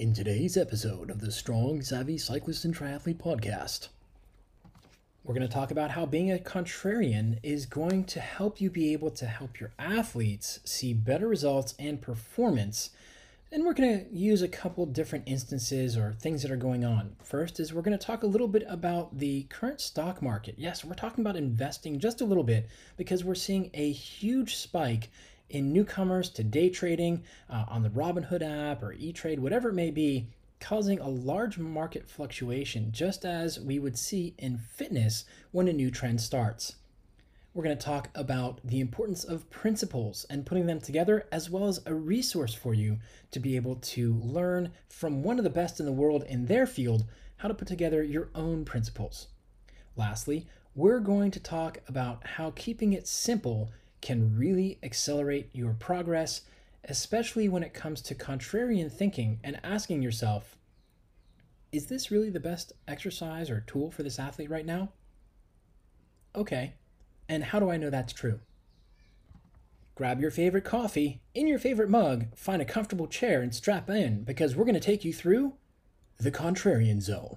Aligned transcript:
In 0.00 0.14
today's 0.14 0.56
episode 0.56 1.10
of 1.10 1.20
the 1.20 1.30
Strong, 1.30 1.82
Savvy 1.82 2.16
Cyclist 2.16 2.64
and 2.64 2.74
Triathlete 2.74 3.18
podcast, 3.18 3.88
we're 5.22 5.34
going 5.34 5.46
to 5.46 5.52
talk 5.52 5.70
about 5.70 5.90
how 5.90 6.06
being 6.06 6.32
a 6.32 6.38
contrarian 6.38 7.38
is 7.42 7.66
going 7.66 8.04
to 8.04 8.18
help 8.18 8.62
you 8.62 8.70
be 8.70 8.94
able 8.94 9.10
to 9.10 9.26
help 9.26 9.60
your 9.60 9.72
athletes 9.78 10.60
see 10.64 10.94
better 10.94 11.28
results 11.28 11.74
and 11.78 12.00
performance. 12.00 12.88
And 13.52 13.66
we're 13.66 13.74
going 13.74 14.06
to 14.06 14.10
use 14.10 14.40
a 14.40 14.48
couple 14.48 14.86
different 14.86 15.24
instances 15.26 15.98
or 15.98 16.14
things 16.14 16.40
that 16.40 16.50
are 16.50 16.56
going 16.56 16.82
on. 16.82 17.16
First 17.22 17.60
is 17.60 17.74
we're 17.74 17.82
going 17.82 17.98
to 17.98 18.02
talk 18.02 18.22
a 18.22 18.26
little 18.26 18.48
bit 18.48 18.64
about 18.70 19.18
the 19.18 19.42
current 19.50 19.82
stock 19.82 20.22
market. 20.22 20.54
Yes, 20.56 20.82
we're 20.82 20.94
talking 20.94 21.22
about 21.22 21.36
investing 21.36 21.98
just 21.98 22.22
a 22.22 22.24
little 22.24 22.42
bit 22.42 22.70
because 22.96 23.22
we're 23.22 23.34
seeing 23.34 23.68
a 23.74 23.92
huge 23.92 24.56
spike 24.56 25.10
in 25.50 25.72
newcomers 25.72 26.30
to 26.30 26.42
day 26.42 26.70
trading 26.70 27.22
uh, 27.48 27.64
on 27.68 27.82
the 27.82 27.90
Robinhood 27.90 28.42
app 28.42 28.82
or 28.82 28.92
E 28.94 29.12
Trade, 29.12 29.40
whatever 29.40 29.68
it 29.68 29.74
may 29.74 29.90
be, 29.90 30.28
causing 30.60 30.98
a 31.00 31.08
large 31.08 31.58
market 31.58 32.08
fluctuation, 32.08 32.92
just 32.92 33.24
as 33.24 33.58
we 33.58 33.78
would 33.78 33.98
see 33.98 34.34
in 34.38 34.58
fitness 34.58 35.24
when 35.50 35.68
a 35.68 35.72
new 35.72 35.90
trend 35.90 36.20
starts. 36.20 36.76
We're 37.52 37.64
going 37.64 37.76
to 37.76 37.84
talk 37.84 38.10
about 38.14 38.60
the 38.62 38.78
importance 38.78 39.24
of 39.24 39.50
principles 39.50 40.24
and 40.30 40.46
putting 40.46 40.66
them 40.66 40.80
together, 40.80 41.26
as 41.32 41.50
well 41.50 41.66
as 41.66 41.80
a 41.84 41.94
resource 41.94 42.54
for 42.54 42.74
you 42.74 42.98
to 43.32 43.40
be 43.40 43.56
able 43.56 43.76
to 43.76 44.14
learn 44.14 44.70
from 44.88 45.24
one 45.24 45.38
of 45.38 45.44
the 45.44 45.50
best 45.50 45.80
in 45.80 45.86
the 45.86 45.92
world 45.92 46.22
in 46.28 46.46
their 46.46 46.66
field 46.66 47.04
how 47.38 47.48
to 47.48 47.54
put 47.54 47.66
together 47.66 48.04
your 48.04 48.28
own 48.36 48.64
principles. 48.64 49.26
Lastly, 49.96 50.46
we're 50.76 51.00
going 51.00 51.32
to 51.32 51.40
talk 51.40 51.78
about 51.88 52.24
how 52.24 52.52
keeping 52.54 52.92
it 52.92 53.08
simple 53.08 53.72
can 54.00 54.36
really 54.36 54.78
accelerate 54.82 55.50
your 55.52 55.74
progress, 55.74 56.42
especially 56.84 57.48
when 57.48 57.62
it 57.62 57.74
comes 57.74 58.00
to 58.02 58.14
contrarian 58.14 58.90
thinking 58.90 59.40
and 59.44 59.60
asking 59.62 60.02
yourself, 60.02 60.56
is 61.72 61.86
this 61.86 62.10
really 62.10 62.30
the 62.30 62.40
best 62.40 62.72
exercise 62.88 63.50
or 63.50 63.60
tool 63.60 63.90
for 63.90 64.02
this 64.02 64.18
athlete 64.18 64.50
right 64.50 64.66
now? 64.66 64.90
Okay, 66.34 66.74
and 67.28 67.44
how 67.44 67.60
do 67.60 67.70
I 67.70 67.76
know 67.76 67.90
that's 67.90 68.12
true? 68.12 68.40
Grab 69.94 70.20
your 70.20 70.30
favorite 70.30 70.64
coffee 70.64 71.20
in 71.34 71.46
your 71.46 71.58
favorite 71.58 71.90
mug, 71.90 72.34
find 72.34 72.62
a 72.62 72.64
comfortable 72.64 73.06
chair, 73.06 73.42
and 73.42 73.54
strap 73.54 73.90
in 73.90 74.24
because 74.24 74.56
we're 74.56 74.64
going 74.64 74.74
to 74.74 74.80
take 74.80 75.04
you 75.04 75.12
through 75.12 75.54
the 76.18 76.30
Contrarian 76.30 77.02
Zone. 77.02 77.36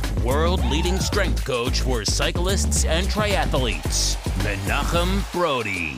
world 0.23 0.63
leading 0.65 0.99
strength 0.99 1.43
coach 1.43 1.81
for 1.81 2.05
cyclists 2.05 2.85
and 2.85 3.07
triathletes, 3.07 4.15
Menachem 4.43 5.31
Brodie. 5.31 5.97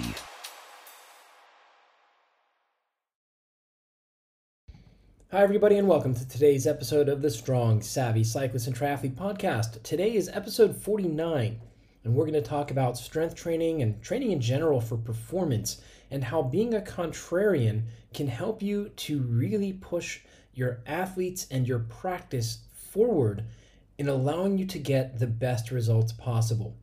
Hi, 5.31 5.41
everybody, 5.41 5.77
and 5.77 5.87
welcome 5.87 6.13
to 6.13 6.27
today's 6.27 6.65
episode 6.67 7.09
of 7.09 7.21
the 7.21 7.29
Strong, 7.29 7.81
Savvy 7.81 8.23
Cyclist 8.23 8.67
and 8.67 8.75
Triathlete 8.75 9.15
podcast. 9.15 9.81
Today 9.83 10.13
is 10.15 10.29
episode 10.29 10.77
49, 10.77 11.59
and 12.03 12.13
we're 12.13 12.25
going 12.25 12.33
to 12.33 12.41
talk 12.41 12.71
about 12.71 12.97
strength 12.97 13.35
training 13.35 13.81
and 13.81 14.01
training 14.01 14.31
in 14.31 14.39
general 14.39 14.79
for 14.79 14.95
performance 14.95 15.81
and 16.11 16.23
how 16.23 16.43
being 16.43 16.75
a 16.75 16.81
contrarian 16.81 17.81
can 18.13 18.27
help 18.27 18.61
you 18.61 18.89
to 18.89 19.21
really 19.23 19.73
push 19.73 20.21
your 20.53 20.81
athletes 20.85 21.47
and 21.49 21.67
your 21.67 21.79
practice 21.79 22.59
forward 22.71 23.43
in 23.97 24.07
allowing 24.07 24.57
you 24.57 24.65
to 24.65 24.79
get 24.79 25.19
the 25.19 25.27
best 25.27 25.71
results 25.71 26.11
possible. 26.11 26.75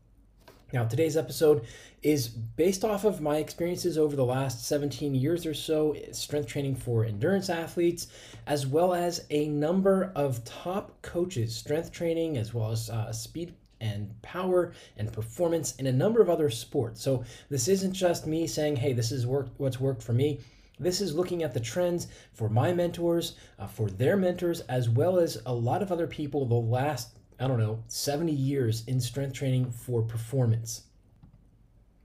Now, 0.73 0.85
today's 0.85 1.17
episode 1.17 1.67
is 2.03 2.29
based 2.29 2.85
off 2.85 3.05
of 3.05 3.21
my 3.21 3.39
experiences 3.39 3.99
over 3.99 4.15
the 4.15 4.25
last 4.25 4.65
17 4.65 5.15
years 5.15 5.45
or 5.45 5.53
so, 5.55 5.97
strength 6.13 6.47
training 6.47 6.77
for 6.77 7.05
endurance 7.05 7.51
athletes, 7.51 8.07
as 8.47 8.67
well 8.67 8.95
as 8.95 9.27
a 9.31 9.49
number 9.49 10.13
of 10.15 10.45
top 10.45 11.03
coaches, 11.03 11.55
strength 11.57 11.91
training, 11.91 12.37
as 12.37 12.55
well 12.55 12.71
as 12.71 12.89
uh, 12.89 13.13
speed 13.13 13.53
and 13.81 14.15
power 14.23 14.73
and 14.97 15.13
performance 15.13 15.75
in 15.77 15.87
a 15.87 15.93
number 15.93 16.21
of 16.21 16.31
other 16.31 16.51
sports. 16.51 17.03
So, 17.03 17.25
this 17.49 17.67
isn't 17.67 17.93
just 17.93 18.27
me 18.27 18.47
saying, 18.47 18.77
hey, 18.77 18.93
this 18.93 19.11
is 19.11 19.27
work, 19.27 19.49
what's 19.57 19.81
worked 19.81 20.03
for 20.03 20.13
me. 20.13 20.41
This 20.81 21.03
is 21.03 21.15
looking 21.15 21.43
at 21.43 21.53
the 21.53 21.61
trends 21.61 22.09
for 22.33 22.49
my 22.49 22.73
mentors, 22.73 23.37
uh, 23.59 23.67
for 23.67 23.91
their 23.91 24.17
mentors, 24.17 24.61
as 24.63 24.89
well 24.89 25.19
as 25.19 25.41
a 25.45 25.55
lot 25.55 25.83
of 25.83 25.93
other 25.93 26.07
people 26.07 26.47
the 26.47 26.55
last, 26.55 27.19
I 27.39 27.47
don't 27.47 27.59
know, 27.59 27.85
70 27.89 28.33
years 28.33 28.83
in 28.87 28.99
strength 28.99 29.35
training 29.35 29.71
for 29.73 30.01
performance. 30.01 30.85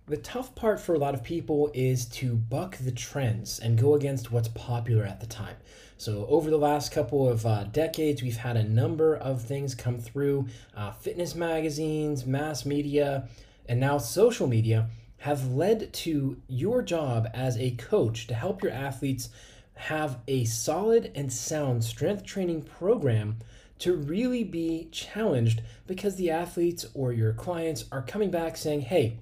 The 0.08 0.18
tough 0.18 0.54
part 0.56 0.82
for 0.82 0.94
a 0.94 1.00
lot 1.00 1.16
of 1.16 1.24
people 1.24 1.72
is 1.74 2.06
to 2.08 2.36
buck 2.36 2.78
the 2.78 2.92
trends 2.92 3.60
and 3.60 3.80
go 3.80 3.96
against 3.96 4.30
what's 4.30 4.50
popular 4.50 5.06
at 5.06 5.22
the 5.22 5.26
time. 5.26 5.56
So, 5.98 6.28
over 6.28 6.50
the 6.50 6.58
last 6.58 6.92
couple 6.92 7.28
of 7.28 7.46
uh, 7.46 7.64
decades, 7.64 8.22
we've 8.22 8.38
had 8.38 8.58
a 8.58 8.64
number 8.64 9.16
of 9.16 9.42
things 9.42 9.74
come 9.74 9.98
through 9.98 10.48
uh, 10.76 10.92
fitness 10.92 11.34
magazines, 11.34 12.26
mass 12.26 12.66
media, 12.66 13.30
and 13.68 13.80
now 13.80 13.98
social 13.98 14.46
media 14.46 14.90
have 15.20 15.52
led 15.52 15.92
to 15.94 16.42
your 16.48 16.82
job 16.82 17.28
as 17.34 17.58
a 17.58 17.72
coach 17.72 18.28
to 18.28 18.34
help 18.34 18.62
your 18.62 18.72
athletes 18.72 19.30
have 19.76 20.20
a 20.28 20.46
solid 20.46 21.12
and 21.16 21.32
sound 21.32 21.84
strength 21.84 22.24
training 22.24 22.64
program 22.64 23.38
to 23.80 23.96
really 23.96 24.44
be 24.44 24.88
challenged 24.92 25.62
because 25.86 26.16
the 26.16 26.32
athletes 26.32 26.86
or 26.94 27.12
your 27.12 27.34
clients 27.34 27.86
are 27.92 28.02
coming 28.02 28.32
back 28.32 28.56
saying, 28.56 28.82
hey, 28.82 29.20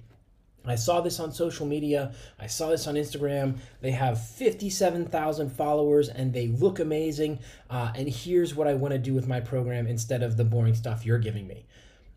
I 0.66 0.76
saw 0.76 1.00
this 1.00 1.20
on 1.20 1.32
social 1.32 1.66
media. 1.66 2.14
I 2.38 2.46
saw 2.46 2.70
this 2.70 2.86
on 2.86 2.94
Instagram. 2.94 3.58
They 3.80 3.90
have 3.90 4.24
57,000 4.26 5.50
followers 5.50 6.08
and 6.08 6.32
they 6.32 6.46
look 6.46 6.78
amazing. 6.78 7.40
Uh, 7.68 7.92
and 7.94 8.08
here's 8.08 8.54
what 8.54 8.66
I 8.66 8.74
want 8.74 8.92
to 8.92 8.98
do 8.98 9.12
with 9.12 9.28
my 9.28 9.40
program 9.40 9.86
instead 9.86 10.22
of 10.22 10.36
the 10.36 10.44
boring 10.44 10.74
stuff 10.74 11.04
you're 11.04 11.18
giving 11.18 11.46
me. 11.46 11.66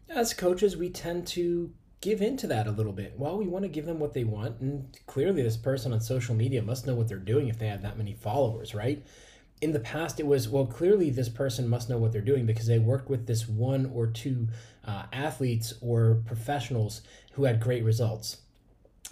As 0.10 0.34
coaches, 0.34 0.78
we 0.78 0.90
tend 0.90 1.28
to 1.28 1.74
give 2.02 2.22
into 2.22 2.48
that 2.48 2.68
a 2.68 2.72
little 2.72 2.94
bit. 2.94 3.14
Well, 3.18 3.38
we 3.38 3.48
want 3.48 3.64
to 3.64 3.70
give 3.70 3.86
them 3.86 4.00
what 4.00 4.14
they 4.14 4.24
want, 4.24 4.60
and 4.62 4.88
clearly, 5.08 5.42
this 5.42 5.58
person 5.58 5.94
on 5.94 6.02
social 6.02 6.36
media 6.36 6.62
must 6.62 6.86
know 6.86 6.96
what 6.96 7.08
they're 7.08 7.18
doing 7.18 7.48
if 7.48 7.58
they 7.58 7.68
have 7.68 7.82
that 7.82 7.98
many 7.98 8.14
followers, 8.14 8.76
right? 8.76 9.06
In 9.60 9.74
the 9.74 9.80
past, 9.80 10.20
it 10.20 10.28
was, 10.28 10.48
well, 10.48 10.68
clearly, 10.68 11.10
this 11.10 11.30
person 11.30 11.68
must 11.68 11.90
know 11.90 11.98
what 11.98 12.12
they're 12.12 12.22
doing 12.22 12.46
because 12.46 12.68
they 12.68 12.78
worked 12.78 13.10
with 13.10 13.26
this 13.26 13.48
one 13.48 13.92
or 13.94 14.06
two 14.08 14.48
uh, 14.86 15.04
athletes 15.12 15.74
or 15.82 16.22
professionals 16.26 17.02
who 17.34 17.46
had 17.46 17.60
great 17.60 17.84
results. 17.84 18.38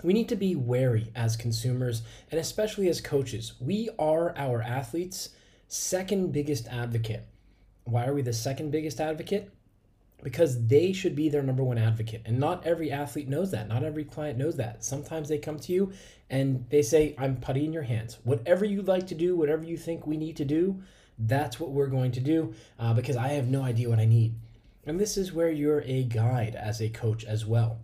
We 0.04 0.14
need 0.14 0.30
to 0.30 0.36
be 0.36 0.56
wary 0.56 1.12
as 1.16 1.38
consumers 1.38 2.04
and 2.30 2.40
especially 2.40 2.90
as 2.90 3.02
coaches. 3.02 3.54
We 3.60 3.90
are 3.98 4.38
our 4.38 4.62
athletes' 4.62 5.30
second 5.68 6.32
biggest 6.32 6.68
advocate. 6.68 7.26
Why 7.86 8.06
are 8.06 8.14
we 8.14 8.22
the 8.22 8.34
second 8.34 8.72
biggest 8.72 9.00
advocate? 9.00 9.55
Because 10.26 10.66
they 10.66 10.92
should 10.92 11.16
be 11.16 11.30
their 11.30 11.44
number 11.44 11.64
one 11.64 11.78
advocate. 11.78 12.24
And 12.26 12.40
not 12.40 12.66
every 12.66 12.92
athlete 12.92 13.28
knows 13.28 13.52
that. 13.52 13.68
Not 13.68 13.84
every 13.84 14.04
client 14.04 14.40
knows 14.40 14.56
that. 14.56 14.84
Sometimes 14.84 15.30
they 15.30 15.38
come 15.38 15.60
to 15.60 15.72
you 15.72 15.94
and 16.32 16.66
they 16.72 16.82
say, 16.82 17.14
I'm 17.20 17.38
putty 17.38 17.64
in 17.64 17.72
your 17.72 17.84
hands. 17.84 18.18
Whatever 18.24 18.66
you 18.66 18.82
like 18.82 19.06
to 19.08 19.16
do, 19.16 19.36
whatever 19.36 19.64
you 19.64 19.78
think 19.78 20.08
we 20.08 20.18
need 20.18 20.36
to 20.38 20.44
do, 20.44 20.82
that's 21.20 21.60
what 21.60 21.70
we're 21.70 21.90
going 21.90 22.12
to 22.14 22.20
do 22.20 22.56
uh, 22.80 22.92
because 22.96 23.16
I 23.16 23.28
have 23.34 23.50
no 23.50 23.62
idea 23.62 23.88
what 23.88 24.00
I 24.00 24.06
need. 24.06 24.34
And 24.84 25.00
this 25.00 25.16
is 25.16 25.32
where 25.32 25.52
you're 25.52 25.84
a 25.86 26.06
guide 26.06 26.56
as 26.56 26.82
a 26.82 26.90
coach 26.90 27.24
as 27.24 27.46
well. 27.46 27.78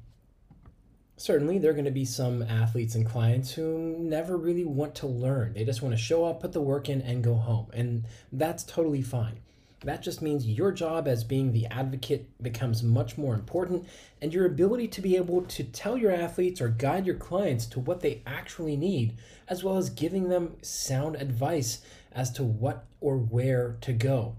Certainly, 1.17 1.59
there 1.59 1.69
are 1.69 1.75
going 1.75 1.85
to 1.85 1.91
be 1.91 2.05
some 2.05 2.41
athletes 2.41 2.95
and 2.95 3.05
clients 3.05 3.51
who 3.51 3.97
never 3.99 4.35
really 4.35 4.65
want 4.65 4.95
to 4.95 5.05
learn. 5.05 5.53
They 5.53 5.63
just 5.63 5.83
want 5.83 5.93
to 5.93 6.01
show 6.01 6.25
up, 6.25 6.41
put 6.41 6.53
the 6.53 6.61
work 6.61 6.89
in, 6.89 7.03
and 7.03 7.23
go 7.23 7.35
home. 7.35 7.67
And 7.71 8.05
that's 8.31 8.63
totally 8.63 9.03
fine. 9.03 9.41
That 9.83 10.03
just 10.03 10.21
means 10.21 10.47
your 10.47 10.71
job 10.71 11.07
as 11.07 11.23
being 11.23 11.51
the 11.51 11.65
advocate 11.67 12.29
becomes 12.41 12.83
much 12.83 13.17
more 13.17 13.33
important, 13.33 13.87
and 14.21 14.31
your 14.31 14.45
ability 14.45 14.87
to 14.89 15.01
be 15.01 15.15
able 15.15 15.41
to 15.41 15.63
tell 15.63 15.97
your 15.97 16.11
athletes 16.11 16.61
or 16.61 16.69
guide 16.69 17.07
your 17.07 17.15
clients 17.15 17.65
to 17.67 17.79
what 17.79 18.01
they 18.01 18.21
actually 18.27 18.77
need, 18.77 19.17
as 19.47 19.63
well 19.63 19.77
as 19.77 19.89
giving 19.89 20.29
them 20.29 20.55
sound 20.61 21.15
advice 21.15 21.81
as 22.11 22.31
to 22.33 22.43
what 22.43 22.85
or 22.99 23.17
where 23.17 23.77
to 23.81 23.93
go. 23.93 24.35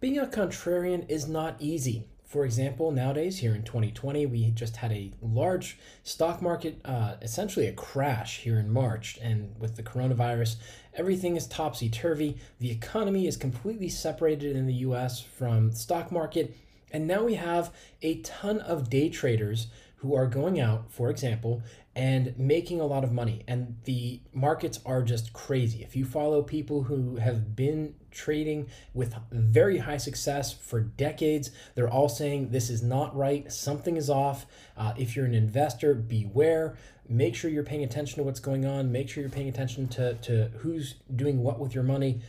Being 0.00 0.18
a 0.18 0.26
contrarian 0.26 1.08
is 1.08 1.26
not 1.26 1.56
easy. 1.58 2.04
For 2.24 2.44
example, 2.44 2.92
nowadays 2.92 3.38
here 3.38 3.54
in 3.54 3.64
2020, 3.64 4.24
we 4.26 4.50
just 4.52 4.76
had 4.76 4.92
a 4.92 5.12
large 5.20 5.78
stock 6.04 6.40
market, 6.40 6.80
uh, 6.84 7.16
essentially 7.20 7.66
a 7.66 7.72
crash 7.72 8.38
here 8.38 8.58
in 8.58 8.70
March. 8.70 9.18
And 9.20 9.58
with 9.58 9.74
the 9.74 9.82
coronavirus, 9.82 10.56
everything 10.94 11.36
is 11.36 11.46
topsy 11.46 11.88
turvy. 11.88 12.36
The 12.58 12.70
economy 12.70 13.26
is 13.26 13.36
completely 13.36 13.88
separated 13.88 14.56
in 14.56 14.66
the 14.66 14.74
US 14.74 15.20
from 15.20 15.70
the 15.70 15.76
stock 15.76 16.10
market. 16.10 16.56
And 16.92 17.06
now 17.06 17.24
we 17.24 17.34
have 17.34 17.72
a 18.02 18.20
ton 18.22 18.60
of 18.60 18.90
day 18.90 19.08
traders 19.08 19.68
who 20.00 20.14
are 20.14 20.26
going 20.26 20.58
out, 20.58 20.90
for 20.90 21.10
example, 21.10 21.62
and 21.94 22.34
making 22.38 22.80
a 22.80 22.86
lot 22.86 23.04
of 23.04 23.12
money. 23.12 23.44
And 23.46 23.76
the 23.84 24.20
markets 24.32 24.80
are 24.86 25.02
just 25.02 25.34
crazy. 25.34 25.82
If 25.82 25.94
you 25.94 26.06
follow 26.06 26.42
people 26.42 26.84
who 26.84 27.16
have 27.16 27.54
been 27.54 27.94
trading 28.10 28.68
with 28.94 29.14
very 29.30 29.78
high 29.78 29.98
success 29.98 30.54
for 30.54 30.80
decades, 30.80 31.50
they're 31.74 31.90
all 31.90 32.08
saying 32.08 32.50
this 32.50 32.70
is 32.70 32.82
not 32.82 33.14
right, 33.14 33.52
something 33.52 33.98
is 33.98 34.08
off. 34.08 34.46
Uh, 34.74 34.94
if 34.96 35.14
you're 35.14 35.26
an 35.26 35.34
investor, 35.34 35.92
beware. 35.92 36.76
Make 37.10 37.34
sure 37.34 37.50
you're 37.50 37.64
paying 37.64 37.82
attention 37.82 38.18
to 38.18 38.22
what's 38.22 38.40
going 38.40 38.64
on, 38.64 38.92
make 38.92 39.08
sure 39.08 39.20
you're 39.20 39.30
paying 39.30 39.48
attention 39.48 39.88
to, 39.88 40.14
to 40.14 40.48
who's 40.58 40.94
doing 41.14 41.42
what 41.42 41.58
with 41.58 41.74
your 41.74 41.82
money. 41.82 42.20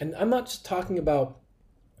And 0.00 0.12
I'm 0.16 0.28
not 0.28 0.46
just 0.46 0.64
talking 0.64 0.98
about 0.98 1.38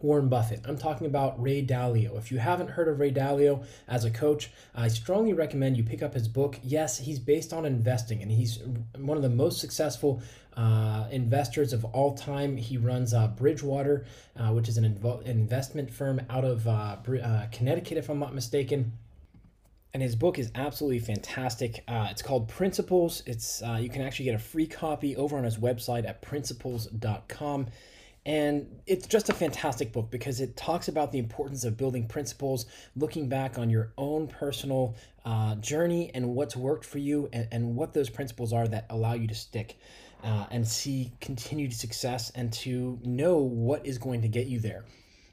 Warren 0.04 0.28
Buffett. 0.28 0.60
I'm 0.64 0.76
talking 0.76 1.06
about 1.06 1.40
Ray 1.40 1.64
Dalio. 1.64 2.18
If 2.18 2.30
you 2.30 2.38
haven't 2.38 2.70
heard 2.70 2.88
of 2.88 3.00
Ray 3.00 3.12
Dalio 3.12 3.64
as 3.88 4.04
a 4.04 4.10
coach, 4.10 4.50
I 4.74 4.88
strongly 4.88 5.32
recommend 5.32 5.76
you 5.76 5.84
pick 5.84 6.02
up 6.02 6.12
his 6.12 6.28
book. 6.28 6.58
Yes, 6.62 6.98
he's 6.98 7.18
based 7.18 7.52
on 7.52 7.64
investing, 7.64 8.20
and 8.20 8.30
he's 8.30 8.58
one 8.98 9.16
of 9.16 9.22
the 9.22 9.30
most 9.30 9.60
successful 9.60 10.20
uh, 10.56 11.06
investors 11.10 11.72
of 11.72 11.84
all 11.86 12.14
time. 12.14 12.56
He 12.56 12.76
runs 12.76 13.14
uh, 13.14 13.28
Bridgewater, 13.28 14.04
uh, 14.36 14.48
which 14.48 14.68
is 14.68 14.76
an 14.76 14.84
invo- 14.84 15.22
investment 15.22 15.90
firm 15.90 16.20
out 16.28 16.44
of 16.44 16.66
uh, 16.68 16.96
uh, 17.22 17.46
Connecticut, 17.50 17.96
if 17.96 18.10
I'm 18.10 18.18
not 18.18 18.34
mistaken 18.34 18.92
and 19.94 20.02
his 20.02 20.16
book 20.16 20.40
is 20.40 20.50
absolutely 20.56 20.98
fantastic. 20.98 21.84
Uh, 21.86 22.08
it's 22.10 22.20
called 22.20 22.48
Principles. 22.48 23.22
It's 23.26 23.62
uh, 23.62 23.78
you 23.80 23.88
can 23.88 24.02
actually 24.02 24.24
get 24.24 24.34
a 24.34 24.40
free 24.40 24.66
copy 24.66 25.16
over 25.16 25.38
on 25.38 25.44
his 25.44 25.56
website 25.56 26.06
at 26.06 26.20
principles.com. 26.20 27.68
And 28.26 28.80
it's 28.86 29.06
just 29.06 29.28
a 29.28 29.34
fantastic 29.34 29.92
book 29.92 30.10
because 30.10 30.40
it 30.40 30.56
talks 30.56 30.88
about 30.88 31.12
the 31.12 31.18
importance 31.18 31.64
of 31.64 31.76
building 31.76 32.08
principles, 32.08 32.66
looking 32.96 33.28
back 33.28 33.58
on 33.58 33.70
your 33.70 33.92
own 33.96 34.26
personal 34.26 34.96
uh, 35.24 35.54
journey 35.56 36.10
and 36.12 36.34
what's 36.34 36.56
worked 36.56 36.84
for 36.84 36.98
you, 36.98 37.28
and, 37.32 37.46
and 37.52 37.76
what 37.76 37.92
those 37.92 38.10
principles 38.10 38.52
are 38.52 38.66
that 38.66 38.86
allow 38.90 39.12
you 39.12 39.28
to 39.28 39.34
stick 39.34 39.76
uh, 40.24 40.46
and 40.50 40.66
see 40.66 41.12
continued 41.20 41.72
success 41.72 42.32
and 42.34 42.52
to 42.54 42.98
know 43.04 43.36
what 43.36 43.86
is 43.86 43.98
going 43.98 44.22
to 44.22 44.28
get 44.28 44.46
you 44.46 44.58
there. 44.58 44.84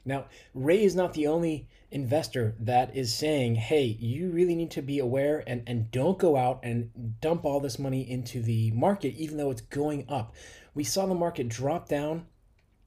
Now, 0.04 0.26
Ray 0.54 0.84
is 0.84 0.94
not 0.94 1.14
the 1.14 1.28
only 1.28 1.66
investor 1.92 2.56
that 2.60 2.96
is 2.96 3.14
saying, 3.14 3.56
hey, 3.56 3.84
you 3.84 4.30
really 4.30 4.54
need 4.54 4.70
to 4.72 4.82
be 4.82 4.98
aware 4.98 5.44
and, 5.46 5.62
and 5.66 5.90
don't 5.90 6.18
go 6.18 6.36
out 6.36 6.60
and 6.62 7.20
dump 7.20 7.44
all 7.44 7.60
this 7.60 7.78
money 7.78 8.08
into 8.10 8.42
the 8.42 8.70
market, 8.72 9.14
even 9.14 9.36
though 9.36 9.50
it's 9.50 9.60
going 9.60 10.06
up. 10.08 10.34
We 10.74 10.84
saw 10.84 11.06
the 11.06 11.14
market 11.14 11.48
drop 11.48 11.88
down 11.88 12.26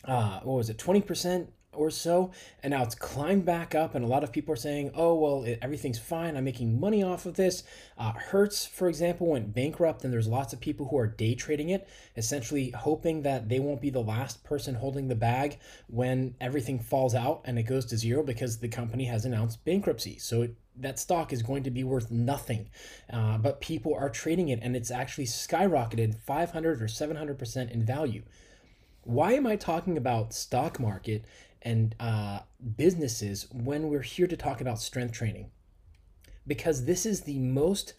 uh, 0.07 0.39
what 0.43 0.57
was 0.57 0.69
it, 0.69 0.77
20% 0.77 1.47
or 1.75 1.89
so, 1.89 2.31
and 2.63 2.71
now 2.71 2.83
it's 2.83 2.95
climbed 2.95 3.45
back 3.45 3.75
up. 3.75 3.95
And 3.95 4.03
a 4.03 4.07
lot 4.07 4.23
of 4.23 4.31
people 4.31 4.53
are 4.53 4.57
saying, 4.57 4.91
oh, 4.95 5.15
well, 5.15 5.43
it, 5.43 5.59
everything's 5.61 5.99
fine. 5.99 6.35
I'm 6.35 6.43
making 6.43 6.79
money 6.79 7.03
off 7.03 7.25
of 7.25 7.35
this. 7.35 7.63
Uh, 7.97 8.13
Hertz, 8.13 8.65
for 8.65 8.87
example, 8.87 9.27
went 9.27 9.53
bankrupt, 9.53 10.03
and 10.03 10.11
there's 10.11 10.27
lots 10.27 10.53
of 10.53 10.59
people 10.59 10.87
who 10.87 10.97
are 10.97 11.07
day 11.07 11.35
trading 11.35 11.69
it, 11.69 11.87
essentially 12.17 12.71
hoping 12.71 13.21
that 13.23 13.49
they 13.49 13.59
won't 13.59 13.81
be 13.81 13.89
the 13.89 14.01
last 14.01 14.43
person 14.43 14.75
holding 14.75 15.07
the 15.07 15.15
bag 15.15 15.59
when 15.87 16.35
everything 16.41 16.79
falls 16.79 17.15
out 17.15 17.41
and 17.45 17.57
it 17.59 17.63
goes 17.63 17.85
to 17.85 17.97
zero 17.97 18.23
because 18.23 18.57
the 18.57 18.67
company 18.67 19.05
has 19.05 19.25
announced 19.25 19.63
bankruptcy. 19.65 20.17
So 20.17 20.43
it, 20.43 20.55
that 20.77 20.99
stock 20.99 21.31
is 21.31 21.41
going 21.41 21.63
to 21.63 21.71
be 21.71 21.83
worth 21.83 22.11
nothing. 22.11 22.69
Uh, 23.11 23.37
but 23.37 23.61
people 23.61 23.95
are 23.95 24.09
trading 24.09 24.49
it, 24.49 24.59
and 24.61 24.75
it's 24.75 24.91
actually 24.91 25.25
skyrocketed 25.25 26.15
500 26.15 26.81
or 26.81 26.87
700% 26.87 27.71
in 27.71 27.85
value 27.85 28.23
why 29.05 29.33
am 29.33 29.45
I 29.45 29.55
talking 29.55 29.97
about 29.97 30.33
stock 30.33 30.79
market 30.79 31.25
and 31.65 31.95
uh, 31.99 32.39
businesses 32.77 33.47
when 33.51 33.89
we're 33.89 34.01
here 34.01 34.27
to 34.27 34.37
talk 34.37 34.61
about 34.61 34.79
strength 34.79 35.13
training? 35.13 35.49
Because 36.47 36.85
this 36.85 37.05
is 37.05 37.21
the 37.21 37.39
most 37.39 37.93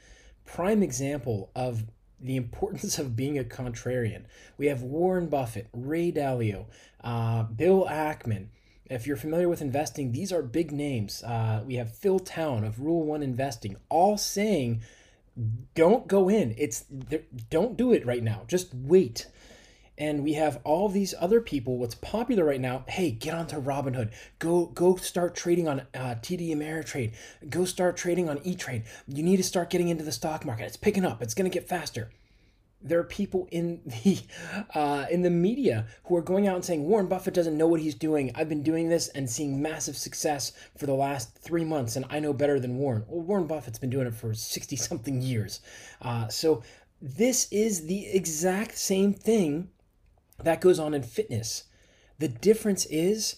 prime 0.47 0.83
example 0.83 1.51
of 1.55 1.85
the 2.21 2.37
importance 2.37 2.99
of 2.99 3.17
being 3.17 3.39
a 3.39 3.45
contrarian. 3.45 4.23
We 4.57 4.67
have 4.67 4.83
Warren 4.83 5.27
Buffett, 5.27 5.69
Ray 5.73 6.11
Dalio, 6.13 6.67
uh, 7.03 7.43
Bill 7.43 7.87
Ackman. 7.91 8.47
If 8.87 9.07
you're 9.07 9.17
familiar 9.17 9.49
with 9.49 9.61
investing, 9.61 10.13
these 10.13 10.33
are 10.33 10.43
big 10.43 10.71
names. 10.71 11.23
Uh, 11.23 11.63
we 11.67 11.75
have 11.75 11.95
Phil 11.95 12.21
Town 12.21 12.65
of 12.65 12.81
Rule 12.81 13.05
One 13.05 13.23
Investing, 13.23 13.77
all 13.89 14.17
saying, 14.17 14.83
"Don't 15.75 16.07
go 16.07 16.29
in. 16.29 16.55
It's 16.57 16.85
don't 17.51 17.77
do 17.77 17.93
it 17.93 18.07
right 18.07 18.23
now. 18.23 18.45
Just 18.47 18.73
wait." 18.73 19.27
And 19.99 20.23
we 20.23 20.35
have 20.35 20.61
all 20.65 20.89
these 20.89 21.15
other 21.19 21.41
people 21.41 21.79
what's 21.79 21.95
popular 21.95 22.45
right 22.45 22.61
now 22.61 22.85
hey 22.89 23.11
get 23.11 23.35
onto 23.35 23.61
robinhood 23.61 24.11
go 24.39 24.67
go 24.67 24.97
start 24.97 25.35
trading 25.35 25.69
on 25.69 25.81
uh, 25.95 26.15
td 26.23 26.51
ameritrade 26.51 27.13
go 27.49 27.65
start 27.65 27.97
trading 27.97 28.29
on 28.29 28.41
e-trade 28.45 28.85
you 29.07 29.23
need 29.23 29.37
to 29.37 29.43
start 29.43 29.71
getting 29.71 29.89
into 29.89 30.05
the 30.05 30.13
stock 30.13 30.45
market 30.45 30.65
it's 30.65 30.77
picking 30.77 31.05
up 31.05 31.23
it's 31.23 31.35
going 31.35 31.51
to 31.51 31.55
get 31.55 31.69
faster 31.69 32.11
there 32.83 32.99
are 32.99 33.05
people 33.05 33.49
in 33.51 33.81
the 33.87 34.19
uh, 34.75 35.07
in 35.11 35.23
the 35.23 35.31
media 35.31 35.87
who 36.05 36.17
are 36.17 36.23
going 36.23 36.47
out 36.47 36.57
and 36.57 36.65
saying 36.65 36.85
Warren 36.85 37.07
Buffett 37.07 37.35
doesn't 37.35 37.57
know 37.57 37.67
what 37.67 37.81
he's 37.81 37.95
doing. 37.95 38.31
I've 38.35 38.49
been 38.49 38.63
doing 38.63 38.89
this 38.89 39.09
and 39.09 39.29
seeing 39.29 39.61
massive 39.61 39.97
success 39.97 40.53
for 40.77 40.87
the 40.87 40.95
last 40.95 41.37
three 41.39 41.65
months, 41.65 41.97
and 41.97 42.05
I 42.11 42.21
know 42.21 42.33
better 42.33 42.61
than 42.61 42.77
Warren. 42.77 43.05
Well, 43.09 43.23
Warren 43.23 43.47
Buffett's 43.47 43.79
been 43.79 43.91
doing 43.91 44.07
it 44.07 44.15
for 44.15 44.35
sixty 44.35 44.77
something 44.77 45.21
years. 45.21 45.61
Uh, 46.01 46.29
so 46.29 46.63
this 47.01 47.49
is 47.51 47.87
the 47.87 48.07
exact 48.07 48.79
same 48.79 49.13
thing 49.13 49.69
that 50.43 50.61
goes 50.61 50.79
on 50.79 50.95
in 50.95 51.03
fitness. 51.03 51.65
The 52.19 52.29
difference 52.29 52.87
is 52.87 53.37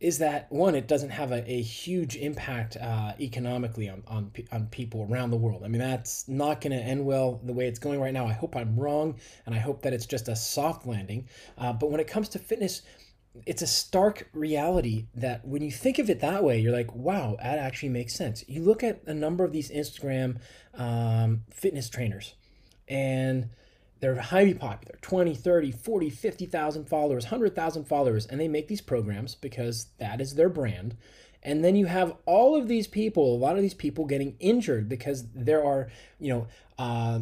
is 0.00 0.16
that 0.16 0.50
one, 0.50 0.74
it 0.74 0.88
doesn't 0.88 1.10
have 1.10 1.30
a, 1.30 1.48
a 1.50 1.60
huge 1.60 2.16
impact 2.16 2.76
uh, 2.78 3.12
economically 3.20 3.86
on, 3.88 4.02
on, 4.08 4.32
on 4.50 4.66
people 4.68 5.06
around 5.10 5.30
the 5.30 5.36
world. 5.36 5.62
I 5.62 5.68
mean, 5.68 5.80
that's 5.80 6.26
not 6.26 6.62
going 6.62 6.72
to 6.72 6.82
end 6.82 7.04
well 7.04 7.38
the 7.44 7.52
way 7.52 7.66
it's 7.66 7.78
going 7.78 8.00
right 8.00 8.14
now. 8.14 8.26
I 8.26 8.32
hope 8.32 8.56
I'm 8.56 8.80
wrong, 8.80 9.16
and 9.44 9.54
I 9.54 9.58
hope 9.58 9.82
that 9.82 9.92
it's 9.92 10.06
just 10.06 10.28
a 10.28 10.34
soft 10.34 10.86
landing. 10.86 11.28
Uh, 11.58 11.74
but 11.74 11.90
when 11.90 12.00
it 12.00 12.06
comes 12.06 12.30
to 12.30 12.38
fitness, 12.38 12.80
it's 13.46 13.60
a 13.60 13.66
stark 13.66 14.28
reality 14.32 15.06
that 15.14 15.46
when 15.46 15.60
you 15.60 15.70
think 15.70 15.98
of 15.98 16.08
it 16.08 16.20
that 16.20 16.42
way, 16.42 16.58
you're 16.58 16.72
like, 16.72 16.94
wow, 16.94 17.36
that 17.42 17.58
actually 17.58 17.90
makes 17.90 18.14
sense. 18.14 18.42
You 18.48 18.62
look 18.62 18.82
at 18.82 19.02
a 19.06 19.14
number 19.14 19.44
of 19.44 19.52
these 19.52 19.70
Instagram 19.70 20.38
um, 20.74 21.42
fitness 21.50 21.90
trainers, 21.90 22.34
and 22.88 23.50
they're 24.00 24.16
highly 24.16 24.54
popular 24.54 24.96
20, 25.02 25.34
30, 25.34 25.72
40, 25.72 26.10
50,000 26.10 26.88
followers, 26.88 27.24
100,000 27.24 27.84
followers, 27.84 28.26
and 28.26 28.40
they 28.40 28.48
make 28.48 28.68
these 28.68 28.80
programs 28.80 29.34
because 29.34 29.86
that 29.98 30.20
is 30.20 30.34
their 30.34 30.48
brand. 30.48 30.96
And 31.42 31.64
then 31.64 31.76
you 31.76 31.86
have 31.86 32.14
all 32.26 32.54
of 32.54 32.68
these 32.68 32.86
people, 32.86 33.34
a 33.34 33.38
lot 33.38 33.56
of 33.56 33.62
these 33.62 33.74
people 33.74 34.04
getting 34.04 34.36
injured 34.40 34.88
because 34.88 35.24
there 35.34 35.64
are, 35.64 35.88
you 36.18 36.28
know, 36.28 36.46
uh, 36.78 37.20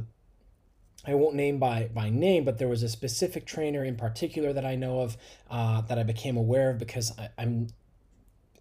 I 1.06 1.14
won't 1.14 1.36
name 1.36 1.58
by 1.58 1.88
by 1.94 2.10
name, 2.10 2.44
but 2.44 2.58
there 2.58 2.68
was 2.68 2.82
a 2.82 2.88
specific 2.88 3.46
trainer 3.46 3.84
in 3.84 3.96
particular 3.96 4.52
that 4.52 4.64
I 4.64 4.74
know 4.74 5.00
of 5.00 5.16
uh, 5.48 5.80
that 5.82 5.98
I 5.98 6.02
became 6.02 6.36
aware 6.36 6.70
of 6.70 6.78
because 6.78 7.16
I, 7.18 7.28
I'm 7.38 7.68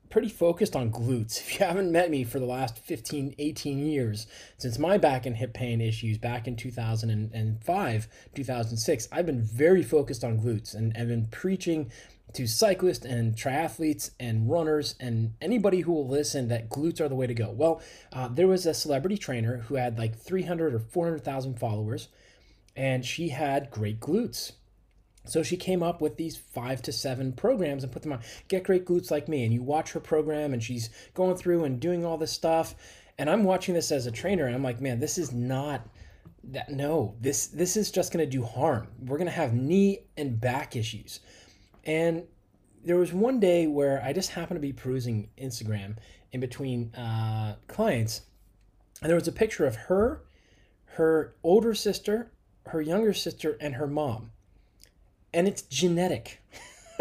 pretty 0.10 0.30
focused 0.30 0.76
on 0.76 0.92
glutes. 0.92 1.40
If 1.48 1.60
you 1.60 1.66
haven't 1.66 1.92
met 1.92 2.10
me 2.10 2.24
for 2.24 2.40
the 2.40 2.46
last 2.46 2.78
15, 2.78 3.36
18 3.38 3.80
years, 3.80 4.28
since 4.58 4.80
my 4.80 4.98
back 4.98 5.26
and 5.26 5.38
hip 5.38 5.54
pain 5.54 5.82
issues 5.82 6.18
back 6.18 6.48
in 6.48 6.56
2005, 6.56 8.08
2006, 8.36 9.08
I've 9.12 9.26
been 9.26 9.42
very 9.42 9.84
focused 9.84 10.24
on 10.24 10.40
glutes 10.40 10.74
and 10.74 10.94
I've 10.98 11.08
been 11.08 11.28
preaching 11.28 11.92
to 12.34 12.46
cyclists 12.46 13.06
and 13.06 13.36
triathletes 13.36 14.12
and 14.20 14.50
runners 14.50 14.96
and 15.00 15.34
anybody 15.42 15.82
who 15.82 15.94
will 15.94 16.08
listen 16.08 16.50
that 16.50 16.70
glutes 16.70 17.00
are 17.00 17.08
the 17.08 17.16
way 17.16 17.28
to 17.28 17.34
go. 17.34 17.52
Well, 17.52 17.82
uh, 18.12 18.28
there 18.28 18.48
was 18.48 18.66
a 18.66 18.74
celebrity 18.74 19.18
trainer 19.18 19.58
who 19.68 19.76
had 19.76 19.98
like 19.98 20.18
300 20.18 20.74
or 20.74 20.80
400,000 20.80 21.58
followers 21.60 22.10
and 22.76 23.06
she 23.06 23.30
had 23.30 23.72
great 23.72 24.00
glutes 24.00 24.54
so 25.30 25.44
she 25.44 25.58
came 25.58 25.84
up 25.84 26.02
with 26.02 26.18
these 26.18 26.38
five 26.38 26.82
to 26.84 26.92
seven 26.92 27.34
programs 27.34 27.84
and 27.84 27.92
put 27.92 28.02
them 28.02 28.14
on. 28.14 28.22
Get 28.48 28.64
great 28.64 28.86
glutes 28.86 29.12
like 29.12 29.28
me. 29.28 29.44
And 29.44 29.54
you 29.54 29.64
watch 29.64 29.92
her 29.92 30.00
program 30.00 30.54
and 30.54 30.64
she's 30.64 30.90
going 31.14 31.36
through 31.36 31.64
and 31.64 31.80
doing 31.80 32.06
all 32.06 32.18
this 32.18 32.32
stuff. 32.32 32.76
And 33.18 33.30
I'm 33.30 33.44
watching 33.44 33.74
this 33.74 33.92
as 33.92 34.06
a 34.06 34.12
trainer 34.12 34.46
and 34.46 34.56
I'm 34.56 34.64
like, 34.64 34.82
man, 34.82 35.00
this 35.00 35.18
is 35.18 35.32
not 35.32 35.88
that 36.50 36.70
no, 36.70 37.16
this 37.20 37.48
this 37.48 37.76
is 37.76 37.92
just 37.92 38.12
gonna 38.12 38.26
do 38.26 38.44
harm. 38.44 38.88
We're 39.00 39.18
gonna 39.18 39.32
have 39.32 39.54
knee 39.54 40.06
and 40.16 40.40
back 40.40 40.76
issues. 40.76 41.20
And 41.84 42.24
there 42.84 42.96
was 42.96 43.12
one 43.12 43.40
day 43.40 43.68
where 43.68 44.02
I 44.04 44.14
just 44.14 44.32
happened 44.32 44.58
to 44.58 44.62
be 44.62 44.74
perusing 44.74 45.30
Instagram 45.38 45.98
in 46.32 46.40
between 46.40 46.94
uh, 46.96 47.56
clients, 47.68 48.22
and 49.02 49.10
there 49.10 49.16
was 49.16 49.28
a 49.28 49.34
picture 49.34 49.66
of 49.66 49.76
her, 49.76 50.24
her 50.86 51.36
older 51.44 51.74
sister, 51.74 52.32
her 52.68 52.82
younger 52.82 53.14
sister, 53.14 53.58
and 53.60 53.76
her 53.76 53.88
mom 53.88 54.32
and 55.38 55.48
it's 55.48 55.62
genetic. 55.62 56.42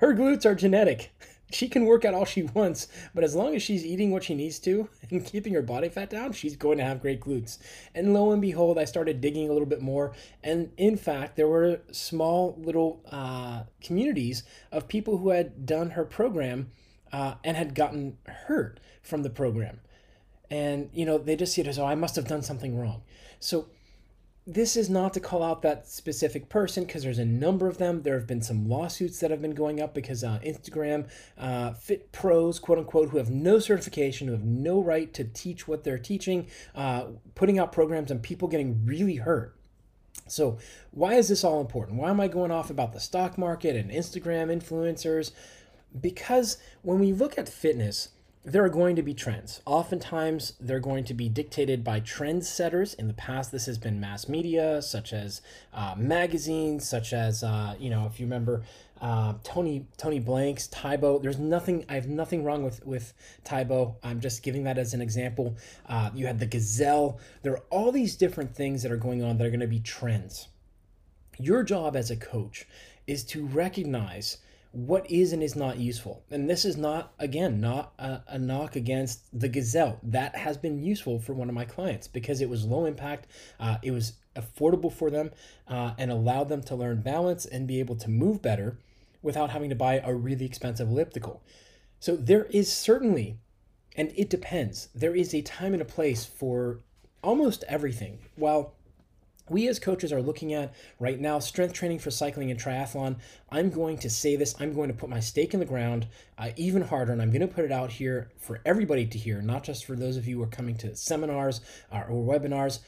Her 0.00 0.14
glutes 0.14 0.46
are 0.46 0.54
genetic. 0.54 1.12
She 1.50 1.68
can 1.68 1.84
work 1.84 2.02
out 2.06 2.14
all 2.14 2.24
she 2.24 2.42
wants, 2.42 2.88
but 3.14 3.24
as 3.24 3.34
long 3.34 3.54
as 3.54 3.62
she's 3.62 3.84
eating 3.84 4.10
what 4.10 4.24
she 4.24 4.34
needs 4.34 4.58
to 4.60 4.88
and 5.10 5.24
keeping 5.24 5.52
her 5.52 5.62
body 5.62 5.90
fat 5.90 6.08
down, 6.08 6.32
she's 6.32 6.56
going 6.56 6.78
to 6.78 6.84
have 6.84 7.02
great 7.02 7.20
glutes. 7.20 7.58
And 7.94 8.14
lo 8.14 8.32
and 8.32 8.40
behold, 8.40 8.78
I 8.78 8.86
started 8.86 9.20
digging 9.20 9.48
a 9.48 9.52
little 9.52 9.66
bit 9.66 9.82
more. 9.82 10.14
And 10.42 10.72
in 10.78 10.96
fact, 10.96 11.36
there 11.36 11.48
were 11.48 11.80
small 11.90 12.54
little 12.58 13.02
uh, 13.10 13.64
communities 13.82 14.44
of 14.72 14.88
people 14.88 15.18
who 15.18 15.30
had 15.30 15.66
done 15.66 15.90
her 15.90 16.04
program 16.04 16.70
uh, 17.12 17.34
and 17.44 17.56
had 17.56 17.74
gotten 17.74 18.16
hurt 18.26 18.80
from 19.02 19.22
the 19.22 19.30
program. 19.30 19.80
And, 20.50 20.88
you 20.94 21.04
know, 21.04 21.18
they 21.18 21.36
just 21.36 21.52
see 21.52 21.60
it 21.60 21.66
as, 21.66 21.78
oh, 21.78 21.84
I 21.84 21.94
must 21.94 22.16
have 22.16 22.28
done 22.28 22.42
something 22.42 22.78
wrong. 22.78 23.02
So 23.40 23.68
this 24.48 24.76
is 24.76 24.88
not 24.88 25.12
to 25.12 25.20
call 25.20 25.42
out 25.42 25.60
that 25.60 25.86
specific 25.86 26.48
person 26.48 26.84
because 26.84 27.02
there's 27.02 27.18
a 27.18 27.24
number 27.24 27.68
of 27.68 27.76
them. 27.76 28.00
There 28.00 28.14
have 28.14 28.26
been 28.26 28.40
some 28.40 28.66
lawsuits 28.66 29.20
that 29.20 29.30
have 29.30 29.42
been 29.42 29.54
going 29.54 29.78
up 29.78 29.92
because 29.92 30.24
uh, 30.24 30.38
Instagram 30.42 31.06
uh, 31.36 31.74
fit 31.74 32.12
pros, 32.12 32.58
quote 32.58 32.78
unquote, 32.78 33.10
who 33.10 33.18
have 33.18 33.28
no 33.30 33.58
certification, 33.58 34.26
who 34.26 34.32
have 34.32 34.44
no 34.44 34.82
right 34.82 35.12
to 35.12 35.24
teach 35.24 35.68
what 35.68 35.84
they're 35.84 35.98
teaching, 35.98 36.46
uh, 36.74 37.08
putting 37.34 37.58
out 37.58 37.72
programs 37.72 38.10
and 38.10 38.22
people 38.22 38.48
getting 38.48 38.86
really 38.86 39.16
hurt. 39.16 39.54
So, 40.26 40.56
why 40.92 41.14
is 41.14 41.28
this 41.28 41.44
all 41.44 41.60
important? 41.60 41.98
Why 41.98 42.08
am 42.08 42.18
I 42.18 42.28
going 42.28 42.50
off 42.50 42.70
about 42.70 42.94
the 42.94 43.00
stock 43.00 43.36
market 43.36 43.76
and 43.76 43.90
Instagram 43.90 44.50
influencers? 44.50 45.30
Because 46.00 46.56
when 46.80 46.98
we 46.98 47.12
look 47.12 47.36
at 47.36 47.50
fitness, 47.50 48.08
there 48.44 48.64
are 48.64 48.68
going 48.68 48.96
to 48.96 49.02
be 49.02 49.14
trends. 49.14 49.60
Oftentimes, 49.66 50.54
they're 50.60 50.80
going 50.80 51.04
to 51.04 51.14
be 51.14 51.28
dictated 51.28 51.84
by 51.84 52.00
trend 52.00 52.44
setters. 52.44 52.94
In 52.94 53.08
the 53.08 53.14
past, 53.14 53.52
this 53.52 53.66
has 53.66 53.78
been 53.78 54.00
mass 54.00 54.28
media, 54.28 54.80
such 54.80 55.12
as 55.12 55.42
uh, 55.74 55.94
magazines, 55.96 56.88
such 56.88 57.12
as 57.12 57.42
uh, 57.42 57.74
you 57.78 57.90
know, 57.90 58.06
if 58.06 58.18
you 58.18 58.26
remember 58.26 58.62
uh, 59.00 59.34
Tony 59.44 59.86
Tony 59.96 60.18
Blank's 60.18 60.66
Tae 60.68 60.96
Bo. 60.96 61.18
There's 61.18 61.38
nothing. 61.38 61.84
I 61.88 61.94
have 61.94 62.08
nothing 62.08 62.44
wrong 62.44 62.64
with 62.64 62.84
with 62.84 63.14
Tae 63.44 63.64
Bo. 63.64 63.96
I'm 64.02 64.20
just 64.20 64.42
giving 64.42 64.64
that 64.64 64.78
as 64.78 64.94
an 64.94 65.00
example. 65.00 65.56
Uh, 65.86 66.10
you 66.14 66.26
had 66.26 66.38
the 66.38 66.46
Gazelle. 66.46 67.18
There 67.42 67.52
are 67.52 67.62
all 67.70 67.92
these 67.92 68.16
different 68.16 68.54
things 68.54 68.82
that 68.82 68.92
are 68.92 68.96
going 68.96 69.22
on 69.22 69.38
that 69.38 69.46
are 69.46 69.50
going 69.50 69.60
to 69.60 69.66
be 69.66 69.80
trends. 69.80 70.48
Your 71.38 71.62
job 71.62 71.94
as 71.94 72.10
a 72.10 72.16
coach 72.16 72.66
is 73.06 73.24
to 73.24 73.46
recognize 73.46 74.38
what 74.72 75.10
is 75.10 75.32
and 75.32 75.42
is 75.42 75.56
not 75.56 75.78
useful. 75.78 76.22
And 76.30 76.48
this 76.48 76.64
is 76.64 76.76
not, 76.76 77.12
again, 77.18 77.60
not 77.60 77.92
a, 77.98 78.20
a, 78.28 78.38
knock 78.38 78.76
against 78.76 79.22
the 79.38 79.48
Gazelle. 79.48 79.98
That 80.02 80.36
has 80.36 80.58
been 80.58 80.82
useful 80.82 81.18
for 81.18 81.32
one 81.32 81.48
of 81.48 81.54
my 81.54 81.64
clients 81.64 82.06
because 82.06 82.40
it 82.40 82.50
was 82.50 82.64
low 82.64 82.84
impact, 82.84 83.28
uh, 83.58 83.78
it 83.82 83.92
was 83.92 84.14
affordable 84.36 84.92
for 84.92 85.10
them, 85.10 85.30
uh, 85.66 85.94
and 85.98 86.10
allowed 86.10 86.48
them 86.48 86.62
to 86.64 86.74
learn 86.74 87.00
balance 87.00 87.46
and 87.46 87.66
be 87.66 87.80
able 87.80 87.96
to 87.96 88.10
move 88.10 88.42
better 88.42 88.78
without 89.22 89.50
having 89.50 89.70
to 89.70 89.76
buy 89.76 90.00
a 90.04 90.14
really 90.14 90.44
expensive 90.44 90.88
elliptical. 90.88 91.42
So 91.98 92.14
there 92.14 92.44
is 92.44 92.72
certainly, 92.72 93.38
and 93.96 94.12
it 94.16 94.30
depends, 94.30 94.88
there 94.94 95.16
is 95.16 95.34
a 95.34 95.42
time 95.42 95.72
and 95.72 95.82
a 95.82 95.86
place 95.86 96.24
for 96.24 96.80
almost 97.22 97.64
everything. 97.68 98.18
While 98.36 98.74
we 99.50 99.68
as 99.68 99.78
coaches 99.78 100.12
are 100.12 100.22
looking 100.22 100.52
at 100.52 100.74
right 100.98 101.20
now 101.20 101.38
strength 101.38 101.74
training 101.74 101.98
for 101.98 102.10
cycling 102.10 102.50
and 102.50 102.60
triathlon. 102.60 103.16
I'm 103.50 103.70
going 103.70 103.98
to 103.98 104.10
say 104.10 104.36
this, 104.36 104.54
I'm 104.60 104.72
going 104.72 104.88
to 104.88 104.94
put 104.94 105.08
my 105.08 105.20
stake 105.20 105.54
in 105.54 105.60
the 105.60 105.66
ground 105.66 106.06
uh, 106.38 106.50
even 106.56 106.82
harder, 106.82 107.12
and 107.12 107.22
I'm 107.22 107.30
going 107.30 107.46
to 107.46 107.54
put 107.54 107.64
it 107.64 107.72
out 107.72 107.92
here 107.92 108.30
for 108.38 108.60
everybody 108.64 109.06
to 109.06 109.18
hear, 109.18 109.42
not 109.42 109.64
just 109.64 109.84
for 109.84 109.96
those 109.96 110.16
of 110.16 110.26
you 110.26 110.36
who 110.36 110.42
are 110.42 110.48
coming 110.48 110.76
to 110.78 110.94
seminars 110.94 111.60
uh, 111.92 112.04
or 112.08 112.24
webinars. 112.24 112.80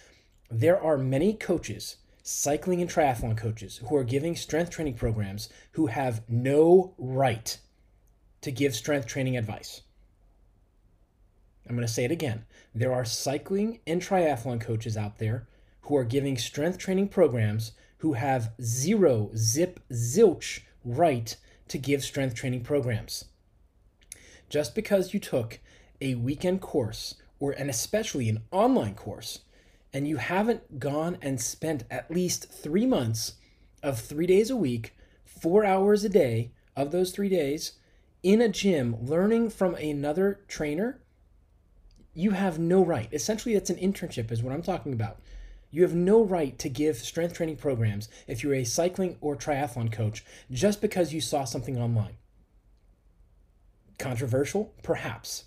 There 0.50 0.80
are 0.80 0.98
many 0.98 1.34
coaches, 1.34 1.96
cycling 2.22 2.80
and 2.80 2.90
triathlon 2.90 3.36
coaches, 3.36 3.80
who 3.88 3.96
are 3.96 4.04
giving 4.04 4.36
strength 4.36 4.70
training 4.70 4.94
programs 4.94 5.48
who 5.72 5.86
have 5.86 6.22
no 6.28 6.94
right 6.98 7.58
to 8.40 8.50
give 8.50 8.74
strength 8.74 9.06
training 9.06 9.36
advice. 9.36 9.82
I'm 11.68 11.76
going 11.76 11.86
to 11.86 11.92
say 11.92 12.04
it 12.04 12.10
again. 12.10 12.46
There 12.74 12.92
are 12.92 13.04
cycling 13.04 13.80
and 13.86 14.02
triathlon 14.02 14.60
coaches 14.60 14.96
out 14.96 15.18
there 15.18 15.46
who 15.90 15.96
are 15.96 16.04
giving 16.04 16.38
strength 16.38 16.78
training 16.78 17.08
programs 17.08 17.72
who 17.98 18.12
have 18.12 18.52
zero 18.62 19.28
zip 19.34 19.80
zilch 19.90 20.60
right 20.84 21.36
to 21.66 21.78
give 21.78 22.04
strength 22.04 22.32
training 22.32 22.62
programs. 22.62 23.24
Just 24.48 24.72
because 24.76 25.12
you 25.12 25.18
took 25.18 25.58
a 26.00 26.14
weekend 26.14 26.60
course 26.60 27.16
or 27.40 27.50
and 27.50 27.68
especially 27.68 28.28
an 28.28 28.40
online 28.52 28.94
course 28.94 29.40
and 29.92 30.06
you 30.06 30.18
haven't 30.18 30.78
gone 30.78 31.18
and 31.20 31.40
spent 31.40 31.82
at 31.90 32.08
least 32.08 32.52
3 32.52 32.86
months 32.86 33.32
of 33.82 33.98
3 33.98 34.28
days 34.28 34.48
a 34.48 34.56
week, 34.56 34.94
4 35.24 35.64
hours 35.64 36.04
a 36.04 36.08
day 36.08 36.52
of 36.76 36.92
those 36.92 37.10
3 37.10 37.28
days 37.28 37.72
in 38.22 38.40
a 38.40 38.48
gym 38.48 38.94
learning 39.04 39.50
from 39.50 39.74
another 39.74 40.38
trainer, 40.46 41.00
you 42.14 42.30
have 42.30 42.60
no 42.60 42.84
right. 42.84 43.08
Essentially, 43.12 43.54
that's 43.54 43.70
an 43.70 43.76
internship, 43.76 44.30
is 44.30 44.40
what 44.40 44.52
I'm 44.52 44.62
talking 44.62 44.92
about. 44.92 45.18
You 45.70 45.82
have 45.82 45.94
no 45.94 46.22
right 46.22 46.58
to 46.58 46.68
give 46.68 46.96
strength 46.96 47.34
training 47.34 47.56
programs 47.56 48.08
if 48.26 48.42
you're 48.42 48.54
a 48.54 48.64
cycling 48.64 49.16
or 49.20 49.36
triathlon 49.36 49.92
coach 49.92 50.24
just 50.50 50.80
because 50.80 51.12
you 51.12 51.20
saw 51.20 51.44
something 51.44 51.78
online. 51.78 52.16
Controversial? 53.98 54.74
Perhaps. 54.82 55.44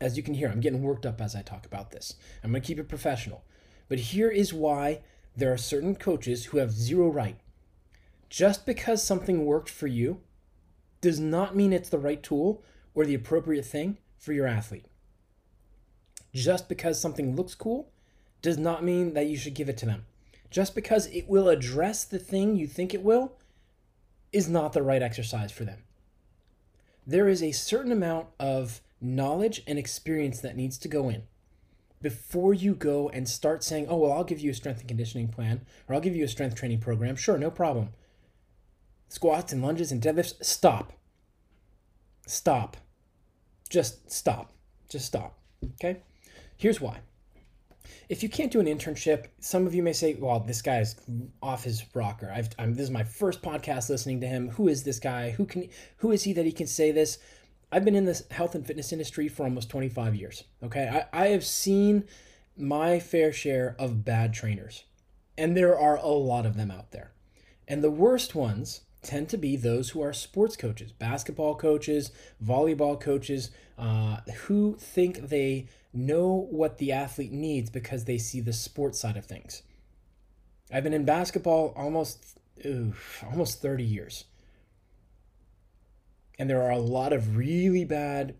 As 0.00 0.16
you 0.16 0.22
can 0.22 0.34
hear, 0.34 0.48
I'm 0.48 0.60
getting 0.60 0.82
worked 0.82 1.06
up 1.06 1.20
as 1.20 1.34
I 1.34 1.42
talk 1.42 1.66
about 1.66 1.90
this. 1.90 2.14
I'm 2.42 2.50
going 2.50 2.62
to 2.62 2.66
keep 2.66 2.78
it 2.78 2.88
professional. 2.88 3.44
But 3.88 3.98
here 3.98 4.30
is 4.30 4.52
why 4.52 5.00
there 5.36 5.52
are 5.52 5.58
certain 5.58 5.96
coaches 5.96 6.46
who 6.46 6.58
have 6.58 6.70
zero 6.70 7.08
right. 7.08 7.38
Just 8.28 8.64
because 8.64 9.02
something 9.02 9.44
worked 9.44 9.70
for 9.70 9.86
you 9.86 10.20
does 11.00 11.18
not 11.18 11.56
mean 11.56 11.72
it's 11.72 11.88
the 11.88 11.98
right 11.98 12.22
tool 12.22 12.64
or 12.94 13.04
the 13.04 13.14
appropriate 13.14 13.64
thing 13.64 13.98
for 14.18 14.32
your 14.32 14.46
athlete. 14.46 14.86
Just 16.32 16.68
because 16.68 17.00
something 17.00 17.34
looks 17.34 17.54
cool 17.54 17.90
does 18.42 18.58
not 18.58 18.84
mean 18.84 19.14
that 19.14 19.26
you 19.26 19.36
should 19.36 19.54
give 19.54 19.68
it 19.68 19.78
to 19.78 19.86
them. 19.86 20.04
Just 20.50 20.74
because 20.74 21.06
it 21.06 21.28
will 21.28 21.48
address 21.48 22.04
the 22.04 22.18
thing 22.18 22.56
you 22.56 22.66
think 22.66 22.92
it 22.92 23.02
will 23.02 23.32
is 24.32 24.48
not 24.48 24.72
the 24.72 24.82
right 24.82 25.02
exercise 25.02 25.50
for 25.50 25.64
them. 25.64 25.78
There 27.06 27.28
is 27.28 27.42
a 27.42 27.52
certain 27.52 27.92
amount 27.92 28.26
of 28.38 28.80
knowledge 29.00 29.62
and 29.66 29.78
experience 29.78 30.40
that 30.40 30.56
needs 30.56 30.78
to 30.78 30.88
go 30.88 31.08
in 31.08 31.22
before 32.02 32.52
you 32.52 32.74
go 32.74 33.08
and 33.08 33.28
start 33.28 33.62
saying, 33.62 33.86
oh, 33.88 33.96
well, 33.96 34.12
I'll 34.12 34.24
give 34.24 34.40
you 34.40 34.50
a 34.50 34.54
strength 34.54 34.80
and 34.80 34.88
conditioning 34.88 35.28
plan 35.28 35.62
or 35.88 35.94
I'll 35.94 36.00
give 36.00 36.16
you 36.16 36.24
a 36.24 36.28
strength 36.28 36.56
training 36.56 36.80
program. 36.80 37.16
Sure, 37.16 37.38
no 37.38 37.50
problem. 37.50 37.90
Squats 39.08 39.52
and 39.52 39.62
lunges 39.62 39.92
and 39.92 40.02
deadlifts, 40.02 40.44
stop. 40.44 40.92
Stop. 42.26 42.76
Just 43.68 44.10
stop. 44.10 44.52
Just 44.88 45.06
stop. 45.06 45.38
Okay? 45.74 46.02
Here's 46.56 46.80
why 46.80 47.00
if 48.08 48.22
you 48.22 48.28
can't 48.28 48.52
do 48.52 48.60
an 48.60 48.66
internship, 48.66 49.26
some 49.40 49.66
of 49.66 49.74
you 49.74 49.82
may 49.82 49.92
say, 49.92 50.14
"Well, 50.14 50.40
this 50.40 50.62
guy 50.62 50.80
is 50.80 50.96
off 51.42 51.64
his 51.64 51.84
rocker." 51.94 52.32
I've, 52.34 52.50
I'm, 52.58 52.74
this 52.74 52.84
is 52.84 52.90
my 52.90 53.04
first 53.04 53.42
podcast 53.42 53.88
listening 53.88 54.20
to 54.20 54.26
him. 54.26 54.50
Who 54.50 54.68
is 54.68 54.84
this 54.84 54.98
guy? 54.98 55.30
Who 55.30 55.46
can? 55.46 55.68
Who 55.98 56.12
is 56.12 56.24
he 56.24 56.32
that 56.34 56.46
he 56.46 56.52
can 56.52 56.66
say 56.66 56.92
this? 56.92 57.18
I've 57.70 57.84
been 57.84 57.94
in 57.94 58.04
this 58.04 58.24
health 58.30 58.54
and 58.54 58.66
fitness 58.66 58.92
industry 58.92 59.28
for 59.28 59.44
almost 59.44 59.70
25 59.70 60.14
years. 60.14 60.44
Okay, 60.62 61.06
I, 61.12 61.24
I 61.24 61.26
have 61.28 61.44
seen 61.44 62.04
my 62.56 62.98
fair 62.98 63.32
share 63.32 63.74
of 63.78 64.04
bad 64.04 64.34
trainers, 64.34 64.84
and 65.38 65.56
there 65.56 65.78
are 65.78 65.96
a 65.96 66.08
lot 66.08 66.44
of 66.44 66.56
them 66.56 66.70
out 66.70 66.92
there. 66.92 67.12
And 67.66 67.82
the 67.82 67.90
worst 67.90 68.34
ones 68.34 68.82
tend 69.02 69.28
to 69.30 69.36
be 69.36 69.56
those 69.56 69.90
who 69.90 70.02
are 70.02 70.12
sports 70.12 70.56
coaches, 70.56 70.92
basketball 70.92 71.54
coaches, 71.54 72.12
volleyball 72.44 73.00
coaches, 73.00 73.50
uh, 73.78 74.18
who 74.44 74.76
think 74.78 75.28
they 75.28 75.66
know 75.92 76.46
what 76.50 76.78
the 76.78 76.92
athlete 76.92 77.32
needs 77.32 77.70
because 77.70 78.04
they 78.04 78.18
see 78.18 78.40
the 78.40 78.52
sports 78.52 78.98
side 78.98 79.16
of 79.16 79.26
things. 79.26 79.62
I've 80.72 80.84
been 80.84 80.94
in 80.94 81.04
basketball 81.04 81.72
almost 81.76 82.38
oof, 82.64 83.24
almost 83.30 83.60
30 83.60 83.84
years. 83.84 84.24
And 86.38 86.48
there 86.48 86.62
are 86.62 86.70
a 86.70 86.78
lot 86.78 87.12
of 87.12 87.36
really 87.36 87.84
bad 87.84 88.34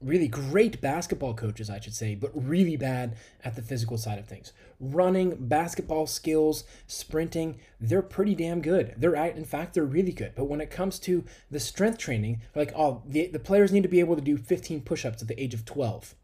really 0.00 0.28
great 0.28 0.80
basketball 0.80 1.34
coaches, 1.34 1.68
I 1.68 1.80
should 1.80 1.94
say, 1.94 2.14
but 2.14 2.30
really 2.34 2.76
bad 2.76 3.16
at 3.44 3.56
the 3.56 3.62
physical 3.62 3.98
side 3.98 4.18
of 4.18 4.26
things. 4.26 4.52
Running, 4.78 5.36
basketball 5.48 6.06
skills, 6.06 6.64
sprinting, 6.86 7.58
they're 7.80 8.02
pretty 8.02 8.34
damn 8.34 8.60
good. 8.60 8.94
They're 8.96 9.14
in 9.14 9.44
fact, 9.44 9.74
they're 9.74 9.84
really 9.84 10.12
good. 10.12 10.34
But 10.36 10.44
when 10.44 10.60
it 10.60 10.70
comes 10.70 10.98
to 11.00 11.24
the 11.50 11.60
strength 11.60 11.98
training, 11.98 12.42
like, 12.54 12.72
oh, 12.76 13.02
the, 13.06 13.26
the 13.26 13.38
players 13.38 13.72
need 13.72 13.82
to 13.82 13.88
be 13.88 14.00
able 14.00 14.14
to 14.14 14.22
do 14.22 14.36
15 14.36 14.82
push 14.82 15.04
ups 15.04 15.22
at 15.22 15.28
the 15.28 15.40
age 15.42 15.54
of 15.54 15.64
12 15.64 16.14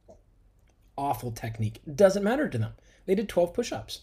awful 0.97 1.31
technique. 1.31 1.81
Doesn't 1.93 2.25
matter 2.25 2.49
to 2.49 2.59
them. 2.59 2.73
They 3.07 3.15
did 3.15 3.29
12 3.29 3.53
push 3.53 3.73
ups. 3.73 4.03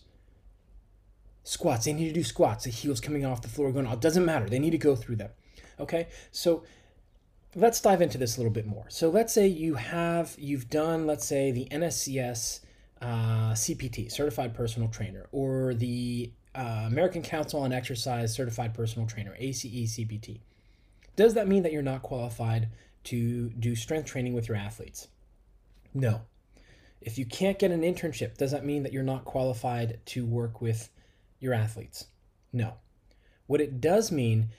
Squats, 1.44 1.86
they 1.86 1.94
need 1.94 2.08
to 2.08 2.14
do 2.14 2.24
squats. 2.24 2.66
The 2.66 2.70
heels 2.70 3.02
coming 3.02 3.26
off 3.26 3.42
the 3.42 3.48
floor 3.48 3.72
going, 3.72 3.88
oh, 3.88 3.96
doesn't 3.96 4.26
matter. 4.26 4.48
They 4.48 4.60
need 4.60 4.72
to 4.72 4.78
go 4.78 4.96
through 4.96 5.16
them. 5.16 5.32
Okay, 5.80 6.08
so 6.32 6.64
let's 7.56 7.82
dive 7.82 8.02
into 8.02 8.18
this 8.18 8.38
a 8.38 8.40
little 8.40 8.54
bit 8.54 8.68
more. 8.68 8.86
So 8.90 9.10
let's 9.10 9.34
say 9.34 9.48
you 9.48 9.76
have, 9.76 10.36
you've 10.38 10.70
done, 10.70 11.08
let's 11.08 11.26
say, 11.26 11.52
the 11.52 11.68
NSCS 11.72 12.60
uh, 13.02 13.52
CPT, 13.54 14.12
Certified 14.12 14.54
Personal 14.54 14.90
Trainer, 14.90 15.26
or 15.32 15.74
the 15.74 16.32
uh, 16.54 16.84
American 16.86 17.24
Council 17.24 17.62
on 17.62 17.74
Exercise 17.74 18.34
Certified 18.34 18.74
Personal 18.74 19.08
Trainer, 19.08 19.36
ACE 19.40 19.64
CPT. 19.64 20.42
Does 21.16 21.34
that 21.34 21.48
mean 21.48 21.64
that 21.64 21.72
you're 21.72 21.82
not 21.82 22.04
qualified 22.04 22.70
to 23.06 23.50
do 23.50 23.76
strength 23.76 24.06
training 24.06 24.34
with 24.34 24.48
your 24.48 24.58
athletes? 24.58 25.08
No. 25.94 26.22
If 27.02 27.18
you 27.18 27.26
can't 27.26 27.60
get 27.60 27.72
an 27.72 27.82
internship, 27.82 28.38
does 28.38 28.52
that 28.52 28.66
mean 28.66 28.84
that 28.84 28.94
you're 28.94 29.04
not 29.04 29.26
qualified 29.26 30.00
to 30.08 30.26
work 30.26 30.62
with 30.62 30.90
your 31.40 31.54
athletes? 31.54 32.06
No. 32.54 32.76
What 33.48 33.62
it 33.62 33.82
does 33.82 34.12
mean 34.12 34.50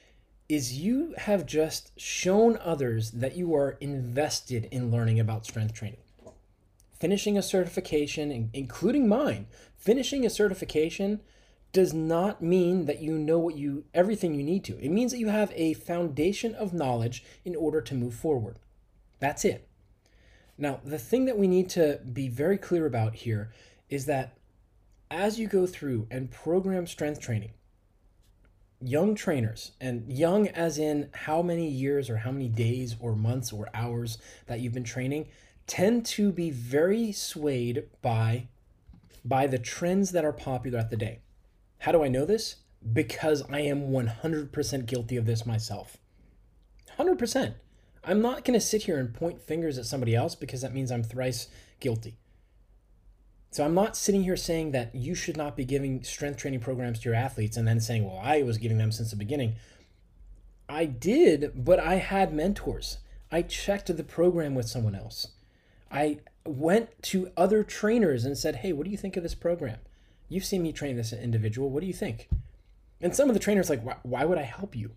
is 0.49 0.81
you 0.81 1.15
have 1.17 1.47
just 1.47 1.99
shown 1.99 2.59
others 2.59 3.13
that 3.13 3.37
you 3.37 3.55
are 3.55 3.79
invested 3.81 4.67
in 4.71 4.91
learning 4.91 5.21
about 5.21 5.47
strength 5.47 5.73
training. 5.73 6.01
Finishing 6.99 7.39
a 7.39 7.43
certification, 7.43 8.51
including 8.53 9.09
mine, 9.09 9.47
finishing 9.77 10.27
a 10.27 10.31
certification 10.31 11.21
does 11.73 11.95
not 11.95 12.43
mean 12.43 12.85
that 12.85 13.01
you 13.01 13.17
know 13.17 13.39
what 13.39 13.57
you 13.57 13.85
everything 13.95 14.35
you 14.35 14.43
need 14.43 14.63
to. 14.65 14.79
It 14.79 14.91
means 14.91 15.13
that 15.13 15.19
you 15.19 15.29
have 15.29 15.53
a 15.55 15.73
foundation 15.75 16.55
of 16.55 16.75
knowledge 16.75 17.25
in 17.45 17.57
order 17.57 17.81
to 17.81 17.95
move 17.95 18.15
forward. 18.15 18.59
That's 19.21 19.45
it. 19.45 19.67
Now, 20.59 20.81
the 20.85 20.99
thing 20.99 21.25
that 21.25 21.39
we 21.39 21.49
need 21.49 21.71
to 21.71 22.01
be 22.13 22.29
very 22.29 22.59
clear 22.59 22.87
about 22.87 23.15
here 23.15 23.53
is 23.89 24.07
that 24.07 24.37
as 25.11 25.39
you 25.39 25.47
go 25.47 25.67
through 25.67 26.07
and 26.11 26.31
program 26.31 26.87
strength 26.87 27.21
training, 27.21 27.53
young 28.81 29.15
trainers, 29.15 29.73
and 29.81 30.11
young 30.13 30.49
as 30.49 30.79
in 30.79 31.09
how 31.13 31.43
many 31.43 31.69
years 31.69 32.11
or 32.11 32.19
how 32.19 32.31
many 32.31 32.49
days 32.49 32.97
or 33.01 33.15
months 33.15 33.53
or 33.53 33.69
hours 33.75 34.19
that 34.47 34.61
you've 34.61 34.73
been 34.73 34.85
training, 34.85 35.29
tend 35.67 36.05
to 36.05 36.33
be 36.33 36.51
very 36.51 37.13
swayed 37.13 37.85
by 38.01 38.49
by 39.25 39.47
the 39.47 39.59
trends 39.59 40.11
that 40.11 40.25
are 40.25 40.33
popular 40.33 40.81
at 40.81 40.91
the 40.91 40.97
day. 40.97 41.21
How 41.79 41.93
do 41.93 42.03
I 42.03 42.09
know 42.09 42.25
this? 42.25 42.57
Because 42.93 43.43
I 43.49 43.61
am 43.61 43.91
100% 43.91 44.87
guilty 44.87 45.17
of 45.17 45.27
this 45.27 45.47
myself. 45.47 45.97
100%. 46.99 47.55
I'm 48.05 48.21
not 48.21 48.45
going 48.45 48.59
to 48.59 48.65
sit 48.65 48.83
here 48.83 48.99
and 48.99 49.15
point 49.15 49.41
fingers 49.41 49.79
at 49.79 49.87
somebody 49.87 50.15
else 50.15 50.35
because 50.35 50.63
that 50.63 50.75
means 50.75 50.91
I'm 50.91 51.05
thrice 51.05 51.49
guilty. 51.81 52.17
So 53.51 53.65
I'm 53.65 53.75
not 53.75 53.97
sitting 53.97 54.25
here 54.25 54.37
saying 54.37 54.73
that 54.73 54.95
you 54.95 55.15
should 55.15 55.37
not 55.37 55.57
be 55.57 55.65
giving 55.65 56.03
strength 56.03 56.39
training 56.39 56.61
programs 56.61 57.01
to 57.01 57.09
your 57.09 57.15
athletes 57.15 57.57
and 57.57 57.69
then 57.69 57.81
saying, 57.81 58.05
well, 58.05 58.21
I 58.23 58.43
was 58.43 58.59
giving 58.59 58.79
them 58.79 58.91
since 58.91 59.11
the 59.11 59.17
beginning. 59.17 59.57
I 60.69 60.87
did, 60.87 61.53
but 61.55 61.79
I 61.79 61.97
had 61.97 62.33
mentors. 62.33 62.99
I 63.31 63.43
checked 63.43 63.95
the 63.95 64.05
program 64.05 64.55
with 64.55 64.69
someone 64.69 64.95
else. 64.95 65.29
I 65.91 66.21
went 66.47 66.91
to 67.03 67.31
other 67.37 67.63
trainers 67.63 68.25
and 68.25 68.39
said, 68.39 68.57
hey, 68.57 68.73
what 68.73 68.85
do 68.85 68.91
you 68.91 68.97
think 68.97 69.17
of 69.19 69.23
this 69.23 69.35
program? 69.35 69.79
You've 70.29 70.47
seen 70.47 70.63
me 70.63 70.73
train 70.73 70.97
this 70.97 71.13
individual. 71.13 71.69
What 71.69 71.83
do 71.83 71.87
you 71.87 71.93
think? 71.93 72.31
And 73.03 73.15
some 73.15 73.29
of 73.29 73.35
the 73.35 73.41
trainers 73.41 73.69
like, 73.69 73.85
why, 73.85 73.97
why 74.03 74.25
would 74.25 74.39
I 74.39 74.43
help 74.43 74.75
you? 74.75 74.93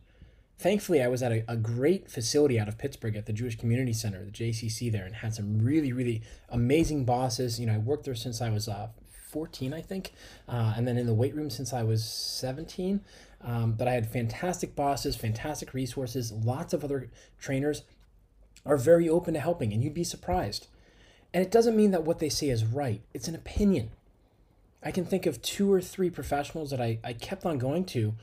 Thankfully, 0.58 1.02
I 1.02 1.08
was 1.08 1.22
at 1.22 1.32
a, 1.32 1.44
a, 1.50 1.58
great 1.58 2.10
facility 2.10 2.58
out 2.58 2.70
of 2.70 2.78
Pittsburgh 2.78 3.18
at 3.18 3.26
the 3.26 3.34
Jewish 3.34 3.58
Community 3.58 3.92
Center, 3.92 4.24
the 4.24 4.32
JCC 4.32 4.90
there, 4.90 5.06
and 5.06 5.16
had 5.16 5.36
some 5.36 5.62
really, 5.62 5.92
really 5.92 6.22
amazing 6.48 7.04
bosses. 7.04 7.60
You 7.60 7.66
know, 7.66 7.74
I 7.74 7.78
worked 7.78 8.06
there 8.06 8.16
since 8.16 8.42
I 8.42 8.50
was 8.50 8.70
uh, 8.70 8.88
14, 9.32 9.74
I 9.74 9.82
think, 9.82 10.14
uh, 10.48 10.74
and 10.78 10.88
then 10.88 10.98
in 10.98 11.08
the 11.08 11.14
weight 11.14 11.36
room 11.36 11.50
since 11.50 11.74
I 11.74 11.84
was 11.84 12.06
17. 12.06 13.02
Um, 13.42 13.74
but 13.74 13.88
I 13.88 13.92
had 13.92 14.10
fantastic 14.10 14.76
bosses, 14.76 15.18
fantastic 15.18 15.74
resources, 15.74 16.32
lots 16.32 16.74
of 16.74 16.84
other 16.84 17.10
trainers 17.38 17.84
are 18.66 18.78
very 18.78 19.08
open 19.08 19.34
to 19.34 19.40
helping, 19.40 19.74
and 19.74 19.84
you'd 19.84 19.94
be 19.94 20.04
surprised. 20.04 20.68
And 21.34 21.44
it 21.44 21.52
doesn't 21.52 21.76
mean 21.76 21.92
that 21.92 22.04
what 22.04 22.20
they 22.20 22.30
say 22.30 22.50
is 22.50 22.64
right, 22.66 23.02
it's 23.14 23.28
an 23.28 23.36
opinion. 23.36 23.92
I 24.82 24.92
can 24.92 25.06
think 25.06 25.26
of 25.26 25.42
two 25.42 25.72
or 25.72 25.82
three 25.82 26.10
professionals 26.10 26.70
that 26.72 26.80
I, 26.80 27.00
I 27.04 27.14
kept 27.14 27.46
on 27.46 27.58
going 27.58 27.86
to 27.88 28.16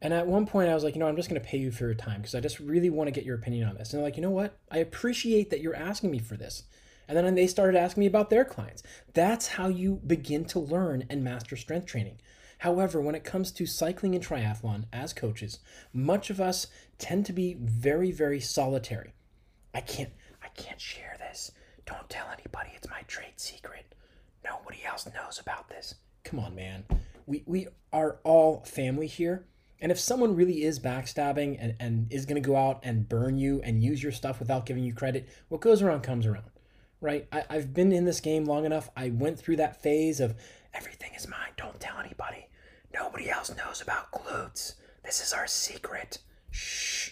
and 0.00 0.14
at 0.14 0.26
one 0.26 0.46
point, 0.46 0.70
I 0.70 0.74
was 0.74 0.84
like, 0.84 0.94
you 0.94 1.00
know, 1.00 1.08
I'm 1.08 1.16
just 1.16 1.28
going 1.28 1.40
to 1.40 1.46
pay 1.46 1.58
you 1.58 1.72
for 1.72 1.84
your 1.84 1.94
time 1.94 2.20
because 2.20 2.34
I 2.34 2.40
just 2.40 2.60
really 2.60 2.90
want 2.90 3.08
to 3.08 3.12
get 3.12 3.24
your 3.24 3.36
opinion 3.36 3.68
on 3.68 3.74
this. 3.74 3.92
And 3.92 3.98
they're 3.98 4.06
like, 4.06 4.16
you 4.16 4.22
know 4.22 4.30
what? 4.30 4.56
I 4.70 4.78
appreciate 4.78 5.50
that 5.50 5.60
you're 5.60 5.74
asking 5.74 6.10
me 6.10 6.20
for 6.20 6.36
this. 6.36 6.64
And 7.08 7.16
then 7.16 7.34
they 7.34 7.46
started 7.46 7.76
asking 7.76 8.02
me 8.02 8.06
about 8.06 8.30
their 8.30 8.44
clients. 8.44 8.82
That's 9.14 9.48
how 9.48 9.68
you 9.68 10.00
begin 10.06 10.44
to 10.46 10.60
learn 10.60 11.04
and 11.08 11.24
master 11.24 11.56
strength 11.56 11.86
training. 11.86 12.20
However, 12.58 13.00
when 13.00 13.14
it 13.14 13.24
comes 13.24 13.50
to 13.52 13.66
cycling 13.66 14.14
and 14.14 14.24
triathlon 14.24 14.84
as 14.92 15.12
coaches, 15.12 15.58
much 15.92 16.28
of 16.28 16.40
us 16.40 16.66
tend 16.98 17.24
to 17.26 17.32
be 17.32 17.56
very, 17.58 18.12
very 18.12 18.40
solitary. 18.40 19.14
I 19.74 19.80
can't, 19.80 20.10
I 20.42 20.48
can't 20.48 20.80
share 20.80 21.16
this. 21.18 21.50
Don't 21.86 22.08
tell 22.10 22.26
anybody. 22.26 22.70
It's 22.76 22.90
my 22.90 23.02
trade 23.02 23.34
secret. 23.36 23.94
Nobody 24.44 24.84
else 24.84 25.08
knows 25.12 25.40
about 25.40 25.68
this. 25.68 25.94
Come 26.24 26.40
on, 26.40 26.54
man. 26.54 26.84
We, 27.26 27.42
we 27.46 27.68
are 27.92 28.18
all 28.24 28.64
family 28.64 29.06
here 29.06 29.46
and 29.80 29.92
if 29.92 29.98
someone 29.98 30.34
really 30.34 30.64
is 30.64 30.80
backstabbing 30.80 31.56
and, 31.60 31.74
and 31.78 32.12
is 32.12 32.26
going 32.26 32.40
to 32.40 32.46
go 32.46 32.56
out 32.56 32.80
and 32.82 33.08
burn 33.08 33.38
you 33.38 33.60
and 33.62 33.82
use 33.82 34.02
your 34.02 34.12
stuff 34.12 34.40
without 34.40 34.66
giving 34.66 34.84
you 34.84 34.92
credit, 34.92 35.28
what 35.48 35.60
goes 35.60 35.82
around 35.82 36.02
comes 36.02 36.26
around, 36.26 36.50
right? 37.00 37.28
I, 37.30 37.44
I've 37.48 37.72
been 37.72 37.92
in 37.92 38.04
this 38.04 38.20
game 38.20 38.44
long 38.44 38.64
enough. 38.64 38.90
I 38.96 39.10
went 39.10 39.38
through 39.38 39.56
that 39.56 39.80
phase 39.80 40.20
of 40.20 40.34
everything 40.74 41.12
is 41.16 41.28
mine, 41.28 41.52
don't 41.56 41.78
tell 41.78 41.98
anybody. 41.98 42.48
Nobody 42.92 43.30
else 43.30 43.54
knows 43.54 43.80
about 43.80 44.10
glutes. 44.10 44.74
This 45.04 45.24
is 45.24 45.32
our 45.32 45.46
secret. 45.46 46.18
Shh. 46.50 47.10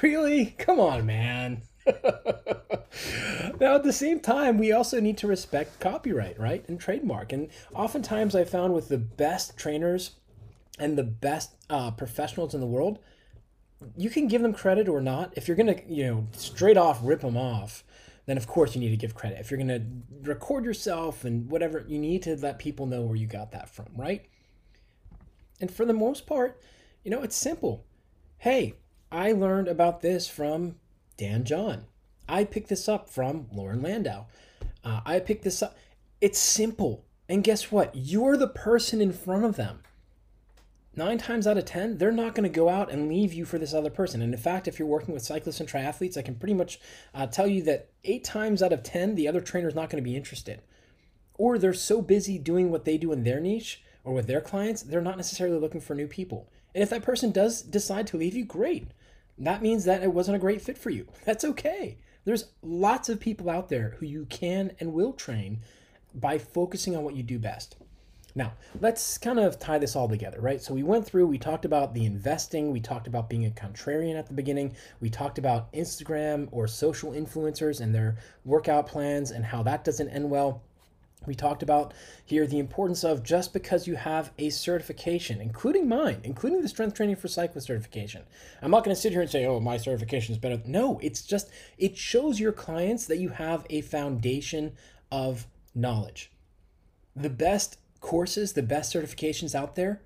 Really? 0.00 0.54
Come 0.58 0.78
on, 0.78 1.04
man. 1.04 1.62
now, 1.86 3.74
at 3.74 3.82
the 3.82 3.92
same 3.92 4.20
time, 4.20 4.58
we 4.58 4.72
also 4.72 5.00
need 5.00 5.18
to 5.18 5.26
respect 5.26 5.80
copyright, 5.80 6.38
right? 6.38 6.66
And 6.68 6.78
trademark. 6.78 7.32
And 7.32 7.48
oftentimes, 7.74 8.34
I 8.34 8.44
found 8.44 8.74
with 8.74 8.88
the 8.88 8.98
best 8.98 9.56
trainers 9.56 10.12
and 10.78 10.96
the 10.96 11.04
best 11.04 11.54
uh, 11.70 11.90
professionals 11.90 12.54
in 12.54 12.60
the 12.60 12.66
world, 12.66 12.98
you 13.96 14.10
can 14.10 14.28
give 14.28 14.42
them 14.42 14.52
credit 14.52 14.88
or 14.88 15.00
not. 15.00 15.32
If 15.36 15.48
you're 15.48 15.56
gonna, 15.56 15.76
you 15.88 16.06
know, 16.06 16.26
straight 16.32 16.76
off 16.76 17.00
rip 17.02 17.20
them 17.20 17.36
off, 17.36 17.84
then 18.26 18.36
of 18.36 18.46
course 18.46 18.74
you 18.74 18.80
need 18.80 18.90
to 18.90 18.96
give 18.96 19.14
credit. 19.14 19.40
If 19.40 19.50
you're 19.50 19.58
gonna 19.58 19.84
record 20.22 20.64
yourself 20.64 21.24
and 21.24 21.50
whatever, 21.50 21.84
you 21.86 21.98
need 21.98 22.22
to 22.22 22.36
let 22.36 22.58
people 22.58 22.86
know 22.86 23.02
where 23.02 23.16
you 23.16 23.26
got 23.26 23.52
that 23.52 23.68
from, 23.68 23.88
right? 23.96 24.26
And 25.60 25.70
for 25.70 25.84
the 25.84 25.92
most 25.92 26.26
part, 26.26 26.60
you 27.04 27.10
know, 27.10 27.22
it's 27.22 27.36
simple. 27.36 27.84
Hey, 28.38 28.74
I 29.10 29.32
learned 29.32 29.68
about 29.68 30.00
this 30.00 30.28
from 30.28 30.76
Dan 31.16 31.44
John. 31.44 31.86
I 32.28 32.44
picked 32.44 32.68
this 32.68 32.88
up 32.88 33.10
from 33.10 33.48
Loren 33.52 33.82
Landow. 33.82 34.26
Uh, 34.84 35.00
I 35.04 35.20
picked 35.20 35.44
this 35.44 35.62
up. 35.62 35.76
It's 36.20 36.38
simple. 36.38 37.04
And 37.28 37.44
guess 37.44 37.70
what? 37.70 37.94
You're 37.94 38.36
the 38.36 38.48
person 38.48 39.00
in 39.00 39.12
front 39.12 39.44
of 39.44 39.56
them 39.56 39.82
nine 40.94 41.18
times 41.18 41.46
out 41.46 41.58
of 41.58 41.64
10, 41.64 41.98
they're 41.98 42.12
not 42.12 42.34
going 42.34 42.50
to 42.50 42.54
go 42.54 42.68
out 42.68 42.90
and 42.90 43.08
leave 43.08 43.32
you 43.32 43.44
for 43.44 43.58
this 43.58 43.74
other 43.74 43.90
person. 43.90 44.22
And 44.22 44.32
in 44.32 44.40
fact, 44.40 44.68
if 44.68 44.78
you're 44.78 44.88
working 44.88 45.14
with 45.14 45.22
cyclists 45.22 45.60
and 45.60 45.68
triathletes, 45.68 46.16
I 46.16 46.22
can 46.22 46.34
pretty 46.34 46.54
much 46.54 46.78
uh, 47.14 47.26
tell 47.26 47.46
you 47.46 47.62
that 47.62 47.90
eight 48.04 48.24
times 48.24 48.62
out 48.62 48.72
of 48.72 48.82
10, 48.82 49.14
the 49.14 49.28
other 49.28 49.40
trainer 49.40 49.68
is 49.68 49.74
not 49.74 49.90
going 49.90 50.02
to 50.02 50.08
be 50.08 50.16
interested. 50.16 50.62
Or 51.34 51.58
they're 51.58 51.74
so 51.74 52.02
busy 52.02 52.38
doing 52.38 52.70
what 52.70 52.84
they 52.84 52.98
do 52.98 53.12
in 53.12 53.24
their 53.24 53.40
niche 53.40 53.82
or 54.04 54.12
with 54.12 54.26
their 54.26 54.40
clients, 54.40 54.82
they're 54.82 55.00
not 55.00 55.16
necessarily 55.16 55.58
looking 55.58 55.80
for 55.80 55.94
new 55.94 56.06
people. 56.06 56.48
And 56.74 56.82
if 56.82 56.90
that 56.90 57.02
person 57.02 57.30
does 57.30 57.62
decide 57.62 58.06
to 58.08 58.16
leave 58.16 58.34
you, 58.34 58.44
great. 58.44 58.88
That 59.38 59.62
means 59.62 59.84
that 59.84 60.02
it 60.02 60.12
wasn't 60.12 60.36
a 60.36 60.40
great 60.40 60.62
fit 60.62 60.78
for 60.78 60.90
you. 60.90 61.06
That's 61.24 61.44
okay. 61.44 61.98
There's 62.24 62.50
lots 62.62 63.08
of 63.08 63.20
people 63.20 63.50
out 63.50 63.68
there 63.68 63.96
who 63.98 64.06
you 64.06 64.26
can 64.26 64.72
and 64.78 64.92
will 64.92 65.12
train 65.12 65.60
by 66.14 66.38
focusing 66.38 66.96
on 66.96 67.04
what 67.04 67.16
you 67.16 67.22
do 67.22 67.38
best. 67.38 67.76
Now, 68.34 68.54
let's 68.80 69.18
kind 69.18 69.38
of 69.38 69.58
tie 69.58 69.78
this 69.78 69.94
all 69.94 70.08
together, 70.08 70.40
right? 70.40 70.62
So 70.62 70.72
we 70.72 70.82
went 70.82 71.04
through, 71.04 71.26
we 71.26 71.38
talked 71.38 71.66
about 71.66 71.92
the 71.92 72.06
investing, 72.06 72.72
we 72.72 72.80
talked 72.80 73.06
about 73.06 73.28
being 73.28 73.44
a 73.44 73.50
contrarian 73.50 74.18
at 74.18 74.26
the 74.26 74.32
beginning, 74.32 74.74
we 75.00 75.10
talked 75.10 75.38
about 75.38 75.70
Instagram 75.72 76.48
or 76.50 76.66
social 76.66 77.12
influencers 77.12 77.80
and 77.80 77.94
their 77.94 78.16
workout 78.44 78.86
plans 78.86 79.30
and 79.30 79.44
how 79.44 79.62
that 79.64 79.84
doesn't 79.84 80.08
end 80.08 80.30
well. 80.30 80.62
We 81.26 81.34
talked 81.34 81.62
about 81.62 81.94
here 82.24 82.46
the 82.46 82.58
importance 82.58 83.04
of 83.04 83.22
just 83.22 83.52
because 83.52 83.86
you 83.86 83.94
have 83.94 84.32
a 84.38 84.50
certification, 84.50 85.40
including 85.40 85.88
mine, 85.88 86.20
including 86.24 86.62
the 86.62 86.68
strength 86.68 86.96
training 86.96 87.16
for 87.16 87.28
cyclist 87.28 87.66
certification. 87.66 88.22
I'm 88.60 88.72
not 88.72 88.82
going 88.82 88.94
to 88.94 89.00
sit 89.00 89.12
here 89.12 89.20
and 89.20 89.30
say, 89.30 89.46
oh, 89.46 89.60
my 89.60 89.76
certification 89.76 90.32
is 90.32 90.38
better. 90.38 90.60
No, 90.66 90.98
it's 91.00 91.22
just, 91.22 91.50
it 91.78 91.96
shows 91.96 92.40
your 92.40 92.52
clients 92.52 93.06
that 93.06 93.18
you 93.18 93.28
have 93.28 93.66
a 93.70 93.82
foundation 93.82 94.72
of 95.12 95.46
knowledge. 95.74 96.32
The 97.14 97.30
best 97.30 97.76
courses, 98.02 98.52
the 98.52 98.62
best 98.62 98.92
certifications 98.92 99.54
out 99.54 99.76
there. 99.76 100.02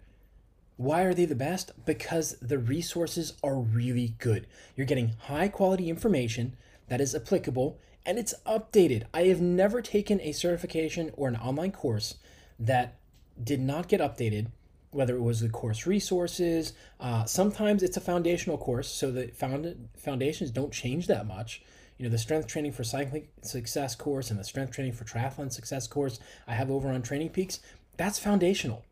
Why 0.77 1.03
are 1.03 1.15
they 1.15 1.25
the 1.25 1.35
best? 1.35 1.73
Because 1.85 2.37
the 2.41 2.59
resources 2.59 3.33
are 3.43 3.59
really 3.59 4.15
good. 4.19 4.47
You're 4.77 4.87
getting 4.87 5.15
high 5.23 5.49
quality 5.49 5.91
information 5.91 6.55
that 6.89 7.01
is 7.01 7.15
applicable 7.15 7.79
and 8.05 8.19
it's 8.19 8.35
updated. 8.47 9.05
I 9.13 9.23
have 9.25 9.41
never 9.41 9.83
taken 9.83 10.21
a 10.21 10.31
certification 10.31 11.11
or 11.17 11.27
an 11.27 11.37
online 11.37 11.73
course 11.73 12.17
that 12.61 12.99
did 13.43 13.61
not 13.61 13.89
get 13.89 14.01
updated, 14.01 14.47
whether 14.91 15.17
it 15.17 15.23
was 15.23 15.41
the 15.41 15.49
course 15.49 15.87
resources. 15.87 16.75
Uh, 17.01 17.25
sometimes 17.25 17.83
it's 17.83 17.97
a 17.97 18.01
foundational 18.01 18.59
course, 18.59 18.89
so 18.89 19.11
the 19.11 19.29
found- 19.29 19.89
foundations 19.97 20.51
don't 20.51 20.73
change 20.73 21.07
that 21.09 21.27
much 21.27 21.63
you 21.99 22.05
know 22.05 22.11
the 22.11 22.19
strength 22.19 22.47
training 22.47 22.73
for 22.73 22.85
cycling 22.85 23.27
success 23.43 23.95
course 23.95 24.31
and 24.31 24.39
the 24.39 24.45
strength 24.45 24.73
training 24.73 24.93
for 24.93 25.05
triathlon 25.05 25.53
success 25.53 25.87
course 25.87 26.21
i 26.47 26.55
have 26.55 26.71
over 26.71 26.89
on 26.89 27.03
training 27.03 27.31
peaks 27.31 27.61
that's 27.97 28.19
foundational. 28.19 28.85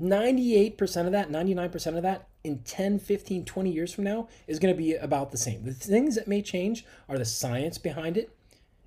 98% 0.00 1.06
of 1.06 1.12
that, 1.12 1.30
99% 1.30 1.96
of 1.96 2.02
that 2.02 2.28
in 2.44 2.58
10, 2.58 2.98
15, 2.98 3.44
20 3.44 3.70
years 3.70 3.92
from 3.92 4.04
now 4.04 4.28
is 4.46 4.58
going 4.58 4.74
to 4.74 4.78
be 4.78 4.94
about 4.94 5.30
the 5.30 5.38
same. 5.38 5.64
The 5.64 5.72
things 5.72 6.14
that 6.16 6.28
may 6.28 6.42
change 6.42 6.84
are 7.08 7.18
the 7.18 7.24
science 7.24 7.78
behind 7.78 8.16
it, 8.16 8.30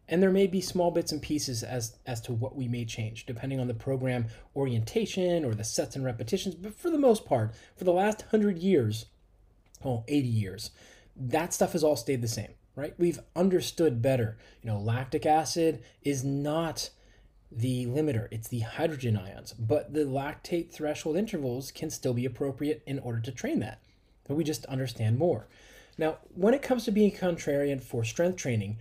and 0.08 0.22
there 0.22 0.32
may 0.32 0.48
be 0.48 0.62
small 0.62 0.92
bits 0.92 1.12
and 1.12 1.22
pieces 1.22 1.64
as 1.64 1.96
as 2.06 2.20
to 2.22 2.34
what 2.34 2.56
we 2.56 2.68
may 2.68 2.84
change 2.84 3.28
depending 3.28 3.60
on 3.60 3.68
the 3.68 3.74
program 3.76 4.26
orientation 4.56 5.46
or 5.46 5.54
the 5.54 5.64
sets 5.64 5.96
and 5.96 6.06
repetitions, 6.06 6.56
but 6.56 6.76
for 6.76 6.90
the 6.90 6.98
most 6.98 7.26
part, 7.26 7.54
for 7.76 7.84
the 7.84 7.94
last 7.94 8.22
100 8.22 8.60
years, 8.60 9.06
oh, 9.84 10.04
80 10.08 10.28
years. 10.28 10.72
That 11.16 11.54
stuff 11.54 11.74
has 11.74 11.84
all 11.84 11.96
stayed 11.96 12.22
the 12.22 12.28
same, 12.28 12.54
right? 12.76 12.94
We've 12.98 13.20
understood 13.36 14.02
better. 14.02 14.38
You 14.62 14.72
know, 14.72 14.80
lactic 14.80 15.26
acid 15.26 15.84
is 16.02 16.24
not 16.24 16.92
the 17.52 17.86
limiter, 17.88 18.28
it's 18.32 18.48
the 18.48 18.60
hydrogen 18.60 19.18
ions, 19.18 19.54
but 19.54 19.94
the 19.94 20.06
lactate 20.06 20.72
threshold 20.72 21.18
intervals 21.18 21.72
can 21.72 21.90
still 21.90 22.14
be 22.14 22.26
appropriate 22.26 22.84
in 22.86 23.00
order 23.00 23.20
to 23.22 23.32
train 23.32 23.60
that. 23.60 23.82
But 24.28 24.36
we 24.36 24.44
just 24.44 24.66
understand 24.66 25.18
more. 25.18 25.48
Now, 25.98 26.20
when 26.34 26.54
it 26.54 26.62
comes 26.62 26.86
to 26.86 26.92
being 26.92 27.12
contrarian 27.12 27.82
for 27.82 28.04
strength 28.04 28.38
training, 28.38 28.78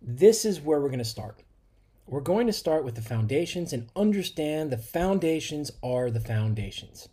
this 0.00 0.44
is 0.44 0.60
where 0.60 0.80
we're 0.80 0.88
going 0.88 0.98
to 0.98 1.04
start. 1.04 1.42
We're 2.06 2.20
going 2.20 2.46
to 2.46 2.52
start 2.52 2.84
with 2.84 2.94
the 2.94 3.02
foundations 3.02 3.72
and 3.72 3.88
understand 3.94 4.70
the 4.70 4.78
foundations 4.78 5.70
are 5.82 6.10
the 6.10 6.20
foundations. 6.20 7.08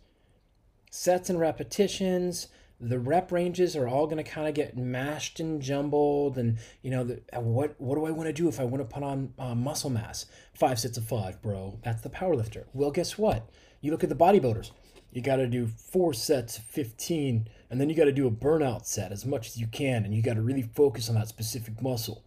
Sets 0.90 1.28
and 1.28 1.38
repetitions, 1.38 2.48
the 2.80 2.98
rep 2.98 3.30
ranges 3.30 3.76
are 3.76 3.88
all 3.88 4.06
going 4.06 4.22
to 4.22 4.28
kind 4.28 4.48
of 4.48 4.54
get 4.54 4.76
mashed 4.76 5.38
and 5.40 5.62
jumbled 5.62 6.36
and 6.36 6.58
you 6.82 6.90
know 6.90 7.04
the, 7.04 7.20
what 7.38 7.80
what 7.80 7.94
do 7.94 8.04
i 8.04 8.10
want 8.10 8.28
to 8.28 8.32
do 8.32 8.48
if 8.48 8.58
i 8.58 8.64
want 8.64 8.78
to 8.78 8.94
put 8.94 9.02
on 9.02 9.32
uh, 9.38 9.54
muscle 9.54 9.90
mass? 9.90 10.26
Five 10.54 10.78
sets 10.78 10.98
of 10.98 11.04
five 11.04 11.40
bro. 11.42 11.78
That's 11.82 12.02
the 12.02 12.10
power 12.10 12.34
lifter. 12.34 12.66
Well 12.72 12.90
guess 12.90 13.16
what? 13.16 13.48
You 13.80 13.90
look 13.90 14.02
at 14.02 14.10
the 14.10 14.16
bodybuilders. 14.16 14.70
You 15.12 15.22
got 15.22 15.36
to 15.36 15.46
do 15.46 15.68
four 15.68 16.12
sets 16.12 16.58
of 16.58 16.64
15 16.64 17.48
and 17.70 17.80
then 17.80 17.88
you 17.88 17.94
got 17.94 18.06
to 18.06 18.12
do 18.12 18.26
a 18.26 18.32
burnout 18.32 18.84
set 18.84 19.12
as 19.12 19.24
much 19.24 19.46
as 19.48 19.56
you 19.58 19.68
can 19.68 20.04
and 20.04 20.12
you 20.12 20.22
got 20.22 20.34
to 20.34 20.42
really 20.42 20.62
focus 20.62 21.08
on 21.08 21.14
that 21.14 21.28
specific 21.28 21.80
muscle. 21.80 22.24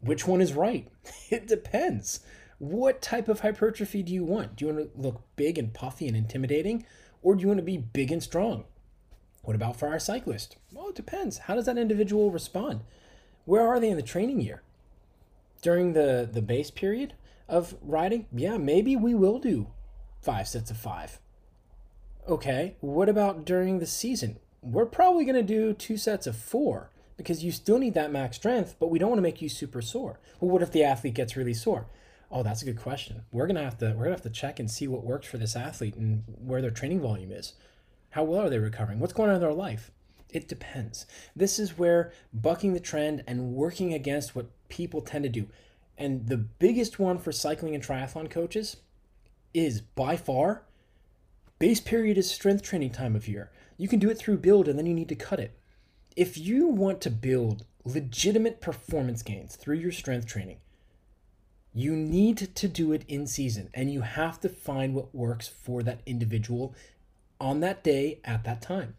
Which 0.00 0.26
one 0.26 0.42
is 0.42 0.52
right? 0.52 0.88
It 1.30 1.46
depends. 1.46 2.20
What 2.58 3.00
type 3.00 3.28
of 3.28 3.40
hypertrophy 3.40 4.02
do 4.02 4.12
you 4.12 4.24
want? 4.24 4.56
Do 4.56 4.66
you 4.66 4.74
want 4.74 4.94
to 4.94 5.00
look 5.00 5.22
big 5.36 5.58
and 5.58 5.72
puffy 5.72 6.06
and 6.06 6.16
intimidating 6.16 6.84
or 7.22 7.34
do 7.34 7.40
you 7.40 7.48
want 7.48 7.58
to 7.58 7.64
be 7.64 7.78
big 7.78 8.12
and 8.12 8.22
strong 8.22 8.64
what 9.44 9.56
about 9.56 9.76
for 9.76 9.88
our 9.88 9.98
cyclist? 9.98 10.56
Well, 10.72 10.88
it 10.88 10.94
depends. 10.94 11.38
How 11.38 11.54
does 11.54 11.66
that 11.66 11.78
individual 11.78 12.30
respond? 12.30 12.80
Where 13.44 13.66
are 13.66 13.78
they 13.78 13.90
in 13.90 13.96
the 13.96 14.02
training 14.02 14.40
year? 14.40 14.62
During 15.62 15.92
the, 15.92 16.28
the 16.30 16.42
base 16.42 16.70
period 16.70 17.14
of 17.48 17.76
riding, 17.82 18.26
yeah, 18.32 18.56
maybe 18.56 18.96
we 18.96 19.14
will 19.14 19.38
do 19.38 19.68
five 20.20 20.48
sets 20.48 20.70
of 20.70 20.76
five. 20.76 21.18
Okay, 22.28 22.76
what 22.80 23.08
about 23.08 23.44
during 23.44 23.78
the 23.78 23.86
season? 23.86 24.38
We're 24.62 24.86
probably 24.86 25.24
going 25.24 25.34
to 25.36 25.42
do 25.42 25.74
two 25.74 25.98
sets 25.98 26.26
of 26.26 26.36
four 26.36 26.90
because 27.16 27.44
you 27.44 27.52
still 27.52 27.78
need 27.78 27.94
that 27.94 28.10
max 28.10 28.36
strength, 28.36 28.76
but 28.80 28.90
we 28.90 28.98
don't 28.98 29.10
want 29.10 29.18
to 29.18 29.22
make 29.22 29.42
you 29.42 29.48
super 29.48 29.82
sore. 29.82 30.18
Well, 30.40 30.50
what 30.50 30.62
if 30.62 30.72
the 30.72 30.84
athlete 30.84 31.14
gets 31.14 31.36
really 31.36 31.54
sore? 31.54 31.86
Oh, 32.30 32.42
that's 32.42 32.62
a 32.62 32.64
good 32.64 32.80
question. 32.80 33.22
We're 33.30 33.46
gonna 33.46 33.62
have 33.62 33.78
to 33.78 33.94
we're 33.96 34.04
gonna 34.04 34.16
have 34.16 34.22
to 34.22 34.30
check 34.30 34.58
and 34.58 34.70
see 34.70 34.88
what 34.88 35.04
works 35.04 35.26
for 35.26 35.38
this 35.38 35.54
athlete 35.54 35.94
and 35.94 36.24
where 36.44 36.60
their 36.60 36.70
training 36.70 37.00
volume 37.00 37.30
is. 37.30 37.52
How 38.14 38.22
well 38.22 38.42
are 38.42 38.48
they 38.48 38.60
recovering? 38.60 39.00
What's 39.00 39.12
going 39.12 39.30
on 39.30 39.34
in 39.34 39.40
their 39.40 39.52
life? 39.52 39.90
It 40.30 40.46
depends. 40.46 41.04
This 41.34 41.58
is 41.58 41.76
where 41.76 42.12
bucking 42.32 42.72
the 42.72 42.78
trend 42.78 43.24
and 43.26 43.54
working 43.54 43.92
against 43.92 44.36
what 44.36 44.52
people 44.68 45.00
tend 45.00 45.24
to 45.24 45.28
do. 45.28 45.48
And 45.98 46.28
the 46.28 46.36
biggest 46.36 47.00
one 47.00 47.18
for 47.18 47.32
cycling 47.32 47.74
and 47.74 47.82
triathlon 47.82 48.30
coaches 48.30 48.76
is 49.52 49.80
by 49.80 50.16
far 50.16 50.62
base 51.58 51.80
period 51.80 52.16
is 52.16 52.30
strength 52.30 52.62
training 52.62 52.90
time 52.90 53.16
of 53.16 53.26
year. 53.26 53.50
You 53.76 53.88
can 53.88 53.98
do 53.98 54.10
it 54.10 54.18
through 54.18 54.38
build 54.38 54.68
and 54.68 54.78
then 54.78 54.86
you 54.86 54.94
need 54.94 55.08
to 55.08 55.16
cut 55.16 55.40
it. 55.40 55.58
If 56.14 56.38
you 56.38 56.68
want 56.68 57.00
to 57.00 57.10
build 57.10 57.64
legitimate 57.84 58.60
performance 58.60 59.24
gains 59.24 59.56
through 59.56 59.78
your 59.78 59.90
strength 59.90 60.28
training, 60.28 60.58
you 61.72 61.96
need 61.96 62.54
to 62.54 62.68
do 62.68 62.92
it 62.92 63.04
in 63.08 63.26
season 63.26 63.70
and 63.74 63.92
you 63.92 64.02
have 64.02 64.38
to 64.42 64.48
find 64.48 64.94
what 64.94 65.12
works 65.12 65.48
for 65.48 65.82
that 65.82 66.00
individual 66.06 66.76
on 67.44 67.60
that 67.60 67.84
day 67.84 68.18
at 68.24 68.42
that 68.44 68.62
time. 68.62 68.96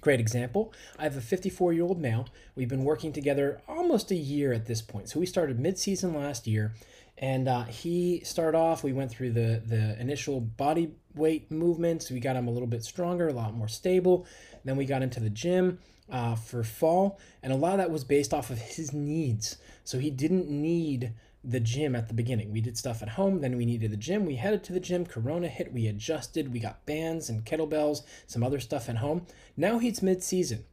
Great 0.00 0.18
example. 0.18 0.72
I 0.98 1.04
have 1.04 1.16
a 1.16 1.20
54 1.20 1.72
year 1.72 1.84
old 1.84 2.00
male. 2.00 2.26
We've 2.56 2.68
been 2.68 2.84
working 2.84 3.12
together 3.12 3.60
almost 3.68 4.10
a 4.10 4.16
year 4.16 4.52
at 4.52 4.66
this 4.66 4.82
point. 4.82 5.08
So 5.08 5.20
we 5.20 5.26
started 5.26 5.60
mid 5.60 5.78
season 5.78 6.12
last 6.12 6.46
year, 6.46 6.74
and 7.16 7.48
uh, 7.48 7.64
he 7.64 8.20
started 8.24 8.58
off. 8.58 8.82
We 8.82 8.92
went 8.92 9.10
through 9.10 9.32
the 9.32 9.62
the 9.64 10.00
initial 10.00 10.40
body 10.40 10.90
weight 11.14 11.50
movements. 11.50 12.10
We 12.10 12.20
got 12.20 12.36
him 12.36 12.48
a 12.48 12.50
little 12.50 12.68
bit 12.68 12.82
stronger, 12.82 13.28
a 13.28 13.32
lot 13.32 13.54
more 13.54 13.68
stable. 13.68 14.26
Then 14.64 14.76
we 14.76 14.84
got 14.84 15.02
into 15.02 15.20
the 15.20 15.30
gym 15.30 15.78
uh, 16.10 16.34
for 16.34 16.64
fall, 16.64 17.18
and 17.42 17.52
a 17.52 17.56
lot 17.56 17.72
of 17.72 17.78
that 17.78 17.90
was 17.90 18.04
based 18.04 18.34
off 18.34 18.50
of 18.50 18.58
his 18.58 18.92
needs. 18.92 19.56
So 19.84 19.98
he 19.98 20.10
didn't 20.10 20.48
need 20.48 21.12
the 21.44 21.60
gym 21.60 21.94
at 21.94 22.08
the 22.08 22.14
beginning. 22.14 22.52
We 22.52 22.60
did 22.60 22.76
stuff 22.76 23.02
at 23.02 23.10
home, 23.10 23.40
then 23.40 23.56
we 23.56 23.64
needed 23.64 23.90
the 23.90 23.96
gym. 23.96 24.26
We 24.26 24.36
headed 24.36 24.64
to 24.64 24.72
the 24.72 24.80
gym. 24.80 25.06
Corona 25.06 25.48
hit, 25.48 25.72
we 25.72 25.86
adjusted. 25.86 26.52
We 26.52 26.60
got 26.60 26.84
bands 26.84 27.28
and 27.28 27.44
kettlebells, 27.44 28.02
some 28.26 28.42
other 28.42 28.60
stuff 28.60 28.88
at 28.88 28.96
home. 28.96 29.26
Now 29.56 29.78
he's 29.78 30.02
mid 30.02 30.22
season. 30.22 30.64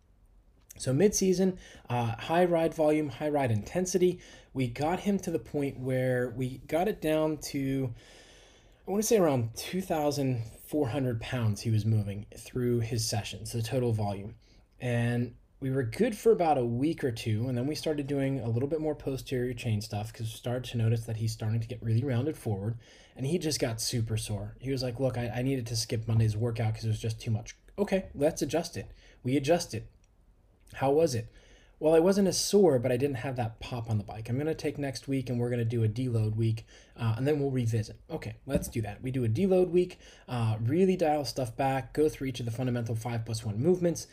So 0.77 0.91
mid 0.91 1.15
season, 1.15 1.57
uh, 1.89 2.15
high 2.17 2.45
ride 2.45 2.73
volume, 2.73 3.09
high 3.09 3.29
ride 3.29 3.51
intensity. 3.51 4.19
We 4.53 4.67
got 4.67 5.01
him 5.01 5.19
to 5.19 5.31
the 5.31 5.39
point 5.39 5.79
where 5.79 6.33
we 6.35 6.59
got 6.67 6.87
it 6.87 7.01
down 7.01 7.37
to, 7.37 7.93
I 8.87 8.91
want 8.91 9.01
to 9.01 9.07
say 9.07 9.17
around 9.17 9.55
2,400 9.55 11.21
pounds 11.21 11.61
he 11.61 11.71
was 11.71 11.85
moving 11.85 12.25
through 12.35 12.81
his 12.81 13.07
sessions, 13.07 13.53
the 13.53 13.61
total 13.61 13.93
volume. 13.93 14.35
And 14.81 15.35
we 15.59 15.71
were 15.71 15.83
good 15.83 16.17
for 16.17 16.31
about 16.31 16.57
a 16.57 16.65
week 16.65 17.03
or 17.03 17.11
two, 17.11 17.47
and 17.47 17.57
then 17.57 17.65
we 17.65 17.75
started 17.75 18.07
doing 18.07 18.39
a 18.39 18.49
little 18.49 18.67
bit 18.67 18.81
more 18.81 18.95
posterior 18.95 19.53
chain 19.53 19.81
stuff 19.81 20.11
because 20.11 20.27
we 20.27 20.33
started 20.33 20.65
to 20.65 20.77
notice 20.77 21.05
that 21.05 21.17
he's 21.17 21.31
starting 21.31 21.61
to 21.61 21.67
get 21.67 21.81
really 21.81 22.03
rounded 22.03 22.37
forward, 22.37 22.77
and 23.15 23.25
he 23.25 23.37
just 23.37 23.59
got 23.59 23.81
super 23.81 24.17
sore. 24.17 24.55
He 24.59 24.71
was 24.71 24.83
like, 24.83 24.99
"Look, 24.99 25.17
I, 25.17 25.31
I 25.35 25.41
needed 25.41 25.65
to 25.67 25.75
skip 25.75 26.07
Monday's 26.07 26.37
workout 26.37 26.73
because 26.73 26.85
it 26.85 26.89
was 26.89 27.01
just 27.01 27.21
too 27.21 27.31
much." 27.31 27.55
Okay, 27.77 28.05
let's 28.13 28.41
adjust 28.41 28.77
it. 28.77 28.91
We 29.23 29.37
adjusted. 29.37 29.87
How 30.75 30.91
was 30.91 31.15
it? 31.15 31.31
Well, 31.77 31.93
I 31.93 31.99
wasn't 31.99 32.29
as 32.29 32.37
sore, 32.37 32.79
but 32.79 32.91
I 32.91 32.97
didn't 32.97 33.17
have 33.17 33.35
that 33.35 33.59
pop 33.59 33.89
on 33.89 33.97
the 33.97 34.03
bike. 34.03 34.29
I'm 34.29 34.37
going 34.37 34.47
to 34.47 34.53
take 34.55 34.77
next 34.77 35.09
week 35.09 35.29
and 35.29 35.37
we're 35.37 35.49
going 35.49 35.59
to 35.59 35.65
do 35.65 35.83
a 35.83 35.89
deload 35.89 36.35
week 36.35 36.65
uh, 36.97 37.15
and 37.17 37.27
then 37.27 37.39
we'll 37.39 37.51
revisit. 37.51 37.97
Okay, 38.09 38.35
let's 38.45 38.69
do 38.69 38.81
that. 38.81 39.01
We 39.03 39.11
do 39.11 39.25
a 39.25 39.27
deload 39.27 39.71
week, 39.71 39.99
uh, 40.29 40.55
really 40.61 40.95
dial 40.95 41.25
stuff 41.25 41.55
back, 41.57 41.93
go 41.93 42.07
through 42.07 42.27
each 42.27 42.39
of 42.39 42.45
the 42.45 42.51
fundamental 42.51 42.95
five 42.95 43.25
plus 43.25 43.43
one 43.43 43.59
movements, 43.59 44.07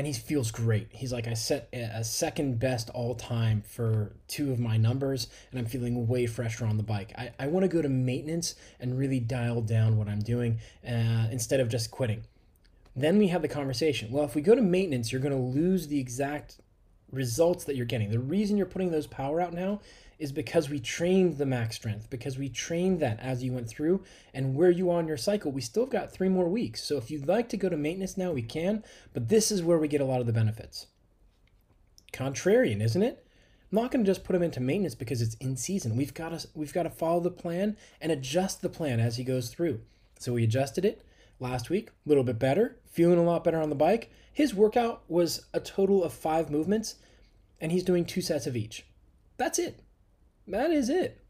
and 0.00 0.06
he 0.06 0.14
feels 0.14 0.50
great. 0.50 0.88
He's 0.92 1.12
like, 1.12 1.28
I 1.28 1.34
set 1.34 1.68
a 1.74 2.02
second 2.02 2.58
best 2.58 2.88
all 2.94 3.14
time 3.14 3.60
for 3.60 4.12
two 4.28 4.50
of 4.50 4.58
my 4.58 4.78
numbers, 4.78 5.26
and 5.50 5.60
I'm 5.60 5.66
feeling 5.66 6.08
way 6.08 6.24
fresher 6.24 6.64
on 6.64 6.78
the 6.78 6.82
bike. 6.82 7.12
I, 7.18 7.32
I 7.38 7.48
want 7.48 7.64
to 7.64 7.68
go 7.68 7.82
to 7.82 7.88
maintenance 7.90 8.54
and 8.80 8.98
really 8.98 9.20
dial 9.20 9.60
down 9.60 9.98
what 9.98 10.08
I'm 10.08 10.20
doing 10.20 10.58
uh, 10.88 11.28
instead 11.30 11.60
of 11.60 11.68
just 11.68 11.90
quitting. 11.90 12.24
Then 12.96 13.18
we 13.18 13.28
have 13.28 13.42
the 13.42 13.48
conversation. 13.48 14.10
Well, 14.10 14.24
if 14.24 14.34
we 14.34 14.40
go 14.40 14.54
to 14.54 14.62
maintenance, 14.62 15.12
you're 15.12 15.20
going 15.20 15.36
to 15.36 15.58
lose 15.60 15.88
the 15.88 16.00
exact 16.00 16.56
results 17.12 17.64
that 17.64 17.76
you're 17.76 17.84
getting. 17.84 18.10
The 18.10 18.20
reason 18.20 18.56
you're 18.56 18.64
putting 18.64 18.92
those 18.92 19.06
power 19.06 19.38
out 19.38 19.52
now 19.52 19.80
is 20.20 20.30
because 20.30 20.68
we 20.68 20.78
trained 20.78 21.38
the 21.38 21.46
max 21.46 21.76
strength, 21.76 22.10
because 22.10 22.38
we 22.38 22.48
trained 22.48 23.00
that 23.00 23.18
as 23.20 23.42
you 23.42 23.52
went 23.52 23.68
through, 23.68 24.04
and 24.34 24.54
where 24.54 24.70
you 24.70 24.90
are 24.90 25.00
in 25.00 25.08
your 25.08 25.16
cycle, 25.16 25.50
we 25.50 25.62
still 25.62 25.84
have 25.84 25.90
got 25.90 26.12
three 26.12 26.28
more 26.28 26.48
weeks. 26.48 26.84
So 26.84 26.98
if 26.98 27.10
you'd 27.10 27.26
like 27.26 27.48
to 27.48 27.56
go 27.56 27.68
to 27.68 27.76
maintenance 27.76 28.16
now, 28.16 28.30
we 28.30 28.42
can, 28.42 28.84
but 29.14 29.28
this 29.28 29.50
is 29.50 29.62
where 29.62 29.78
we 29.78 29.88
get 29.88 30.02
a 30.02 30.04
lot 30.04 30.20
of 30.20 30.26
the 30.26 30.32
benefits. 30.32 30.86
Contrarian, 32.12 32.82
isn't 32.82 33.02
it? 33.02 33.26
I'm 33.72 33.76
not 33.76 33.90
going 33.90 34.04
to 34.04 34.10
just 34.10 34.24
put 34.24 34.36
him 34.36 34.42
into 34.42 34.60
maintenance 34.60 34.94
because 34.94 35.22
it's 35.22 35.36
in 35.36 35.56
season. 35.56 35.96
We've 35.96 36.12
got 36.12 36.38
to 36.38 36.48
we've 36.54 36.72
got 36.72 36.82
to 36.82 36.90
follow 36.90 37.20
the 37.20 37.30
plan 37.30 37.76
and 38.00 38.12
adjust 38.12 38.62
the 38.62 38.68
plan 38.68 39.00
as 39.00 39.16
he 39.16 39.24
goes 39.24 39.48
through. 39.48 39.80
So 40.18 40.34
we 40.34 40.44
adjusted 40.44 40.84
it 40.84 41.02
last 41.38 41.70
week, 41.70 41.90
a 42.04 42.08
little 42.08 42.24
bit 42.24 42.38
better, 42.38 42.76
feeling 42.84 43.18
a 43.18 43.22
lot 43.22 43.44
better 43.44 43.60
on 43.60 43.70
the 43.70 43.76
bike. 43.76 44.10
His 44.32 44.54
workout 44.54 45.02
was 45.08 45.46
a 45.54 45.60
total 45.60 46.04
of 46.04 46.12
five 46.12 46.50
movements, 46.50 46.96
and 47.60 47.72
he's 47.72 47.84
doing 47.84 48.04
two 48.04 48.20
sets 48.20 48.46
of 48.46 48.56
each. 48.56 48.84
That's 49.36 49.58
it. 49.58 49.80
That 50.46 50.70
is 50.70 50.88
it. 50.88 51.22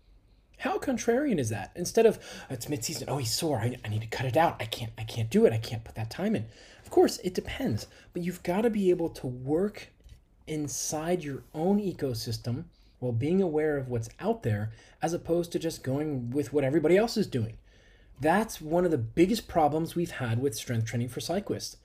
How 0.59 0.79
contrarian 0.79 1.39
is 1.39 1.49
that? 1.49 1.73
Instead 1.75 2.05
of 2.05 2.19
oh, 2.51 2.55
it's 2.55 2.67
midseason, 2.67 3.05
oh 3.09 3.17
he's 3.17 3.33
sore, 3.33 3.59
I, 3.59 3.77
I 3.85 3.89
need 3.89 4.03
to 4.03 4.07
cut 4.07 4.27
it 4.27 4.37
out. 4.37 4.57
I 4.61 4.67
can't 4.67 4.93
I 4.99 5.05
can't 5.05 5.31
do 5.31 5.47
it. 5.47 5.53
I 5.53 5.59
can't 5.59 5.85
put 5.85 5.95
that 5.95 6.11
time 6.11 6.37
in. 6.37 6.47
Of 6.85 6.91
course, 6.91 7.19
it 7.25 7.35
depends, 7.35 7.87
but 8.13 8.23
you've 8.23 8.43
got 8.43 8.63
to 8.63 8.71
be 8.71 8.91
able 8.91 9.09
to 9.11 9.27
work 9.27 9.89
inside 10.47 11.25
your 11.25 11.45
own 11.55 11.79
ecosystem 11.79 12.65
while 12.99 13.13
being 13.13 13.41
aware 13.41 13.77
of 13.79 13.89
what's 13.89 14.11
out 14.21 14.43
there 14.43 14.73
as 15.01 15.15
opposed 15.15 15.53
to 15.53 15.59
just 15.59 15.83
going 15.83 16.31
with 16.31 16.53
what 16.53 16.65
everybody 16.65 16.97
else 16.97 17.17
is 17.17 17.27
doing. 17.27 17.57
That's 18.21 18.61
one 18.61 18.85
of 18.85 18.91
the 18.91 18.99
biggest 18.99 19.49
problems 19.49 19.95
we've 19.95 20.11
had 20.11 20.41
with 20.41 20.55
strength 20.55 20.87
training 20.87 21.09
for 21.09 21.21
cyclists. 21.21 21.79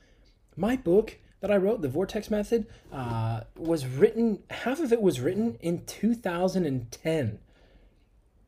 My 0.57 0.75
book 0.75 1.17
that 1.41 1.51
I 1.51 1.57
wrote, 1.57 1.81
the 1.81 1.89
Vortex 1.89 2.29
Method, 2.31 2.65
uh, 2.91 3.41
was 3.57 3.85
written, 3.85 4.39
half 4.49 4.79
of 4.79 4.91
it 4.91 5.01
was 5.01 5.19
written 5.19 5.57
in 5.61 5.85
2010. 5.85 7.39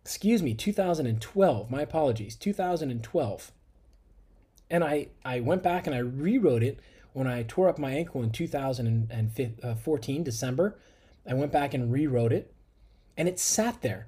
Excuse 0.04 0.42
me, 0.42 0.54
2012. 0.54 1.70
My 1.70 1.82
apologies, 1.82 2.36
2012. 2.36 3.52
And 4.70 4.84
I, 4.84 5.08
I 5.24 5.40
went 5.40 5.64
back 5.64 5.86
and 5.86 5.96
I 5.96 6.00
rewrote 6.00 6.64
it 6.64 6.80
when 7.14 7.28
I 7.28 7.44
tore 7.48 7.70
up 7.70 7.78
my 7.78 7.92
ankle 7.92 8.22
in 8.24 8.32
2014, 8.32 10.24
December. 10.24 10.78
I 11.28 11.34
went 11.34 11.52
back 11.52 11.74
and 11.74 11.92
rewrote 11.92 12.32
it, 12.32 12.54
and 13.18 13.28
it 13.28 13.40
sat 13.40 13.82
there. 13.82 14.08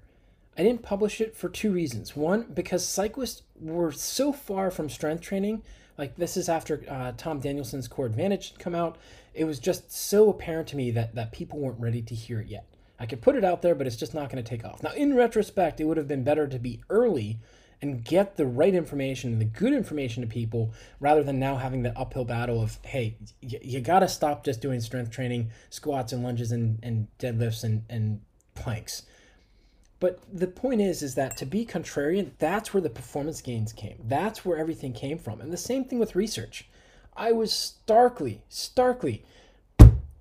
I 0.58 0.64
didn't 0.64 0.84
publish 0.84 1.20
it 1.20 1.36
for 1.36 1.50
two 1.50 1.72
reasons. 1.72 2.16
One, 2.16 2.44
because 2.54 2.86
cyclists 2.86 3.44
were 3.60 3.92
so 3.92 4.32
far 4.32 4.72
from 4.72 4.90
strength 4.90 5.22
training 5.22 5.64
Like 6.00 6.16
this 6.16 6.38
is 6.38 6.48
after 6.48 6.84
uh, 6.90 7.12
Tom 7.18 7.42
Danielson's 7.42 7.90
Core 7.90 8.06
Advantage 8.06 8.52
had 8.52 8.60
come 8.60 8.74
out. 8.74 8.98
It 9.34 9.44
was 9.44 9.60
just 9.60 9.92
so 9.92 10.30
apparent 10.30 10.70
to 10.70 10.78
me 10.78 10.92
that 10.92 11.14
that 11.14 11.34
people 11.34 11.60
weren't 11.60 11.80
ready 11.80 12.02
to 12.02 12.16
hear 12.16 12.40
it 12.40 12.48
yet. 12.48 12.66
I 13.00 13.06
could 13.06 13.22
put 13.22 13.36
it 13.36 13.44
out 13.44 13.62
there, 13.62 13.76
but 13.76 13.86
it's 13.86 13.98
just 13.98 14.14
not 14.14 14.30
going 14.32 14.44
to 14.44 14.50
take 14.50 14.66
off. 14.66 14.82
Now, 14.82 14.92
in 14.94 15.16
retrospect, 15.16 15.80
it 15.80 15.86
would 15.86 15.98
have 15.98 16.08
been 16.08 16.24
better 16.24 16.48
to 16.48 16.58
be 16.58 16.82
early 16.90 17.40
and 17.82 18.04
get 18.04 18.36
the 18.36 18.46
right 18.46 18.74
information 18.74 19.34
and 19.34 19.42
the 19.42 19.46
good 19.46 19.74
information 19.74 20.22
to 20.22 20.28
people 20.28 20.74
rather 21.00 21.24
than 21.24 21.40
now 21.40 21.56
having 21.56 21.84
the 21.84 21.98
uphill 21.98 22.26
battle 22.26 22.62
of, 22.62 22.78
hey, 22.84 23.16
y- 23.42 23.60
you 23.62 23.80
got 23.80 24.00
to 24.00 24.08
stop 24.08 24.44
just 24.44 24.60
doing 24.60 24.82
strength 24.82 25.12
training, 25.12 25.50
squats 25.70 26.12
and 26.12 26.24
lunges 26.24 26.52
and, 26.52 26.80
and 26.84 27.08
deadlifts 27.20 27.64
and, 27.64 27.84
and 27.90 28.20
planks. 28.54 29.04
But 30.00 30.20
the 30.32 30.48
point 30.48 30.82
is, 30.82 31.02
is 31.02 31.16
that 31.16 31.36
to 31.38 31.46
be 31.46 31.66
contrarian, 31.66 32.32
that's 32.40 32.74
where 32.74 32.82
the 32.82 32.90
performance 32.90 33.42
gains 33.42 33.74
came. 33.74 33.98
That's 34.06 34.46
where 34.46 34.58
everything 34.58 34.94
came 34.94 35.18
from. 35.18 35.42
And 35.42 35.52
the 35.52 35.58
same 35.58 35.84
thing 35.84 36.00
with 36.00 36.16
research. 36.16 36.70
I 37.18 37.34
was 37.34 37.52
starkly, 37.52 38.42
starkly, 38.48 39.26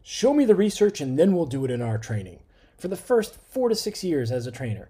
show 0.03 0.35
me 0.35 0.45
the 0.45 0.57
research 0.57 1.01
and 1.01 1.19
then 1.19 1.33
we'll 1.33 1.47
do 1.47 1.65
it 1.65 1.71
in 1.71 1.81
our 1.81 1.99
training. 1.99 2.41
For 2.77 2.89
the 2.89 2.97
first 2.97 3.37
four 3.37 3.69
to 3.69 3.75
six 3.75 4.03
years 4.03 4.33
as 4.33 4.47
a 4.47 4.53
trainer. 4.53 4.89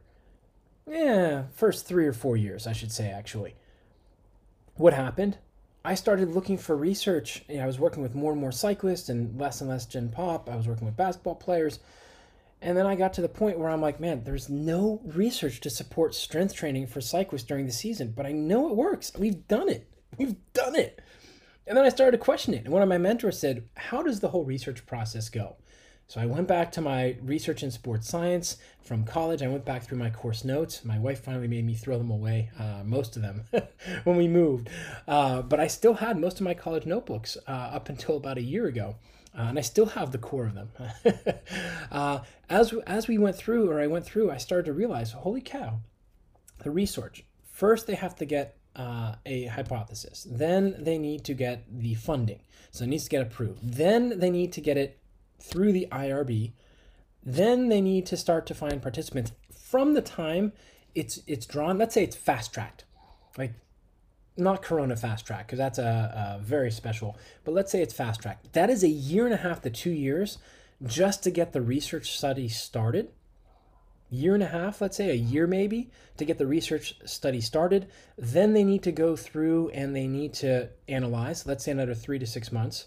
Yeah, 0.87 1.45
first 1.53 1.87
three 1.87 2.07
or 2.07 2.15
four 2.15 2.37
years, 2.37 2.67
I 2.67 2.73
should 2.73 2.93
say, 2.93 3.11
actually. 3.11 3.57
What 4.77 4.95
happened? 4.95 5.37
I 5.85 5.95
started 5.95 6.35
looking 6.35 6.57
for 6.57 6.77
research. 6.77 7.45
You 7.49 7.59
know, 7.59 7.65
I 7.65 7.67
was 7.67 7.79
working 7.79 8.03
with 8.03 8.15
more 8.15 8.33
and 8.33 8.41
more 8.41 8.53
cyclists 8.53 9.09
and 9.09 9.39
less 9.39 9.61
and 9.61 9.69
less 9.69 9.87
Gen 9.87 10.09
Pop. 10.09 10.49
I 10.49 10.57
was 10.57 10.67
working 10.67 10.87
with 10.87 10.97
basketball 10.97 11.35
players. 11.35 11.79
And 12.61 12.77
then 12.77 12.87
I 12.87 12.97
got 12.97 13.13
to 13.15 13.21
the 13.21 13.29
point 13.29 13.59
where 13.59 13.71
I'm 13.71 13.81
like, 13.81 14.01
man, 14.01 14.25
there's 14.25 14.49
no 14.49 15.01
research 15.05 15.61
to 15.61 15.71
support 15.71 16.15
strength 16.15 16.55
training 16.55 16.89
for 16.89 17.01
cyclists 17.01 17.45
during 17.45 17.67
the 17.67 17.73
season, 17.73 18.13
but 18.17 18.27
I 18.27 18.33
know 18.33 18.69
it 18.69 18.77
works. 18.77 19.13
We've 19.17 19.47
done 19.47 19.69
it. 19.69 19.89
We've 20.17 20.37
done 20.53 20.75
it. 20.75 21.01
And 21.67 21.77
then 21.77 21.85
I 21.85 21.91
started 21.91 22.19
to 22.19 22.25
question 22.25 22.55
it. 22.55 22.65
And 22.65 22.73
one 22.73 22.83
of 22.83 22.89
my 22.89 22.99
mentors 22.99 23.39
said, 23.39 23.69
How 23.77 24.03
does 24.03 24.21
the 24.21 24.31
whole 24.31 24.45
research 24.45 24.87
process 24.87 25.29
go? 25.29 25.57
So 26.09 26.23
I 26.23 26.27
went 26.27 26.49
back 26.49 26.73
to 26.73 26.81
my 26.81 27.19
research 27.21 27.63
in 27.63 27.71
sports 27.71 28.09
science 28.09 28.57
from 28.83 29.05
college. 29.05 29.43
I 29.43 29.49
went 29.49 29.67
back 29.67 29.83
through 29.83 29.99
my 29.99 30.09
course 30.09 30.43
notes. 30.43 30.83
My 30.83 30.99
wife 30.99 31.23
finally 31.23 31.49
made 31.49 31.67
me 31.67 31.75
throw 31.75 31.99
them 31.99 32.11
away, 32.11 32.51
uh, 32.59 32.83
most 32.83 33.15
of 33.17 33.21
them, 33.21 33.45
when 34.05 34.17
we 34.17 34.27
moved. 34.27 34.71
Uh, 35.07 35.43
but 35.43 35.61
I 35.61 35.67
still 35.67 35.93
had 35.93 36.19
most 36.19 36.41
of 36.41 36.45
my 36.45 36.55
college 36.55 36.87
notebooks 36.87 37.37
uh, 37.47 37.51
up 37.51 37.91
until 37.91 38.17
about 38.17 38.39
a 38.39 38.43
year 38.43 38.67
ago. 38.67 38.97
Uh, 39.37 39.43
and 39.43 39.59
I 39.59 39.63
still 39.63 39.87
have 39.87 40.13
the 40.13 40.19
core 40.19 40.47
of 40.47 40.55
them. 40.55 40.71
Uh, 41.91 42.21
as 42.51 42.75
as 42.87 43.09
we 43.09 43.17
went 43.17 43.35
through, 43.35 43.71
or 43.71 43.81
I 43.81 43.87
went 43.87 44.05
through, 44.05 44.31
I 44.31 44.37
started 44.37 44.67
to 44.67 44.75
realize, 44.75 45.13
holy 45.13 45.41
cow, 45.41 45.81
the 46.59 46.71
research. 46.71 47.25
First, 47.51 47.87
they 47.87 47.95
have 47.95 48.15
to 48.17 48.27
get 48.27 48.59
uh, 48.77 49.15
a 49.25 49.47
hypothesis. 49.47 50.27
Then 50.31 50.77
they 50.79 50.99
need 50.99 51.25
to 51.25 51.35
get 51.35 51.65
the 51.71 51.95
funding, 51.95 52.41
so 52.71 52.85
it 52.85 52.89
needs 52.89 53.05
to 53.05 53.11
get 53.11 53.23
approved. 53.23 53.61
Then 53.63 54.19
they 54.19 54.29
need 54.29 54.53
to 54.53 54.61
get 54.61 54.77
it 54.77 54.99
through 55.41 55.73
the 55.73 55.89
IRB. 55.91 56.53
Then 57.25 57.71
they 57.71 57.81
need 57.81 58.05
to 58.07 58.19
start 58.19 58.47
to 58.47 58.55
find 58.55 58.83
participants 58.83 59.33
from 59.51 59.95
the 59.95 60.03
time 60.03 60.53
it's 60.95 61.21
it's 61.27 61.47
drawn. 61.47 61.79
Let's 61.79 61.95
say 61.95 62.05
it's 62.05 62.17
fast 62.17 62.53
tracked, 62.53 62.85
like 63.37 63.55
not 64.39 64.63
Corona 64.63 64.97
fast 64.97 65.27
track 65.27 65.47
because 65.47 65.59
that's 65.59 65.79
a, 65.79 66.39
a, 66.39 66.43
very 66.43 66.71
special. 66.71 67.17
But 67.45 67.55
let's 67.55 67.73
say 67.73 67.83
it's 67.83 67.95
fast 67.95 68.23
track. 68.23 68.43
That 68.53 68.71
is 68.71 68.83
a 68.83 68.89
year 68.89 69.25
and 69.25 69.35
a 69.35 69.39
half 69.39 69.63
to 69.63 69.71
two 69.71 69.91
years 69.91 70.39
just 70.87 71.23
to 71.25 71.31
get 71.31 71.53
the 71.53 71.61
research 71.61 72.17
study 72.17 72.49
started. 72.49 73.11
Year 74.11 74.35
and 74.35 74.43
a 74.43 74.49
half, 74.49 74.81
let's 74.81 74.97
say 74.97 75.11
a 75.11 75.15
year 75.15 75.47
maybe, 75.47 75.91
to 76.17 76.25
get 76.25 76.39
the 76.39 76.47
research 76.47 76.95
study 77.05 77.41
started. 77.41 77.89
Then 78.17 78.55
they 78.55 78.65
need 78.65 78.83
to 78.85 78.93
go 78.93 79.17
through 79.17 79.69
and 79.71 79.95
they 79.95 80.07
need 80.07 80.33
to 80.35 80.71
analyze. 80.87 81.47
Let's 81.47 81.65
say 81.65 81.73
another 81.73 81.95
three 81.95 82.19
to 82.19 82.27
six 82.27 82.51
months 82.51 82.87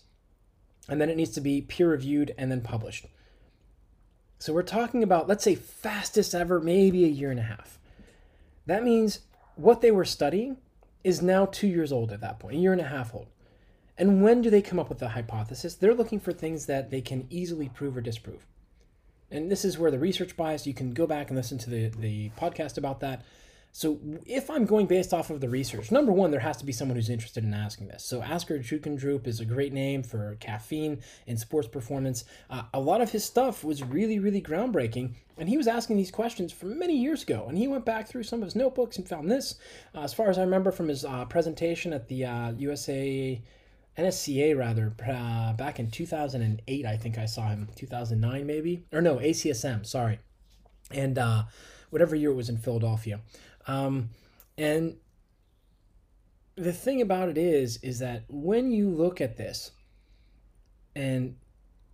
and 0.89 0.99
then 0.99 1.09
it 1.09 1.17
needs 1.17 1.31
to 1.31 1.41
be 1.41 1.61
peer 1.61 1.89
reviewed 1.89 2.33
and 2.37 2.51
then 2.51 2.61
published. 2.61 3.05
So 4.39 4.53
we're 4.53 4.63
talking 4.63 5.03
about, 5.03 5.27
let's 5.27 5.43
say, 5.43 5.55
fastest 5.55 6.33
ever, 6.33 6.59
maybe 6.59 7.05
a 7.05 7.07
year 7.07 7.29
and 7.29 7.39
a 7.39 7.43
half. 7.43 7.79
That 8.65 8.83
means 8.83 9.19
what 9.55 9.81
they 9.81 9.91
were 9.91 10.05
studying 10.05 10.57
is 11.03 11.21
now 11.21 11.45
two 11.45 11.67
years 11.67 11.91
old 11.91 12.11
at 12.11 12.21
that 12.21 12.39
point, 12.39 12.55
a 12.55 12.59
year 12.59 12.71
and 12.71 12.81
a 12.81 12.85
half 12.85 13.13
old. 13.13 13.27
And 13.97 14.23
when 14.23 14.41
do 14.41 14.49
they 14.49 14.61
come 14.61 14.79
up 14.79 14.89
with 14.89 14.99
the 14.99 15.09
hypothesis? 15.09 15.75
They're 15.75 15.93
looking 15.93 16.19
for 16.19 16.31
things 16.31 16.65
that 16.65 16.89
they 16.89 17.01
can 17.01 17.27
easily 17.29 17.69
prove 17.69 17.95
or 17.97 18.01
disprove. 18.01 18.45
And 19.29 19.49
this 19.49 19.63
is 19.63 19.77
where 19.77 19.91
the 19.91 19.99
research 19.99 20.35
bias, 20.35 20.67
you 20.67 20.73
can 20.73 20.91
go 20.91 21.07
back 21.07 21.29
and 21.29 21.37
listen 21.37 21.57
to 21.59 21.69
the, 21.69 21.89
the 21.89 22.29
podcast 22.31 22.77
about 22.77 22.99
that. 23.01 23.23
So 23.73 23.99
if 24.25 24.49
I'm 24.49 24.65
going 24.65 24.85
based 24.85 25.13
off 25.13 25.29
of 25.29 25.39
the 25.39 25.47
research, 25.47 25.91
number 25.91 26.11
one, 26.11 26.31
there 26.31 26.41
has 26.41 26.57
to 26.57 26.65
be 26.65 26.73
someone 26.73 26.97
who's 26.97 27.09
interested 27.09 27.43
in 27.43 27.53
asking 27.53 27.87
this. 27.87 28.03
So 28.03 28.21
Asker 28.21 28.59
Jeukendrup 28.59 29.27
is 29.27 29.39
a 29.39 29.45
great 29.45 29.71
name 29.71 30.03
for 30.03 30.35
caffeine 30.41 31.01
and 31.25 31.39
sports 31.39 31.69
performance. 31.69 32.25
Uh, 32.49 32.63
a 32.73 32.79
lot 32.79 32.99
of 32.99 33.11
his 33.11 33.23
stuff 33.23 33.63
was 33.63 33.81
really, 33.81 34.19
really 34.19 34.41
groundbreaking, 34.41 35.13
and 35.37 35.47
he 35.47 35.55
was 35.55 35.67
asking 35.67 35.95
these 35.95 36.11
questions 36.11 36.51
from 36.51 36.77
many 36.77 36.97
years 36.97 37.23
ago. 37.23 37.45
And 37.47 37.57
he 37.57 37.67
went 37.67 37.85
back 37.85 38.07
through 38.07 38.23
some 38.23 38.41
of 38.41 38.45
his 38.45 38.55
notebooks 38.55 38.97
and 38.97 39.07
found 39.07 39.31
this. 39.31 39.55
Uh, 39.95 40.01
as 40.01 40.13
far 40.13 40.29
as 40.29 40.37
I 40.37 40.41
remember 40.41 40.71
from 40.71 40.89
his 40.89 41.05
uh, 41.05 41.23
presentation 41.25 41.93
at 41.93 42.09
the 42.09 42.53
USA 42.57 43.41
uh, 43.41 44.01
NSCA 44.01 44.57
rather 44.57 44.93
uh, 45.07 45.53
back 45.53 45.79
in 45.79 45.91
2008, 45.91 46.85
I 46.85 46.97
think 46.97 47.17
I 47.17 47.25
saw 47.25 47.49
him 47.49 47.67
2009 47.75 48.45
maybe 48.45 48.83
or 48.91 49.01
no 49.01 49.17
ACSM, 49.17 49.85
sorry, 49.85 50.19
and 50.91 51.17
uh, 51.17 51.43
whatever 51.89 52.15
year 52.15 52.31
it 52.31 52.35
was 52.35 52.49
in 52.49 52.57
Philadelphia. 52.57 53.19
Um, 53.67 54.09
and 54.57 54.97
the 56.55 56.73
thing 56.73 57.01
about 57.01 57.29
it 57.29 57.37
is, 57.37 57.77
is 57.77 57.99
that 57.99 58.23
when 58.27 58.71
you 58.71 58.89
look 58.89 59.21
at 59.21 59.37
this 59.37 59.71
and 60.95 61.35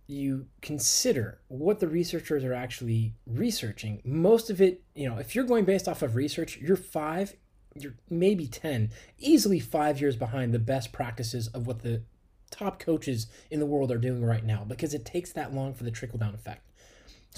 you 0.06 0.46
consider 0.62 1.38
what 1.48 1.80
the 1.80 1.88
researchers 1.88 2.44
are 2.44 2.54
actually 2.54 3.14
researching, 3.26 4.00
most 4.04 4.50
of 4.50 4.60
it, 4.60 4.82
you 4.94 5.08
know, 5.08 5.18
if 5.18 5.34
you're 5.34 5.44
going 5.44 5.64
based 5.64 5.88
off 5.88 6.02
of 6.02 6.16
research, 6.16 6.58
you're 6.58 6.76
five, 6.76 7.34
you're 7.74 7.94
maybe 8.10 8.46
10, 8.46 8.90
easily 9.18 9.60
five 9.60 10.00
years 10.00 10.16
behind 10.16 10.52
the 10.52 10.58
best 10.58 10.92
practices 10.92 11.48
of 11.48 11.66
what 11.66 11.82
the 11.82 12.02
top 12.50 12.78
coaches 12.78 13.26
in 13.50 13.60
the 13.60 13.66
world 13.66 13.92
are 13.92 13.98
doing 13.98 14.24
right 14.24 14.44
now 14.44 14.64
because 14.66 14.94
it 14.94 15.04
takes 15.04 15.32
that 15.32 15.54
long 15.54 15.74
for 15.74 15.84
the 15.84 15.90
trickle 15.90 16.18
down 16.18 16.34
effect. 16.34 16.70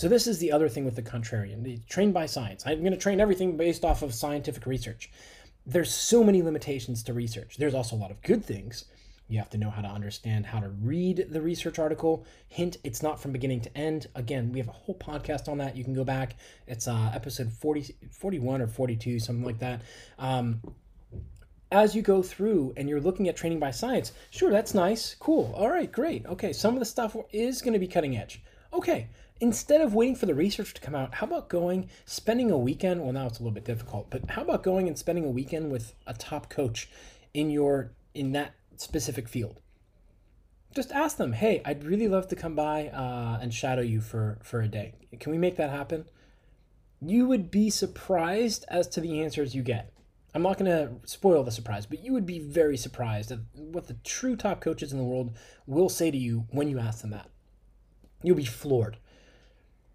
So 0.00 0.08
this 0.08 0.26
is 0.26 0.38
the 0.38 0.50
other 0.50 0.70
thing 0.70 0.86
with 0.86 0.96
the 0.96 1.02
contrarian. 1.02 1.62
The 1.62 1.78
trained 1.86 2.14
by 2.14 2.24
science. 2.24 2.62
I'm 2.64 2.80
going 2.80 2.92
to 2.92 2.98
train 2.98 3.20
everything 3.20 3.58
based 3.58 3.84
off 3.84 4.00
of 4.00 4.14
scientific 4.14 4.64
research. 4.64 5.10
There's 5.66 5.92
so 5.92 6.24
many 6.24 6.40
limitations 6.40 7.02
to 7.02 7.12
research. 7.12 7.58
There's 7.58 7.74
also 7.74 7.96
a 7.96 7.98
lot 7.98 8.10
of 8.10 8.22
good 8.22 8.42
things. 8.42 8.86
You 9.28 9.36
have 9.40 9.50
to 9.50 9.58
know 9.58 9.68
how 9.68 9.82
to 9.82 9.88
understand 9.88 10.46
how 10.46 10.60
to 10.60 10.70
read 10.70 11.26
the 11.28 11.42
research 11.42 11.78
article. 11.78 12.24
Hint, 12.48 12.78
it's 12.82 13.02
not 13.02 13.20
from 13.20 13.32
beginning 13.32 13.60
to 13.60 13.76
end. 13.76 14.06
Again, 14.14 14.52
we 14.52 14.58
have 14.58 14.68
a 14.68 14.72
whole 14.72 14.94
podcast 14.94 15.48
on 15.48 15.58
that. 15.58 15.76
You 15.76 15.84
can 15.84 15.92
go 15.92 16.02
back. 16.02 16.36
It's 16.66 16.88
uh, 16.88 17.12
episode 17.14 17.52
40, 17.52 17.94
41 18.10 18.62
or 18.62 18.68
42, 18.68 19.18
something 19.18 19.44
like 19.44 19.58
that. 19.58 19.82
Um, 20.18 20.62
as 21.70 21.94
you 21.94 22.00
go 22.00 22.22
through 22.22 22.72
and 22.78 22.88
you're 22.88 23.02
looking 23.02 23.28
at 23.28 23.36
training 23.36 23.58
by 23.58 23.70
science, 23.70 24.12
sure, 24.30 24.50
that's 24.50 24.72
nice. 24.72 25.14
Cool. 25.20 25.52
All 25.54 25.68
right, 25.68 25.92
great. 25.92 26.24
Okay, 26.24 26.54
some 26.54 26.72
of 26.72 26.80
the 26.80 26.86
stuff 26.86 27.14
is 27.32 27.60
going 27.60 27.74
to 27.74 27.78
be 27.78 27.86
cutting 27.86 28.16
edge. 28.16 28.42
Okay, 28.72 29.08
instead 29.40 29.81
of 29.81 29.94
waiting 29.94 30.14
for 30.14 30.26
the 30.26 30.35
research 30.35 30.74
to 30.74 30.81
come 30.81 30.94
out, 30.94 31.14
how 31.14 31.26
about 31.26 31.48
going, 31.48 31.88
spending 32.05 32.50
a 32.50 32.59
weekend? 32.59 33.03
Well, 33.03 33.12
now 33.12 33.26
it's 33.26 33.38
a 33.38 33.42
little 33.42 33.55
bit 33.55 33.64
difficult, 33.64 34.11
but 34.11 34.31
how 34.31 34.42
about 34.42 34.62
going 34.62 34.87
and 34.87 34.98
spending 34.98 35.24
a 35.24 35.31
weekend 35.31 35.72
with 35.72 35.94
a 36.07 36.14
top 36.14 36.50
coach 36.50 36.88
in 37.33 37.50
your 37.50 37.92
in 38.14 38.33
that 38.33 38.55
specific 38.76 39.29
field? 39.29 39.61
Just 40.74 40.92
ask 40.92 41.16
them, 41.16 41.33
hey, 41.33 41.62
I'd 41.64 41.83
really 41.83 42.07
love 42.07 42.29
to 42.29 42.37
come 42.37 42.55
by 42.55 42.88
uh, 42.88 43.38
and 43.40 43.53
shadow 43.53 43.83
you 43.83 44.00
for 44.00 44.38
for 44.42 44.61
a 44.61 44.68
day. 44.68 44.94
Can 45.18 45.33
we 45.33 45.38
make 45.38 45.57
that 45.57 45.70
happen? 45.70 46.05
You 47.00 47.26
would 47.26 47.50
be 47.50 47.70
surprised 47.70 48.66
as 48.68 48.87
to 48.88 49.00
the 49.00 49.22
answers 49.22 49.55
you 49.55 49.62
get. 49.62 49.92
I'm 50.33 50.42
not 50.42 50.59
going 50.59 50.70
to 50.70 50.92
spoil 51.09 51.42
the 51.42 51.50
surprise, 51.50 51.87
but 51.87 52.05
you 52.05 52.12
would 52.12 52.26
be 52.26 52.38
very 52.38 52.76
surprised 52.76 53.33
at 53.33 53.40
what 53.55 53.88
the 53.88 53.96
true 54.05 54.37
top 54.37 54.61
coaches 54.61 54.92
in 54.92 54.98
the 54.98 55.05
world 55.05 55.35
will 55.66 55.88
say 55.88 56.11
to 56.12 56.16
you 56.16 56.46
when 56.50 56.68
you 56.68 56.79
ask 56.79 57.00
them 57.00 57.11
that. 57.11 57.31
You'll 58.22 58.37
be 58.37 58.44
floored 58.44 58.98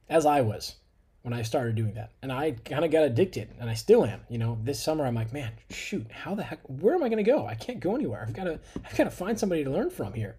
as 0.09 0.25
I 0.25 0.41
was 0.41 0.75
when 1.21 1.33
I 1.33 1.41
started 1.41 1.75
doing 1.75 1.95
that. 1.95 2.11
And 2.21 2.31
I 2.31 2.51
kind 2.51 2.85
of 2.85 2.91
got 2.91 3.03
addicted, 3.03 3.49
and 3.59 3.69
I 3.69 3.73
still 3.73 4.05
am. 4.05 4.21
You 4.29 4.37
know, 4.37 4.59
this 4.63 4.79
summer 4.79 5.05
I'm 5.05 5.15
like, 5.15 5.33
man, 5.33 5.53
shoot, 5.71 6.11
how 6.11 6.35
the 6.35 6.43
heck, 6.43 6.59
where 6.67 6.93
am 6.93 7.03
I 7.03 7.09
going 7.09 7.23
to 7.23 7.31
go? 7.31 7.47
I 7.47 7.55
can't 7.55 7.79
go 7.79 7.95
anywhere. 7.95 8.23
I've 8.27 8.33
got 8.33 8.43
to, 8.43 8.59
I've 8.85 8.95
got 8.95 9.05
to 9.05 9.11
find 9.11 9.39
somebody 9.39 9.63
to 9.63 9.71
learn 9.71 9.89
from 9.89 10.13
here. 10.13 10.35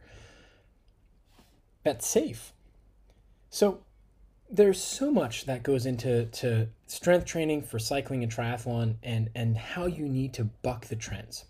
That's 1.82 2.06
safe. 2.06 2.52
So 3.50 3.80
there's 4.50 4.80
so 4.80 5.10
much 5.10 5.46
that 5.46 5.62
goes 5.62 5.86
into 5.86 6.26
to 6.26 6.68
strength 6.86 7.26
training 7.26 7.62
for 7.62 7.78
cycling 7.78 8.22
and 8.22 8.32
triathlon, 8.32 8.96
and 9.02 9.30
and 9.34 9.56
how 9.56 9.86
you 9.86 10.08
need 10.08 10.34
to 10.34 10.44
buck 10.44 10.86
the 10.86 10.96
trends. 10.96 11.44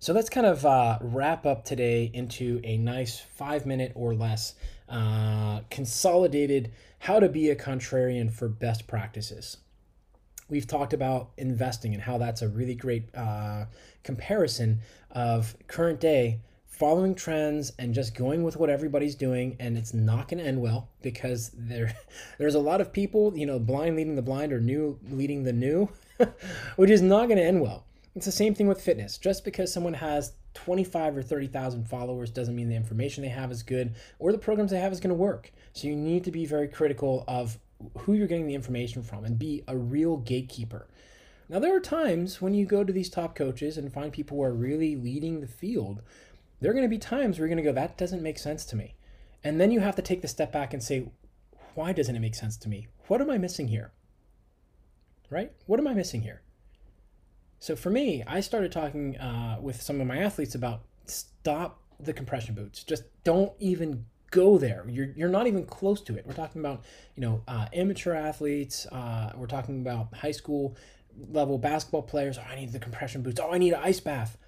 So 0.00 0.12
let's 0.12 0.30
kind 0.30 0.46
of 0.46 0.64
uh, 0.64 0.98
wrap 1.00 1.44
up 1.44 1.64
today 1.64 2.08
into 2.14 2.60
a 2.62 2.78
nice 2.78 3.18
five 3.18 3.66
minute 3.66 3.90
or 3.96 4.14
less 4.14 4.54
uh, 4.88 5.62
consolidated 5.70 6.70
how 7.00 7.18
to 7.18 7.28
be 7.28 7.50
a 7.50 7.56
contrarian 7.56 8.32
for 8.32 8.48
best 8.48 8.86
practices. 8.86 9.56
we've 10.48 10.68
talked 10.68 10.92
about 10.92 11.30
investing 11.36 11.94
and 11.94 12.02
how 12.04 12.16
that's 12.16 12.42
a 12.42 12.48
really 12.48 12.76
great 12.76 13.12
uh, 13.16 13.64
comparison 14.04 14.80
of 15.10 15.56
current 15.66 15.98
day 15.98 16.38
following 16.64 17.12
trends 17.12 17.72
and 17.80 17.92
just 17.92 18.14
going 18.14 18.44
with 18.44 18.56
what 18.56 18.70
everybody's 18.70 19.16
doing 19.16 19.56
and 19.58 19.76
it's 19.76 19.92
not 19.92 20.28
going 20.28 20.38
to 20.38 20.48
end 20.48 20.62
well 20.62 20.88
because 21.02 21.50
there 21.54 21.92
there's 22.38 22.54
a 22.54 22.60
lot 22.60 22.80
of 22.80 22.92
people 22.92 23.36
you 23.36 23.44
know 23.44 23.58
blind 23.58 23.96
leading 23.96 24.14
the 24.14 24.22
blind 24.22 24.52
or 24.52 24.60
new 24.60 24.96
leading 25.10 25.42
the 25.42 25.52
new 25.52 25.88
which 26.76 26.88
is 26.88 27.02
not 27.02 27.26
going 27.26 27.36
to 27.36 27.44
end 27.44 27.60
well 27.60 27.84
it's 28.18 28.26
the 28.26 28.32
same 28.32 28.54
thing 28.54 28.68
with 28.68 28.80
fitness 28.80 29.18
just 29.18 29.44
because 29.44 29.72
someone 29.72 29.94
has 29.94 30.32
25 30.54 31.16
or 31.16 31.22
30,000 31.22 31.88
followers 31.88 32.30
doesn't 32.30 32.54
mean 32.54 32.68
the 32.68 32.76
information 32.76 33.22
they 33.22 33.28
have 33.28 33.50
is 33.50 33.62
good 33.62 33.94
or 34.18 34.32
the 34.32 34.38
programs 34.38 34.70
they 34.70 34.80
have 34.80 34.92
is 34.92 35.00
going 35.00 35.08
to 35.08 35.14
work 35.14 35.52
so 35.72 35.86
you 35.86 35.96
need 35.96 36.24
to 36.24 36.30
be 36.30 36.44
very 36.44 36.68
critical 36.68 37.24
of 37.26 37.58
who 37.98 38.12
you're 38.12 38.26
getting 38.26 38.46
the 38.46 38.54
information 38.54 39.02
from 39.02 39.24
and 39.24 39.38
be 39.38 39.62
a 39.68 39.76
real 39.76 40.16
gatekeeper 40.16 40.88
now 41.48 41.58
there 41.58 41.74
are 41.74 41.80
times 41.80 42.42
when 42.42 42.54
you 42.54 42.66
go 42.66 42.84
to 42.84 42.92
these 42.92 43.08
top 43.08 43.34
coaches 43.34 43.78
and 43.78 43.92
find 43.92 44.12
people 44.12 44.36
who 44.36 44.42
are 44.42 44.52
really 44.52 44.96
leading 44.96 45.40
the 45.40 45.46
field 45.46 46.02
there 46.60 46.70
are 46.70 46.74
going 46.74 46.84
to 46.84 46.88
be 46.88 46.98
times 46.98 47.38
where 47.38 47.46
you're 47.46 47.54
going 47.54 47.64
to 47.64 47.70
go, 47.70 47.74
that 47.74 47.96
doesn't 47.96 48.22
make 48.22 48.38
sense 48.38 48.64
to 48.66 48.76
me. 48.76 48.94
And 49.44 49.60
then 49.60 49.70
you 49.70 49.80
have 49.80 49.96
to 49.96 50.02
take 50.02 50.22
the 50.22 50.28
step 50.28 50.52
back 50.52 50.74
and 50.74 50.82
say, 50.82 51.10
why 51.74 51.92
doesn't 51.92 52.16
it 52.16 52.20
make 52.20 52.34
sense 52.34 52.56
to 52.58 52.68
me? 52.68 52.88
What 53.06 53.20
am 53.20 53.30
I 53.30 53.38
missing 53.38 53.68
here? 53.68 53.92
Right? 55.30 55.52
What 55.66 55.78
am 55.78 55.86
I 55.86 55.94
missing 55.94 56.22
here? 56.22 56.42
So 57.58 57.74
for 57.76 57.90
me, 57.90 58.22
I 58.26 58.40
started 58.40 58.72
talking 58.72 59.16
uh, 59.18 59.58
with 59.60 59.82
some 59.82 60.00
of 60.00 60.06
my 60.06 60.18
athletes 60.18 60.54
about 60.54 60.82
stop 61.06 61.80
the 61.98 62.12
compression 62.12 62.54
boots. 62.54 62.84
Just 62.84 63.04
don't 63.24 63.52
even 63.58 64.04
go 64.30 64.58
there. 64.58 64.84
You're, 64.88 65.10
you're 65.16 65.28
not 65.28 65.46
even 65.46 65.64
close 65.64 66.00
to 66.02 66.16
it. 66.16 66.26
We're 66.26 66.34
talking 66.34 66.60
about, 66.60 66.84
you 67.16 67.22
know, 67.22 67.42
uh, 67.48 67.66
amateur 67.72 68.14
athletes. 68.14 68.86
Uh, 68.86 69.32
we're 69.34 69.46
talking 69.46 69.80
about 69.80 70.14
high 70.14 70.32
school 70.32 70.76
level 71.30 71.58
basketball 71.58 72.02
players. 72.02 72.38
Oh, 72.38 72.44
I 72.48 72.54
need 72.54 72.72
the 72.72 72.78
compression 72.78 73.22
boots. 73.22 73.40
Oh, 73.42 73.52
I 73.52 73.58
need 73.58 73.72
an 73.72 73.80
ice 73.82 74.00
bath 74.00 74.38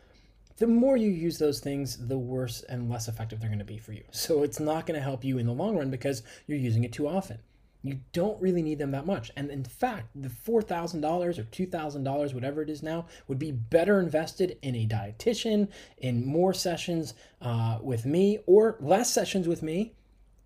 the 0.61 0.67
more 0.67 0.95
you 0.95 1.11
use 1.11 1.39
those 1.39 1.59
things, 1.59 2.07
the 2.07 2.19
worse 2.19 2.63
and 2.69 2.91
less 2.91 3.09
effective 3.09 3.41
they're 3.41 3.49
going 3.49 3.59
to 3.61 3.65
be 3.65 3.79
for 3.79 3.95
you. 3.95 4.05
So 4.11 4.43
it's 4.43 4.61
not 4.61 4.87
going 4.87 4.99
to 4.99 5.03
help 5.03 5.25
you 5.25 5.39
in 5.39 5.47
the 5.47 5.55
long 5.55 5.75
run 5.77 5.91
because 5.91 6.23
you're 6.47 6.59
using 6.59 6.85
it 6.85 6.93
too 6.93 7.09
often. 7.09 7.39
You 7.83 8.01
don't 8.13 8.41
really 8.41 8.63
need 8.63 8.79
them 8.79 8.91
that 8.91 9.07
much. 9.07 9.31
And 9.37 9.51
in 9.51 9.65
fact, 9.65 10.09
the 10.15 10.29
$4,000 10.29 11.39
or 11.39 11.45
$2,000, 11.45 12.35
whatever 12.35 12.63
it 12.63 12.69
is 12.69 12.83
now, 12.83 13.07
would 13.27 13.39
be 13.39 13.53
better 13.53 14.01
invested 14.01 14.59
in 14.63 14.75
a 14.75 14.87
dietitian, 14.87 15.69
in 15.99 16.27
more 16.27 16.53
sessions 16.53 17.15
uh, 17.41 17.79
with 17.81 18.05
me, 18.05 18.39
or 18.47 18.77
less 18.81 19.11
sessions 19.11 19.49
with 19.49 19.63
me, 19.63 19.95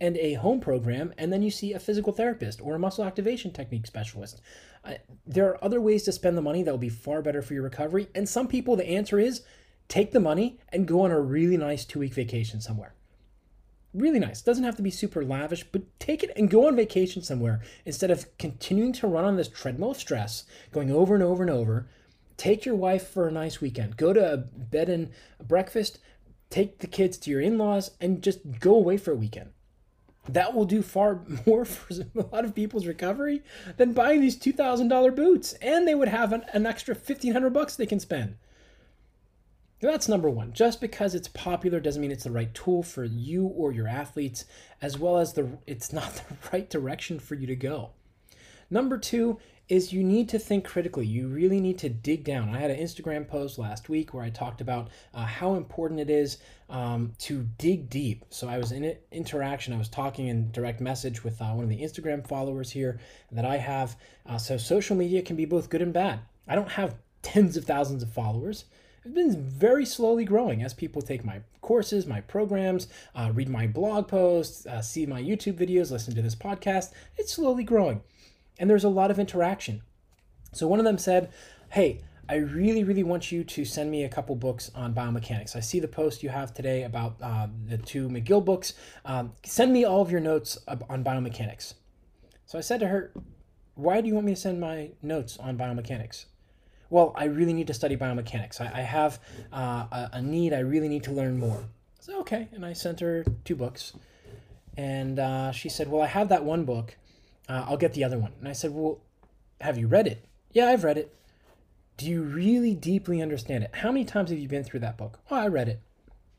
and 0.01 0.17
a 0.19 0.35
home 0.35 0.61
program. 0.61 1.13
And 1.19 1.33
then 1.33 1.43
you 1.43 1.51
see 1.51 1.73
a 1.73 1.81
physical 1.81 2.13
therapist 2.13 2.61
or 2.61 2.77
a 2.77 2.79
muscle 2.79 3.05
activation 3.05 3.51
technique 3.51 3.87
specialist. 3.87 4.41
Uh, 4.85 4.95
there 5.27 5.49
are 5.49 5.65
other 5.65 5.81
ways 5.81 6.05
to 6.05 6.13
spend 6.13 6.37
the 6.37 6.43
money 6.43 6.63
that 6.63 6.71
will 6.71 6.79
be 6.79 6.89
far 6.89 7.23
better 7.23 7.43
for 7.43 7.55
your 7.55 7.63
recovery. 7.63 8.09
And 8.15 8.29
some 8.29 8.47
people, 8.47 8.77
the 8.77 8.89
answer 8.89 9.19
is 9.19 9.43
take 9.89 10.13
the 10.13 10.21
money 10.21 10.59
and 10.69 10.87
go 10.87 11.03
on 11.03 11.11
a 11.11 11.21
really 11.21 11.57
nice 11.57 11.85
two 11.85 11.99
week 11.99 12.15
vacation 12.15 12.61
somewhere. 12.61 12.95
Really 13.95 14.19
nice. 14.19 14.43
Doesn't 14.43 14.65
have 14.65 14.75
to 14.77 14.83
be 14.83 14.91
super 14.91 15.25
lavish, 15.25 15.65
but 15.71 15.83
take 16.01 16.25
it 16.25 16.33
and 16.37 16.51
go 16.51 16.67
on 16.67 16.75
vacation 16.75 17.23
somewhere 17.23 17.63
instead 17.85 18.11
of 18.11 18.37
continuing 18.39 18.93
to 18.95 19.07
run 19.07 19.25
on 19.25 19.37
this 19.37 19.49
treadmill 19.49 19.93
of 19.93 19.97
stress, 19.97 20.45
going 20.73 20.91
over 20.91 21.15
and 21.15 21.23
over 21.23 21.45
and 21.45 21.51
over. 21.51 21.87
Take 22.37 22.65
your 22.65 22.75
wife 22.75 23.07
for 23.07 23.29
a 23.29 23.33
nice 23.33 23.61
weekend. 23.61 23.97
Go 23.97 24.13
to 24.13 24.33
a 24.33 24.37
bed 24.37 24.89
and 24.89 25.11
breakfast. 25.41 26.01
Take 26.51 26.81
the 26.81 26.89
kids 26.89 27.17
to 27.19 27.31
your 27.31 27.41
in 27.41 27.57
laws 27.57 27.93
and 28.01 28.21
just 28.21 28.59
go 28.59 28.75
away 28.75 28.97
for 28.97 29.13
a 29.13 29.17
weekend. 29.17 29.51
That 30.29 30.55
will 30.55 30.65
do 30.65 30.83
far 30.83 31.21
more 31.47 31.65
for 31.65 31.95
a 32.17 32.27
lot 32.33 32.45
of 32.45 32.55
people's 32.55 32.87
recovery 32.87 33.43
than 33.77 33.93
buying 33.93 34.21
these 34.21 34.37
$2,000 34.37 35.15
boots. 35.15 35.53
And 35.55 35.87
they 35.87 35.95
would 35.95 36.09
have 36.09 36.33
an, 36.33 36.45
an 36.53 36.67
extra 36.67 36.97
1500 36.97 37.51
bucks 37.51 37.77
they 37.77 37.87
can 37.87 38.01
spend. 38.01 38.35
That's 39.91 40.09
number 40.09 40.31
one. 40.31 40.53
Just 40.53 40.81
because 40.81 41.15
it's 41.15 41.29
popular 41.29 41.81
doesn't 41.81 42.01
mean 42.01 42.11
it's 42.11 42.25
the 42.25 42.31
right 42.31 42.53
tool 42.55 42.83
for 42.83 43.05
you 43.05 43.47
or 43.47 43.73
your 43.73 43.87
athletes, 43.87 44.45
as 44.81 44.99
well 44.99 45.19
as 45.19 45.33
the 45.33 45.59
it's 45.67 45.93
not 45.93 46.15
the 46.29 46.37
right 46.53 46.69
direction 46.69 47.19
for 47.19 47.35
you 47.35 47.47
to 47.47 47.57
go. 47.57 47.91
Number 48.71 48.99
two 48.99 49.39
is 49.69 49.93
you 49.93 50.05
need 50.05 50.29
to 50.29 50.39
think 50.39 50.65
critically. 50.65 51.07
You 51.07 51.29
really 51.29 51.61
need 51.61 51.79
to 51.79 51.89
dig 51.89 52.25
down. 52.25 52.55
I 52.55 52.59
had 52.59 52.71
an 52.71 52.79
Instagram 52.79 53.27
post 53.27 53.59
last 53.59 53.89
week 53.89 54.13
where 54.13 54.23
I 54.23 54.29
talked 54.29 54.61
about 54.61 54.89
uh, 55.15 55.25
how 55.25 55.55
important 55.55 56.01
it 56.01 56.11
is 56.11 56.39
um, 56.69 57.13
to 57.21 57.47
dig 57.57 57.89
deep. 57.89 58.25
So 58.29 58.49
I 58.49 58.59
was 58.59 58.73
in 58.73 58.85
an 58.85 58.97
interaction. 59.11 59.73
I 59.73 59.79
was 59.79 59.89
talking 59.89 60.27
in 60.27 60.51
direct 60.51 60.81
message 60.81 61.25
with 61.25 61.41
uh, 61.41 61.47
one 61.53 61.65
of 61.65 61.71
the 61.71 61.81
Instagram 61.81 62.27
followers 62.27 62.71
here 62.71 63.01
that 63.33 63.47
I 63.47 63.57
have. 63.57 63.97
Uh, 64.27 64.37
so 64.37 64.59
social 64.59 64.97
media 64.97 65.23
can 65.23 65.37
be 65.37 65.47
both 65.47 65.71
good 65.71 65.83
and 65.83 65.93
bad. 65.93 66.21
I 66.47 66.55
don't 66.55 66.73
have 66.73 66.97
tens 67.23 67.57
of 67.57 67.65
thousands 67.65 68.03
of 68.03 68.13
followers 68.13 68.67
it's 69.05 69.15
been 69.15 69.43
very 69.43 69.85
slowly 69.85 70.25
growing 70.25 70.63
as 70.63 70.73
people 70.73 71.03
take 71.03 71.25
my 71.25 71.41
courses, 71.61 72.07
my 72.07 72.23
programs, 72.23 72.89
uh, 73.15 73.31
read 73.35 73.51
my 73.51 73.67
blog 73.67 74.09
posts, 74.09 74.65
uh, 74.67 74.81
see 74.81 75.05
my 75.05 75.23
YouTube 75.23 75.59
videos, 75.59 75.91
listen 75.91 76.15
to 76.15 76.23
this 76.23 76.35
podcast. 76.35 76.93
It's 77.17 77.35
slowly 77.35 77.65
growing. 77.65 78.03
And 78.59 78.71
there's 78.71 78.85
a 78.85 78.89
lot 78.89 79.11
of 79.11 79.19
interaction. 79.19 79.83
So 80.53 80.67
one 80.67 80.79
of 80.79 80.87
them 80.87 80.99
said, 80.99 81.33
Hey, 81.71 82.01
I 82.29 82.37
really, 82.37 82.85
really 82.85 83.03
want 83.03 83.31
you 83.31 83.45
to 83.45 83.65
send 83.67 83.91
me 83.91 84.05
a 84.05 84.09
couple 84.09 84.35
books 84.37 84.71
on 84.75 84.95
biomechanics. 84.95 85.55
I 85.55 85.61
see 85.61 85.81
the 85.81 85.89
post 85.89 86.23
you 86.23 86.31
have 86.31 86.55
today 86.55 86.85
about 86.85 87.17
uh, 87.21 87.49
the 87.67 87.77
two 87.77 88.09
McGill 88.09 88.43
books. 88.43 88.73
Um, 89.05 89.33
send 89.45 89.73
me 89.73 89.85
all 89.85 90.01
of 90.01 90.11
your 90.11 90.21
notes 90.21 90.57
on 90.67 91.05
biomechanics. 91.05 91.75
So 92.47 92.57
I 92.57 92.63
said 92.63 92.81
to 92.81 92.89
her, 92.89 93.13
Why 93.75 94.01
do 94.01 94.09
you 94.09 94.15
want 94.15 94.27
me 94.27 94.35
to 94.35 94.41
send 94.41 94.61
my 94.61 94.93
notes 95.03 95.37
on 95.37 95.59
biomechanics? 95.59 96.25
Well, 96.95 97.13
I 97.17 97.25
really 97.25 97.53
need 97.53 97.67
to 97.67 97.75
study 97.75 97.97
biomechanics. 97.97 98.61
I, 98.61 98.71
I 98.73 98.83
have 98.83 99.19
uh, 99.53 99.87
a, 99.91 100.11
a, 100.13 100.23
need. 100.23 100.53
I 100.53 100.61
really 100.61 100.87
need 100.87 101.03
to 101.03 101.11
learn 101.11 101.41
more. 101.41 101.65
So 101.99 102.21
okay, 102.21 102.47
and 102.53 102.65
I 102.65 102.73
sent 102.73 103.01
her 103.01 103.25
two 103.45 103.57
books, 103.57 103.95
and 104.77 105.19
uh, 105.19 105.51
she 105.51 105.69
said, 105.69 105.91
well, 105.91 106.03
I 106.03 106.07
have 106.07 106.29
that 106.29 106.45
one 106.45 106.65
book. 106.65 106.97
Uh, 107.49 107.65
I'll 107.67 107.77
get 107.77 107.95
the 107.95 108.05
other 108.05 108.17
one. 108.17 108.31
And 108.39 108.47
I 108.49 108.53
said, 108.53 108.71
well, 108.71 109.01
have 109.61 109.77
you 109.77 109.89
read 109.89 110.07
it? 110.07 110.25
Yeah, 110.53 110.67
I've 110.69 110.85
read 110.85 110.97
it. 110.97 111.13
Do 111.97 112.07
you 112.07 112.23
really 112.23 112.77
deeply 112.77 113.21
understand 113.21 113.65
it? 113.65 113.71
How 113.75 113.91
many 113.91 114.05
times 114.05 114.31
have 114.31 114.39
you 114.39 114.47
been 114.47 114.63
through 114.63 114.81
that 114.81 114.97
book? 114.97 115.19
Oh, 115.33 115.37
I 115.37 115.49
read 115.49 115.69
it. 115.69 115.81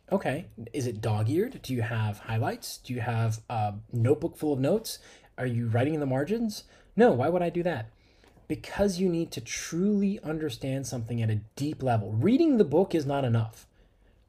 Okay. 0.10 0.46
Is 0.72 0.88
it 0.88 1.02
dog 1.02 1.30
eared? 1.30 1.62
Do 1.63 1.74
you 1.74 1.82
have 1.82 2.20
highlights? 2.20 2.78
Do 2.78 2.94
you 2.94 3.02
have 3.02 3.41
a 3.50 3.74
notebook 3.91 4.38
full 4.38 4.54
of 4.54 4.60
notes? 4.60 5.00
Are 5.38 5.46
you 5.46 5.68
writing 5.68 5.96
in 5.96 6.00
the 6.00 6.06
margins? 6.06 6.63
No, 6.96 7.12
why 7.12 7.28
would 7.28 7.41
I 7.41 7.50
do 7.50 7.62
that? 7.63 7.89
Because 8.47 8.99
you 8.99 9.10
need 9.10 9.31
to 9.31 9.41
truly 9.41 10.19
understand 10.23 10.88
something 10.88 11.21
at 11.21 11.29
a 11.29 11.41
deep 11.55 11.81
level. 11.81 12.12
Reading 12.12 12.58
the 12.58 12.63
book 12.63 12.93
is 12.93 13.05
not 13.05 13.25
enough. 13.25 13.67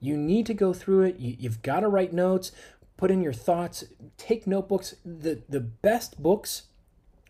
You 0.01 0.17
need 0.17 0.47
to 0.47 0.55
go 0.55 0.73
through 0.73 1.03
it. 1.03 1.19
You, 1.19 1.49
have 1.49 1.63
got 1.63 1.81
to 1.81 1.89
write 1.89 2.13
notes, 2.13 2.53
put 2.97 3.11
in 3.11 3.23
your 3.23 3.33
thoughts, 3.33 3.85
take 4.17 4.47
notebooks. 4.47 4.95
The, 5.05 5.43
the 5.49 5.61
best 5.61 6.23
books 6.23 6.65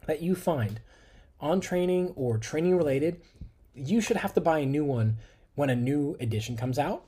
that 0.07 0.23
you 0.23 0.35
find 0.35 0.81
on 1.41 1.61
training 1.61 2.13
or 2.17 2.39
training 2.39 2.77
related, 2.77 3.21
you 3.75 4.01
should 4.01 4.17
have 4.19 4.35
to 4.35 4.41
buy 4.41 4.61
a 4.61 4.67
new 4.67 4.85
one 4.85 5.19
when 5.55 5.71
a 5.71 5.77
new 5.77 6.17
edition 6.21 6.57
comes 6.57 6.79
out 6.79 7.05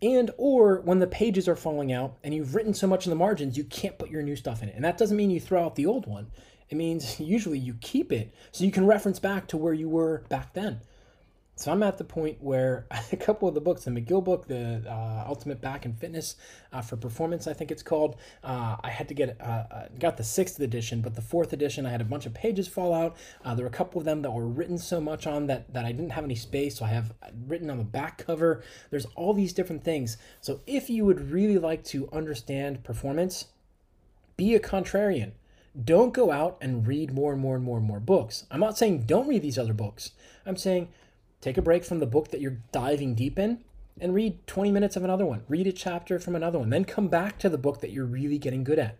and 0.00 0.30
or 0.36 0.80
when 0.80 1.00
the 1.00 1.06
pages 1.06 1.48
are 1.48 1.56
falling 1.56 1.92
out 1.92 2.16
and 2.22 2.34
you've 2.34 2.54
written 2.54 2.72
so 2.72 2.86
much 2.86 3.06
in 3.06 3.10
the 3.10 3.16
margins 3.16 3.56
you 3.56 3.64
can't 3.64 3.98
put 3.98 4.10
your 4.10 4.22
new 4.22 4.36
stuff 4.36 4.62
in 4.62 4.68
it 4.68 4.74
and 4.76 4.84
that 4.84 4.96
doesn't 4.96 5.16
mean 5.16 5.30
you 5.30 5.40
throw 5.40 5.64
out 5.64 5.74
the 5.74 5.86
old 5.86 6.06
one 6.06 6.28
it 6.70 6.76
means 6.76 7.20
usually 7.20 7.58
you 7.58 7.74
keep 7.80 8.12
it 8.12 8.34
so 8.52 8.64
you 8.64 8.72
can 8.72 8.86
reference 8.86 9.18
back 9.18 9.46
to 9.48 9.56
where 9.56 9.74
you 9.74 9.88
were 9.88 10.22
back 10.28 10.52
then. 10.54 10.80
So 11.58 11.72
I'm 11.72 11.82
at 11.82 11.98
the 11.98 12.04
point 12.04 12.38
where 12.40 12.86
a 13.12 13.16
couple 13.16 13.48
of 13.48 13.54
the 13.54 13.60
books, 13.60 13.82
the 13.82 13.90
McGill 13.90 14.22
book, 14.22 14.46
the 14.46 14.80
uh, 14.88 15.24
Ultimate 15.26 15.60
Back 15.60 15.84
and 15.84 15.98
Fitness 15.98 16.36
uh, 16.72 16.82
for 16.82 16.96
Performance, 16.96 17.48
I 17.48 17.52
think 17.52 17.72
it's 17.72 17.82
called. 17.82 18.14
Uh, 18.44 18.76
I 18.80 18.90
had 18.90 19.08
to 19.08 19.14
get 19.14 19.36
uh, 19.40 19.64
uh, 19.68 19.88
got 19.98 20.16
the 20.16 20.22
sixth 20.22 20.60
edition, 20.60 21.00
but 21.00 21.16
the 21.16 21.20
fourth 21.20 21.52
edition, 21.52 21.84
I 21.84 21.90
had 21.90 22.00
a 22.00 22.04
bunch 22.04 22.26
of 22.26 22.34
pages 22.34 22.68
fall 22.68 22.94
out. 22.94 23.16
Uh, 23.44 23.56
there 23.56 23.64
were 23.64 23.70
a 23.70 23.72
couple 23.72 23.98
of 23.98 24.04
them 24.04 24.22
that 24.22 24.30
were 24.30 24.46
written 24.46 24.78
so 24.78 25.00
much 25.00 25.26
on 25.26 25.48
that 25.48 25.72
that 25.74 25.84
I 25.84 25.90
didn't 25.90 26.10
have 26.10 26.22
any 26.22 26.36
space, 26.36 26.76
so 26.76 26.84
I 26.84 26.90
have 26.90 27.12
written 27.48 27.70
on 27.70 27.78
the 27.78 27.84
back 27.84 28.24
cover. 28.24 28.62
There's 28.90 29.06
all 29.16 29.34
these 29.34 29.52
different 29.52 29.82
things. 29.82 30.16
So 30.40 30.60
if 30.68 30.88
you 30.88 31.04
would 31.06 31.32
really 31.32 31.58
like 31.58 31.82
to 31.86 32.08
understand 32.12 32.84
performance, 32.84 33.46
be 34.36 34.54
a 34.54 34.60
contrarian 34.60 35.32
don't 35.84 36.14
go 36.14 36.30
out 36.30 36.56
and 36.60 36.86
read 36.86 37.12
more 37.12 37.32
and 37.32 37.40
more 37.40 37.56
and 37.56 37.64
more 37.64 37.78
and 37.78 37.86
more 37.86 38.00
books. 38.00 38.44
I'm 38.50 38.60
not 38.60 38.78
saying 38.78 39.02
don't 39.02 39.28
read 39.28 39.42
these 39.42 39.58
other 39.58 39.72
books. 39.72 40.12
I'm 40.46 40.56
saying 40.56 40.88
take 41.40 41.56
a 41.56 41.62
break 41.62 41.84
from 41.84 42.00
the 42.00 42.06
book 42.06 42.28
that 42.28 42.40
you're 42.40 42.62
diving 42.72 43.14
deep 43.14 43.38
in 43.38 43.64
and 44.00 44.14
read 44.14 44.46
20 44.46 44.70
minutes 44.70 44.96
of 44.96 45.04
another 45.04 45.26
one. 45.26 45.42
Read 45.48 45.66
a 45.66 45.72
chapter 45.72 46.18
from 46.18 46.36
another 46.36 46.58
one. 46.58 46.70
Then 46.70 46.84
come 46.84 47.08
back 47.08 47.38
to 47.38 47.48
the 47.48 47.58
book 47.58 47.80
that 47.80 47.90
you're 47.90 48.04
really 48.04 48.38
getting 48.38 48.64
good 48.64 48.78
at. 48.78 48.96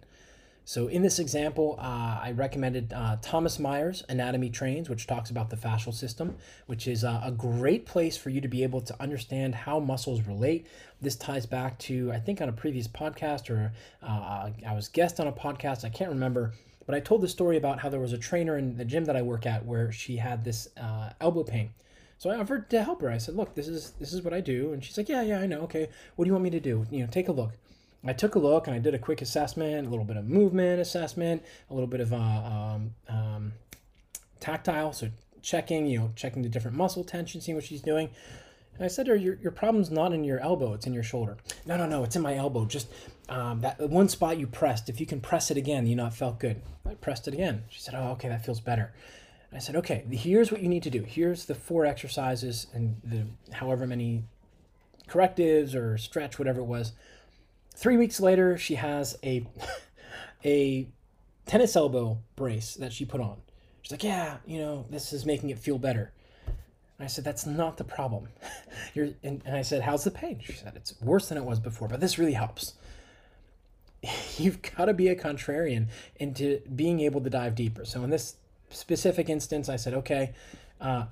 So 0.68 0.86
in 0.88 1.00
this 1.00 1.18
example, 1.18 1.76
uh, 1.78 2.20
I 2.22 2.34
recommended 2.36 2.92
uh, 2.92 3.16
Thomas 3.22 3.58
Myers' 3.58 4.04
Anatomy 4.10 4.50
Trains, 4.50 4.90
which 4.90 5.06
talks 5.06 5.30
about 5.30 5.48
the 5.48 5.56
fascial 5.56 5.94
system, 5.94 6.36
which 6.66 6.86
is 6.86 7.04
uh, 7.04 7.22
a 7.24 7.32
great 7.32 7.86
place 7.86 8.18
for 8.18 8.28
you 8.28 8.42
to 8.42 8.48
be 8.48 8.62
able 8.62 8.82
to 8.82 9.02
understand 9.02 9.54
how 9.54 9.80
muscles 9.80 10.20
relate. 10.26 10.66
This 11.00 11.16
ties 11.16 11.46
back 11.46 11.78
to, 11.78 12.12
I 12.12 12.18
think, 12.18 12.42
on 12.42 12.50
a 12.50 12.52
previous 12.52 12.86
podcast, 12.86 13.48
or 13.48 13.72
uh, 14.02 14.50
I 14.66 14.74
was 14.74 14.88
guest 14.88 15.18
on 15.18 15.26
a 15.26 15.32
podcast, 15.32 15.86
I 15.86 15.88
can't 15.88 16.10
remember, 16.10 16.52
But 16.84 16.94
I 16.94 17.00
told 17.00 17.22
the 17.22 17.28
story 17.28 17.56
about 17.56 17.78
how 17.80 17.88
there 17.88 18.00
was 18.00 18.12
a 18.12 18.18
trainer 18.18 18.58
in 18.58 18.76
the 18.76 18.84
gym 18.84 19.06
that 19.06 19.16
I 19.16 19.22
work 19.22 19.46
at 19.46 19.64
where 19.64 19.90
she 19.90 20.16
had 20.18 20.44
this 20.44 20.68
uh, 20.78 21.12
elbow 21.18 21.44
pain. 21.44 21.70
So 22.18 22.28
I 22.28 22.36
offered 22.36 22.68
to 22.68 22.84
help 22.84 23.00
her. 23.00 23.10
I 23.10 23.16
said, 23.16 23.36
"Look, 23.36 23.54
this 23.54 23.68
is 23.68 23.92
this 23.92 24.12
is 24.12 24.20
what 24.20 24.34
I 24.34 24.42
do," 24.42 24.74
and 24.74 24.84
she's 24.84 24.98
like, 24.98 25.08
"Yeah, 25.08 25.22
yeah, 25.22 25.40
I 25.40 25.46
know. 25.46 25.60
Okay, 25.60 25.88
what 26.16 26.26
do 26.26 26.28
you 26.28 26.34
want 26.34 26.44
me 26.44 26.50
to 26.50 26.60
do? 26.60 26.84
You 26.90 27.04
know, 27.04 27.10
take 27.10 27.28
a 27.28 27.32
look." 27.32 27.52
I 28.06 28.12
took 28.12 28.36
a 28.36 28.38
look 28.38 28.66
and 28.66 28.76
I 28.76 28.78
did 28.78 28.94
a 28.94 28.98
quick 28.98 29.20
assessment, 29.22 29.86
a 29.86 29.90
little 29.90 30.04
bit 30.04 30.16
of 30.16 30.26
movement 30.26 30.80
assessment, 30.80 31.42
a 31.70 31.74
little 31.74 31.88
bit 31.88 32.00
of 32.00 32.12
uh, 32.12 32.16
um, 32.16 32.94
um, 33.08 33.52
tactile, 34.40 34.92
so 34.92 35.08
checking, 35.42 35.86
you 35.86 35.98
know, 35.98 36.12
checking 36.14 36.42
the 36.42 36.48
different 36.48 36.76
muscle 36.76 37.04
tension, 37.04 37.40
seeing 37.40 37.56
what 37.56 37.64
she's 37.64 37.82
doing. 37.82 38.10
And 38.76 38.84
I 38.84 38.88
said 38.88 39.06
to 39.06 39.12
her, 39.12 39.16
your, 39.16 39.34
your 39.42 39.50
problem's 39.50 39.90
not 39.90 40.12
in 40.12 40.22
your 40.22 40.38
elbow, 40.38 40.74
it's 40.74 40.86
in 40.86 40.94
your 40.94 41.02
shoulder. 41.02 41.36
No, 41.66 41.76
no, 41.76 41.86
no, 41.86 42.04
it's 42.04 42.14
in 42.14 42.22
my 42.22 42.36
elbow. 42.36 42.64
Just 42.64 42.88
um, 43.28 43.60
that 43.62 43.80
one 43.80 44.08
spot 44.08 44.38
you 44.38 44.46
pressed, 44.46 44.88
if 44.88 45.00
you 45.00 45.06
can 45.06 45.20
press 45.20 45.50
it 45.50 45.56
again, 45.56 45.86
you 45.86 45.96
know, 45.96 46.06
it 46.06 46.12
felt 46.12 46.38
good. 46.38 46.62
I 46.86 46.94
pressed 46.94 47.26
it 47.26 47.34
again. 47.34 47.64
She 47.68 47.80
said, 47.80 47.94
oh, 47.96 48.12
okay, 48.12 48.28
that 48.28 48.44
feels 48.44 48.60
better. 48.60 48.92
I 49.52 49.58
said, 49.58 49.76
okay, 49.76 50.04
here's 50.10 50.52
what 50.52 50.62
you 50.62 50.68
need 50.68 50.82
to 50.82 50.90
do. 50.90 51.02
Here's 51.02 51.46
the 51.46 51.54
four 51.54 51.86
exercises 51.86 52.66
and 52.72 53.00
the 53.02 53.24
however 53.54 53.86
many 53.86 54.24
correctives 55.08 55.74
or 55.74 55.96
stretch, 55.98 56.38
whatever 56.38 56.60
it 56.60 56.66
was. 56.66 56.92
Three 57.78 57.96
weeks 57.96 58.18
later, 58.18 58.58
she 58.58 58.74
has 58.74 59.16
a 59.22 59.46
a 60.44 60.88
tennis 61.46 61.76
elbow 61.76 62.18
brace 62.34 62.74
that 62.74 62.92
she 62.92 63.04
put 63.04 63.20
on. 63.20 63.36
She's 63.82 63.92
like, 63.92 64.02
yeah, 64.02 64.38
you 64.44 64.58
know, 64.58 64.84
this 64.90 65.12
is 65.12 65.24
making 65.24 65.50
it 65.50 65.60
feel 65.60 65.78
better. 65.78 66.10
And 66.46 67.04
I 67.04 67.06
said, 67.06 67.22
that's 67.22 67.46
not 67.46 67.76
the 67.76 67.84
problem. 67.84 68.30
You're, 68.94 69.10
and, 69.22 69.42
and 69.46 69.56
I 69.56 69.62
said, 69.62 69.82
how's 69.82 70.02
the 70.02 70.10
pain? 70.10 70.40
She 70.42 70.54
said, 70.54 70.72
it's 70.74 71.00
worse 71.00 71.28
than 71.28 71.38
it 71.38 71.44
was 71.44 71.60
before, 71.60 71.86
but 71.86 72.00
this 72.00 72.18
really 72.18 72.32
helps. 72.32 72.74
You've 74.38 74.60
got 74.60 74.86
to 74.86 74.92
be 74.94 75.06
a 75.06 75.14
contrarian 75.14 75.86
into 76.16 76.60
being 76.74 76.98
able 76.98 77.20
to 77.20 77.30
dive 77.30 77.54
deeper. 77.54 77.84
So 77.84 78.02
in 78.02 78.10
this 78.10 78.34
specific 78.70 79.28
instance, 79.28 79.68
I 79.68 79.76
said, 79.76 79.94
okay, 79.94 80.32
uh, 80.80 81.06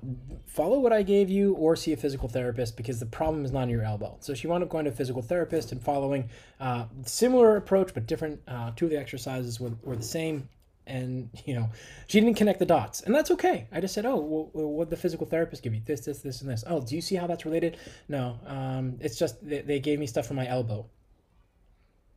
follow 0.45 0.79
what 0.79 0.93
I 0.93 1.03
gave 1.03 1.29
you 1.29 1.53
or 1.55 1.75
see 1.75 1.93
a 1.93 1.97
physical 1.97 2.29
therapist 2.29 2.77
because 2.77 2.99
the 2.99 3.05
problem 3.05 3.43
is 3.43 3.51
not 3.51 3.63
in 3.63 3.69
your 3.69 3.83
elbow. 3.83 4.17
So 4.21 4.33
she 4.33 4.47
wound 4.47 4.63
up 4.63 4.69
going 4.69 4.85
to 4.85 4.91
a 4.91 4.93
physical 4.93 5.21
therapist 5.21 5.71
and 5.71 5.81
following 5.81 6.29
uh, 6.59 6.85
similar 7.05 7.57
approach, 7.57 7.93
but 7.93 8.07
different. 8.07 8.39
Uh, 8.47 8.71
two 8.75 8.85
of 8.85 8.91
the 8.91 8.97
exercises 8.97 9.59
were, 9.59 9.73
were 9.83 9.95
the 9.95 10.03
same. 10.03 10.47
And, 10.85 11.29
you 11.45 11.53
know, 11.53 11.69
she 12.07 12.21
didn't 12.21 12.37
connect 12.37 12.59
the 12.59 12.65
dots. 12.65 13.01
And 13.01 13.13
that's 13.13 13.29
okay. 13.31 13.67
I 13.73 13.81
just 13.81 13.93
said, 13.93 14.05
oh, 14.05 14.49
well, 14.53 14.69
what 14.69 14.89
the 14.89 14.95
physical 14.95 15.27
therapist 15.27 15.61
give 15.61 15.73
you? 15.73 15.81
This, 15.85 16.01
this, 16.01 16.21
this, 16.21 16.41
and 16.41 16.49
this. 16.49 16.63
Oh, 16.65 16.79
do 16.79 16.95
you 16.95 17.01
see 17.01 17.15
how 17.15 17.27
that's 17.27 17.43
related? 17.43 17.75
No. 18.07 18.39
Um, 18.45 18.97
it's 19.01 19.19
just 19.19 19.45
they, 19.45 19.59
they 19.61 19.79
gave 19.81 19.99
me 19.99 20.07
stuff 20.07 20.27
for 20.27 20.33
my 20.33 20.47
elbow. 20.47 20.85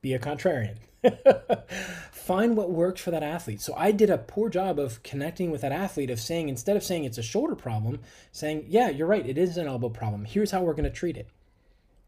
Be 0.03 0.15
a 0.15 0.21
contrarian. 0.21 0.77
Find 2.31 2.57
what 2.57 2.71
works 2.71 3.01
for 3.01 3.11
that 3.11 3.25
athlete. 3.25 3.61
So 3.61 3.75
I 3.77 3.91
did 3.91 4.09
a 4.09 4.17
poor 4.17 4.49
job 4.49 4.79
of 4.79 5.03
connecting 5.03 5.51
with 5.51 5.63
that 5.63 5.73
athlete 5.73 6.11
of 6.11 6.21
saying, 6.21 6.49
instead 6.49 6.77
of 6.77 6.85
saying 6.85 7.03
it's 7.03 7.19
a 7.19 7.25
shoulder 7.25 7.57
problem, 7.57 7.99
saying, 8.31 8.67
yeah, 8.69 8.89
you're 8.89 9.09
right, 9.09 9.27
it 9.27 9.37
is 9.37 9.57
an 9.57 9.67
elbow 9.67 9.89
problem. 9.89 10.25
Here's 10.25 10.53
how 10.53 10.63
we're 10.63 10.75
going 10.75 10.85
to 10.85 10.91
treat 10.91 11.17
it. 11.17 11.27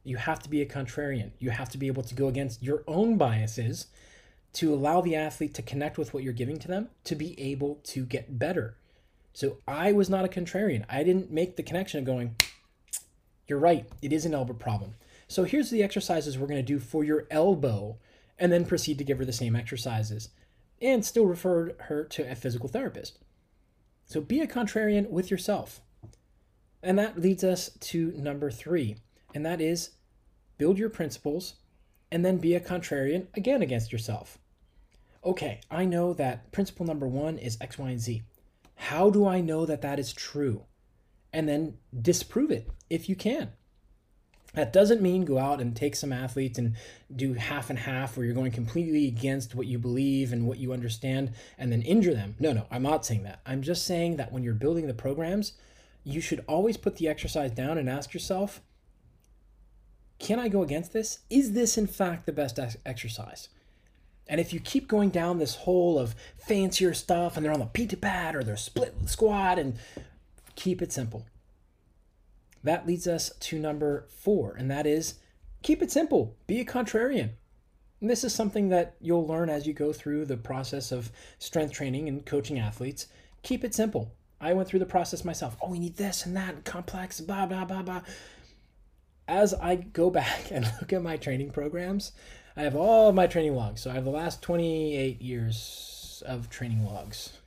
You 0.04 0.18
have 0.18 0.38
to 0.44 0.48
be 0.48 0.62
a 0.62 0.64
contrarian. 0.64 1.32
You 1.40 1.50
have 1.50 1.70
to 1.70 1.76
be 1.76 1.88
able 1.88 2.04
to 2.04 2.14
go 2.14 2.28
against 2.28 2.62
your 2.62 2.84
own 2.86 3.16
biases 3.16 3.88
to 4.52 4.72
allow 4.72 5.00
the 5.00 5.16
athlete 5.16 5.54
to 5.54 5.62
connect 5.62 5.98
with 5.98 6.14
what 6.14 6.22
you're 6.22 6.32
giving 6.32 6.60
to 6.60 6.68
them 6.68 6.90
to 7.02 7.16
be 7.16 7.34
able 7.40 7.80
to 7.86 8.04
get 8.04 8.38
better. 8.38 8.76
So 9.32 9.56
I 9.66 9.90
was 9.90 10.08
not 10.08 10.24
a 10.24 10.28
contrarian. 10.28 10.84
I 10.88 11.02
didn't 11.02 11.32
make 11.32 11.56
the 11.56 11.64
connection 11.64 11.98
of 11.98 12.04
going, 12.04 12.36
you're 13.48 13.58
right, 13.58 13.86
it 14.00 14.12
is 14.12 14.24
an 14.24 14.34
elbow 14.34 14.54
problem. 14.54 14.94
So 15.26 15.42
here's 15.42 15.70
the 15.70 15.82
exercises 15.82 16.38
we're 16.38 16.46
going 16.46 16.64
to 16.64 16.72
do 16.72 16.78
for 16.78 17.02
your 17.02 17.26
elbow 17.28 17.96
and 18.42 18.52
then 18.52 18.64
proceed 18.64 18.98
to 18.98 19.04
give 19.04 19.18
her 19.18 19.24
the 19.24 19.32
same 19.32 19.54
exercises 19.54 20.30
and 20.82 21.04
still 21.04 21.26
refer 21.26 21.76
her 21.82 22.02
to 22.02 22.28
a 22.28 22.34
physical 22.34 22.68
therapist. 22.68 23.20
So 24.04 24.20
be 24.20 24.40
a 24.40 24.48
contrarian 24.48 25.08
with 25.10 25.30
yourself. 25.30 25.80
And 26.82 26.98
that 26.98 27.20
leads 27.20 27.44
us 27.44 27.70
to 27.78 28.10
number 28.16 28.50
three, 28.50 28.96
and 29.32 29.46
that 29.46 29.60
is 29.60 29.90
build 30.58 30.76
your 30.76 30.90
principles 30.90 31.54
and 32.10 32.24
then 32.24 32.38
be 32.38 32.56
a 32.56 32.60
contrarian 32.60 33.28
again 33.34 33.62
against 33.62 33.92
yourself. 33.92 34.38
Okay, 35.24 35.60
I 35.70 35.84
know 35.84 36.12
that 36.14 36.50
principle 36.50 36.84
number 36.84 37.06
one 37.06 37.38
is 37.38 37.56
X, 37.60 37.78
Y, 37.78 37.90
and 37.90 38.00
Z. 38.00 38.24
How 38.74 39.08
do 39.08 39.24
I 39.24 39.40
know 39.40 39.64
that 39.66 39.82
that 39.82 40.00
is 40.00 40.12
true? 40.12 40.64
And 41.32 41.48
then 41.48 41.78
disprove 42.02 42.50
it 42.50 42.68
if 42.90 43.08
you 43.08 43.14
can. 43.14 43.52
That 44.54 44.72
doesn't 44.72 45.00
mean 45.00 45.24
go 45.24 45.38
out 45.38 45.60
and 45.60 45.74
take 45.74 45.96
some 45.96 46.12
athletes 46.12 46.58
and 46.58 46.76
do 47.14 47.32
half 47.32 47.70
and 47.70 47.78
half 47.78 48.16
where 48.16 48.26
you're 48.26 48.34
going 48.34 48.52
completely 48.52 49.06
against 49.06 49.54
what 49.54 49.66
you 49.66 49.78
believe 49.78 50.32
and 50.32 50.46
what 50.46 50.58
you 50.58 50.74
understand 50.74 51.32
and 51.56 51.72
then 51.72 51.80
injure 51.82 52.12
them. 52.12 52.34
No, 52.38 52.52
no, 52.52 52.66
I'm 52.70 52.82
not 52.82 53.06
saying 53.06 53.22
that. 53.22 53.40
I'm 53.46 53.62
just 53.62 53.86
saying 53.86 54.16
that 54.16 54.30
when 54.30 54.42
you're 54.42 54.52
building 54.52 54.86
the 54.86 54.94
programs, 54.94 55.54
you 56.04 56.20
should 56.20 56.44
always 56.46 56.76
put 56.76 56.96
the 56.96 57.08
exercise 57.08 57.52
down 57.52 57.78
and 57.78 57.88
ask 57.88 58.12
yourself, 58.12 58.60
can 60.18 60.38
I 60.38 60.48
go 60.48 60.62
against 60.62 60.92
this? 60.92 61.20
Is 61.30 61.52
this 61.52 61.78
in 61.78 61.86
fact 61.86 62.26
the 62.26 62.32
best 62.32 62.58
ex- 62.58 62.76
exercise? 62.84 63.48
And 64.28 64.38
if 64.38 64.52
you 64.52 64.60
keep 64.60 64.86
going 64.86 65.10
down 65.10 65.38
this 65.38 65.56
hole 65.56 65.98
of 65.98 66.14
fancier 66.36 66.92
stuff 66.92 67.36
and 67.36 67.44
they're 67.44 67.52
on 67.52 67.58
the 67.58 67.66
pita 67.66 67.96
pad 67.96 68.36
or 68.36 68.44
they're 68.44 68.56
split 68.56 68.94
squat 69.06 69.58
and 69.58 69.78
keep 70.54 70.82
it 70.82 70.92
simple 70.92 71.26
that 72.62 72.86
leads 72.86 73.06
us 73.06 73.32
to 73.40 73.58
number 73.58 74.06
four, 74.08 74.54
and 74.54 74.70
that 74.70 74.86
is 74.86 75.14
keep 75.62 75.82
it 75.82 75.90
simple, 75.90 76.36
be 76.46 76.60
a 76.60 76.64
contrarian. 76.64 77.30
And 78.00 78.10
this 78.10 78.24
is 78.24 78.34
something 78.34 78.68
that 78.70 78.96
you'll 79.00 79.26
learn 79.26 79.48
as 79.48 79.66
you 79.66 79.72
go 79.72 79.92
through 79.92 80.24
the 80.24 80.36
process 80.36 80.90
of 80.90 81.12
strength 81.38 81.72
training 81.72 82.08
and 82.08 82.26
coaching 82.26 82.58
athletes. 82.58 83.06
Keep 83.44 83.62
it 83.62 83.74
simple. 83.74 84.12
I 84.40 84.54
went 84.54 84.68
through 84.68 84.80
the 84.80 84.86
process 84.86 85.24
myself. 85.24 85.56
Oh, 85.62 85.70
we 85.70 85.78
need 85.78 85.96
this 85.96 86.26
and 86.26 86.36
that, 86.36 86.54
and 86.54 86.64
complex, 86.64 87.20
blah, 87.20 87.46
blah, 87.46 87.64
blah, 87.64 87.82
blah. 87.82 88.02
As 89.28 89.54
I 89.54 89.76
go 89.76 90.10
back 90.10 90.46
and 90.50 90.64
look 90.80 90.92
at 90.92 91.02
my 91.02 91.16
training 91.16 91.52
programs, 91.52 92.10
I 92.56 92.62
have 92.62 92.74
all 92.74 93.08
of 93.08 93.14
my 93.14 93.28
training 93.28 93.54
logs. 93.54 93.82
So 93.82 93.90
I 93.90 93.94
have 93.94 94.04
the 94.04 94.10
last 94.10 94.42
28 94.42 95.22
years 95.22 96.22
of 96.26 96.50
training 96.50 96.84
logs. 96.84 97.38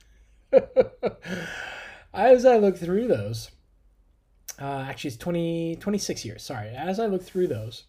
As 2.14 2.46
I 2.46 2.56
look 2.56 2.78
through 2.78 3.08
those, 3.08 3.50
uh, 4.60 4.86
actually 4.88 5.08
it's 5.08 5.16
20 5.16 5.76
26 5.76 6.24
years. 6.24 6.42
Sorry. 6.42 6.68
As 6.68 6.98
i 6.98 7.06
look 7.06 7.22
through 7.22 7.48
those 7.48 7.84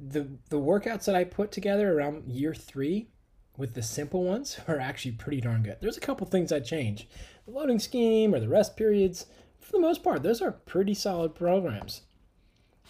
the 0.00 0.26
the 0.48 0.58
workouts 0.58 1.04
that 1.04 1.14
i 1.14 1.24
put 1.24 1.52
together 1.52 1.98
around 1.98 2.26
year 2.26 2.54
three 2.54 3.08
with 3.56 3.74
the 3.74 3.82
simple 3.82 4.24
ones 4.24 4.58
are 4.68 4.78
actually 4.78 5.12
pretty 5.12 5.40
darn 5.40 5.62
good. 5.62 5.76
There's 5.80 5.96
a 5.96 6.00
couple 6.00 6.26
things 6.26 6.52
i 6.52 6.60
change. 6.60 7.08
The 7.46 7.52
loading 7.52 7.78
scheme 7.78 8.34
or 8.34 8.40
the 8.40 8.48
rest 8.48 8.76
periods 8.76 9.26
for 9.58 9.72
the 9.72 9.80
most 9.80 10.02
part 10.02 10.22
those 10.22 10.40
are 10.40 10.52
pretty 10.52 10.94
solid 10.94 11.34
programs. 11.34 12.02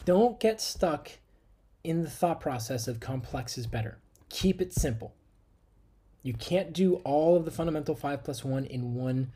Don't 0.05 0.41
get 0.41 0.61
stuck 0.61 1.11
in 1.85 2.03
the 2.03 2.11
thought 2.11 2.41
process 2.41 2.89
of 2.89 3.01
complex 3.01 3.59
is 3.59 3.67
better. 3.67 3.99
Keep 4.29 4.61
it 4.61 4.73
simple. 4.73 5.15
You 6.23 6.35
can't 6.35 6.73
do 6.73 6.97
all 6.97 7.37
of 7.37 7.45
the 7.45 7.51
fundamental 7.51 7.95
5 7.95 8.23
plus 8.23 8.45
1 8.45 8.67
in 8.67 8.95
one 8.95 9.33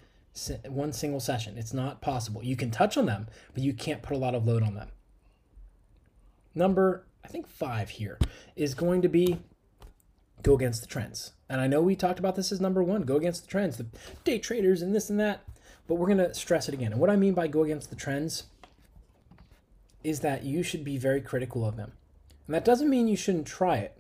one 0.69 0.93
single 0.93 1.21
session. 1.21 1.57
It's 1.57 1.73
not 1.73 2.01
possible. 2.01 2.45
You 2.45 2.57
can 2.57 2.71
touch 2.71 2.97
on 2.97 3.07
them, 3.07 3.29
but 3.53 3.63
you 3.63 3.73
can't 3.73 4.03
put 4.03 4.17
a 4.17 4.19
lot 4.19 4.35
of 4.35 4.47
load 4.47 4.63
on 4.63 4.75
them. 4.75 4.89
Number, 6.55 7.05
I 7.25 7.29
think 7.29 7.49
five 7.49 7.91
here 7.91 8.19
is 8.57 8.75
going 8.75 9.03
to 9.03 9.09
be 9.09 9.39
go 10.43 10.55
against 10.55 10.83
the 10.83 10.87
trends. 10.87 11.33
And 11.49 11.61
I 11.61 11.67
know 11.67 11.81
we 11.81 11.97
talked 11.97 12.19
about 12.19 12.37
this 12.37 12.53
as 12.53 12.61
number 12.61 12.83
one 12.83 13.03
go 13.03 13.17
against 13.17 13.43
the 13.43 13.49
trends, 13.49 13.77
the 13.77 13.87
day 14.25 14.39
traders 14.39 14.83
and 14.83 14.95
this 14.95 15.09
and 15.11 15.19
that, 15.21 15.43
but 15.87 15.95
we're 15.95 16.07
going 16.07 16.19
to 16.19 16.35
stress 16.35 16.69
it 16.69 16.75
again. 16.75 16.93
And 16.93 17.01
what 17.01 17.11
I 17.11 17.17
mean 17.17 17.35
by 17.35 17.47
go 17.47 17.63
against 17.63 17.91
the 17.91 17.97
trends 17.97 18.45
is 20.03 20.21
that 20.21 20.45
you 20.45 20.63
should 20.63 20.85
be 20.85 20.99
very 20.99 21.21
critical 21.21 21.67
of 21.67 21.77
them. 21.77 21.93
And 22.47 22.55
that 22.55 22.65
doesn't 22.65 22.91
mean 22.91 23.09
you 23.09 23.17
shouldn't 23.17 23.47
try 23.47 23.77
it. 23.77 23.97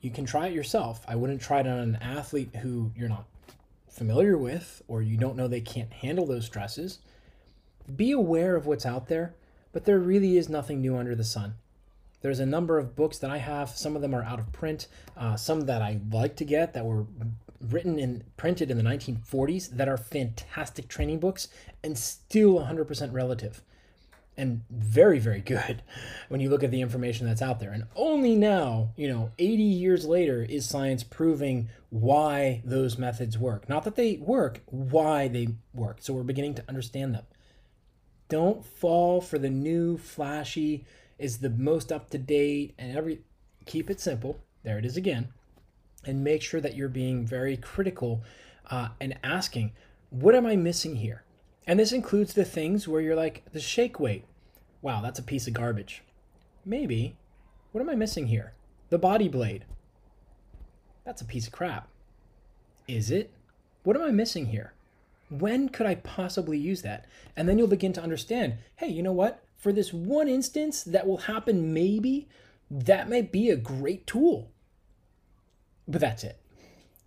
You 0.00 0.10
can 0.10 0.24
try 0.24 0.46
it 0.46 0.54
yourself. 0.54 1.04
I 1.06 1.16
wouldn't 1.16 1.42
try 1.42 1.60
it 1.60 1.66
on 1.66 1.78
an 1.78 1.96
athlete 1.96 2.56
who 2.56 2.92
you're 2.96 3.08
not 3.08 3.26
familiar 3.90 4.36
with 4.36 4.82
or 4.88 5.02
you 5.02 5.16
don't 5.16 5.36
know 5.36 5.48
they 5.48 5.60
can't 5.60 5.92
handle 5.92 6.26
those 6.26 6.46
stresses, 6.46 6.98
be 7.94 8.12
aware 8.12 8.56
of 8.56 8.66
what's 8.66 8.86
out 8.86 9.08
there, 9.08 9.34
but 9.72 9.84
there 9.84 9.98
really 9.98 10.36
is 10.36 10.48
nothing 10.48 10.80
new 10.80 10.96
under 10.96 11.14
the 11.14 11.24
sun. 11.24 11.54
There's 12.20 12.40
a 12.40 12.46
number 12.46 12.78
of 12.78 12.96
books 12.96 13.18
that 13.18 13.30
I 13.30 13.38
have. 13.38 13.70
Some 13.70 13.94
of 13.94 14.02
them 14.02 14.14
are 14.14 14.24
out 14.24 14.40
of 14.40 14.52
print. 14.52 14.88
Uh, 15.16 15.36
some 15.36 15.62
that 15.62 15.82
I 15.82 16.00
like 16.10 16.36
to 16.36 16.44
get 16.44 16.72
that 16.74 16.84
were 16.84 17.06
written 17.60 17.98
and 17.98 18.24
printed 18.36 18.70
in 18.70 18.76
the 18.76 18.82
1940s 18.82 19.70
that 19.70 19.88
are 19.88 19.96
fantastic 19.96 20.88
training 20.88 21.20
books 21.20 21.48
and 21.82 21.96
still 21.96 22.60
100% 22.60 23.12
relative 23.12 23.62
and 24.38 24.62
very 24.70 25.18
very 25.18 25.40
good 25.40 25.82
when 26.28 26.40
you 26.40 26.48
look 26.48 26.62
at 26.62 26.70
the 26.70 26.80
information 26.80 27.26
that's 27.26 27.42
out 27.42 27.60
there. 27.60 27.72
And 27.72 27.84
only 27.94 28.34
now 28.34 28.92
you 28.96 29.08
know 29.08 29.30
80 29.38 29.62
years 29.62 30.06
later 30.06 30.42
is 30.48 30.66
science 30.66 31.02
proving 31.04 31.68
why 31.90 32.62
those 32.64 32.96
methods 32.96 33.36
work. 33.36 33.68
Not 33.68 33.84
that 33.84 33.96
they 33.96 34.16
work 34.16 34.62
why 34.66 35.28
they 35.28 35.48
work. 35.74 35.98
So 36.00 36.14
we're 36.14 36.22
beginning 36.22 36.54
to 36.54 36.64
understand 36.68 37.14
them. 37.14 37.24
Don't 38.30 38.64
fall 38.64 39.20
for 39.20 39.38
the 39.38 39.50
new 39.50 39.98
flashy 39.98 40.84
is 41.18 41.38
the 41.38 41.50
most 41.50 41.90
up 41.92 42.10
to 42.10 42.18
date 42.18 42.74
and 42.78 42.96
every 42.96 43.20
keep 43.66 43.90
it 43.90 44.00
simple 44.00 44.38
there 44.62 44.78
it 44.78 44.86
is 44.86 44.96
again 44.96 45.28
and 46.04 46.24
make 46.24 46.42
sure 46.42 46.60
that 46.60 46.74
you're 46.74 46.88
being 46.88 47.26
very 47.26 47.56
critical 47.56 48.22
uh, 48.70 48.88
and 49.00 49.18
asking, 49.22 49.72
what 50.10 50.34
am 50.34 50.46
I 50.46 50.56
missing 50.56 50.96
here? 50.96 51.22
And 51.68 51.78
this 51.78 51.92
includes 51.92 52.32
the 52.32 52.46
things 52.46 52.88
where 52.88 53.02
you're 53.02 53.14
like, 53.14 53.44
the 53.52 53.60
shake 53.60 54.00
weight. 54.00 54.24
Wow, 54.80 55.02
that's 55.02 55.18
a 55.18 55.22
piece 55.22 55.46
of 55.46 55.52
garbage. 55.52 56.02
Maybe. 56.64 57.18
What 57.72 57.82
am 57.82 57.90
I 57.90 57.94
missing 57.94 58.28
here? 58.28 58.54
The 58.88 58.96
body 58.96 59.28
blade. 59.28 59.66
That's 61.04 61.20
a 61.20 61.26
piece 61.26 61.46
of 61.46 61.52
crap. 61.52 61.86
Is 62.88 63.10
it? 63.10 63.30
What 63.82 63.96
am 63.96 64.02
I 64.02 64.10
missing 64.10 64.46
here? 64.46 64.72
When 65.28 65.68
could 65.68 65.86
I 65.86 65.96
possibly 65.96 66.56
use 66.56 66.80
that? 66.82 67.04
And 67.36 67.46
then 67.46 67.58
you'll 67.58 67.68
begin 67.68 67.92
to 67.92 68.02
understand 68.02 68.54
hey, 68.76 68.88
you 68.88 69.02
know 69.02 69.12
what? 69.12 69.44
For 69.58 69.70
this 69.70 69.92
one 69.92 70.26
instance 70.26 70.82
that 70.84 71.06
will 71.06 71.18
happen, 71.18 71.74
maybe 71.74 72.28
that 72.70 73.10
might 73.10 73.30
be 73.30 73.50
a 73.50 73.56
great 73.56 74.06
tool. 74.06 74.50
But 75.86 76.00
that's 76.00 76.24
it. 76.24 76.38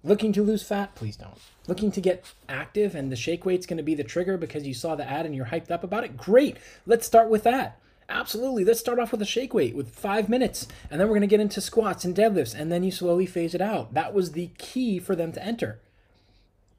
Looking 0.03 0.33
to 0.33 0.43
lose 0.43 0.63
fat? 0.63 0.95
Please 0.95 1.15
don't. 1.15 1.37
Looking 1.67 1.91
to 1.91 2.01
get 2.01 2.25
active 2.49 2.95
and 2.95 3.11
the 3.11 3.15
shake 3.15 3.45
weight's 3.45 3.67
going 3.67 3.77
to 3.77 3.83
be 3.83 3.93
the 3.93 4.03
trigger 4.03 4.35
because 4.37 4.65
you 4.65 4.73
saw 4.73 4.95
the 4.95 5.07
ad 5.07 5.25
and 5.25 5.35
you're 5.35 5.45
hyped 5.45 5.69
up 5.69 5.83
about 5.83 6.03
it? 6.03 6.17
Great. 6.17 6.57
Let's 6.87 7.05
start 7.05 7.29
with 7.29 7.43
that. 7.43 7.79
Absolutely. 8.09 8.65
Let's 8.65 8.79
start 8.79 8.99
off 8.99 9.11
with 9.11 9.21
a 9.21 9.25
shake 9.25 9.53
weight 9.53 9.75
with 9.75 9.95
five 9.95 10.27
minutes, 10.27 10.67
and 10.89 10.99
then 10.99 11.07
we're 11.07 11.13
going 11.13 11.21
to 11.21 11.27
get 11.27 11.39
into 11.39 11.61
squats 11.61 12.03
and 12.03 12.15
deadlifts, 12.15 12.53
and 12.53 12.69
then 12.69 12.83
you 12.83 12.91
slowly 12.91 13.25
phase 13.25 13.55
it 13.55 13.61
out. 13.61 13.93
That 13.93 14.13
was 14.13 14.33
the 14.33 14.49
key 14.57 14.99
for 14.99 15.15
them 15.15 15.31
to 15.31 15.43
enter. 15.43 15.79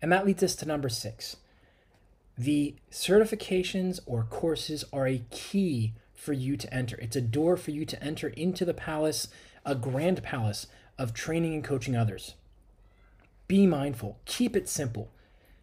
And 0.03 0.13
that 0.13 0.27
leads 0.27 0.43
us 0.43 0.55
to 0.57 0.67
number 0.67 0.91
six. 0.91 1.37
The 2.37 2.75
certifications 2.91 4.01
or 4.05 4.25
courses 4.25 4.85
are 4.93 5.07
a 5.07 5.23
key 5.31 5.95
for 6.13 6.33
you 6.33 6.57
to 6.57 6.75
enter. 6.75 6.97
It's 6.99 7.17
a 7.17 7.21
door 7.21 7.57
for 7.57 7.71
you 7.71 7.85
to 7.87 8.03
enter 8.03 8.29
into 8.29 8.65
the 8.65 8.75
palace, 8.75 9.29
a 9.65 9.75
grand 9.75 10.23
palace 10.23 10.67
of 10.99 11.15
training 11.15 11.55
and 11.55 11.65
coaching 11.65 11.97
others. 11.97 12.35
Be 13.53 13.67
mindful, 13.67 14.19
keep 14.25 14.57
it 14.57 14.67
simple. 14.67 15.11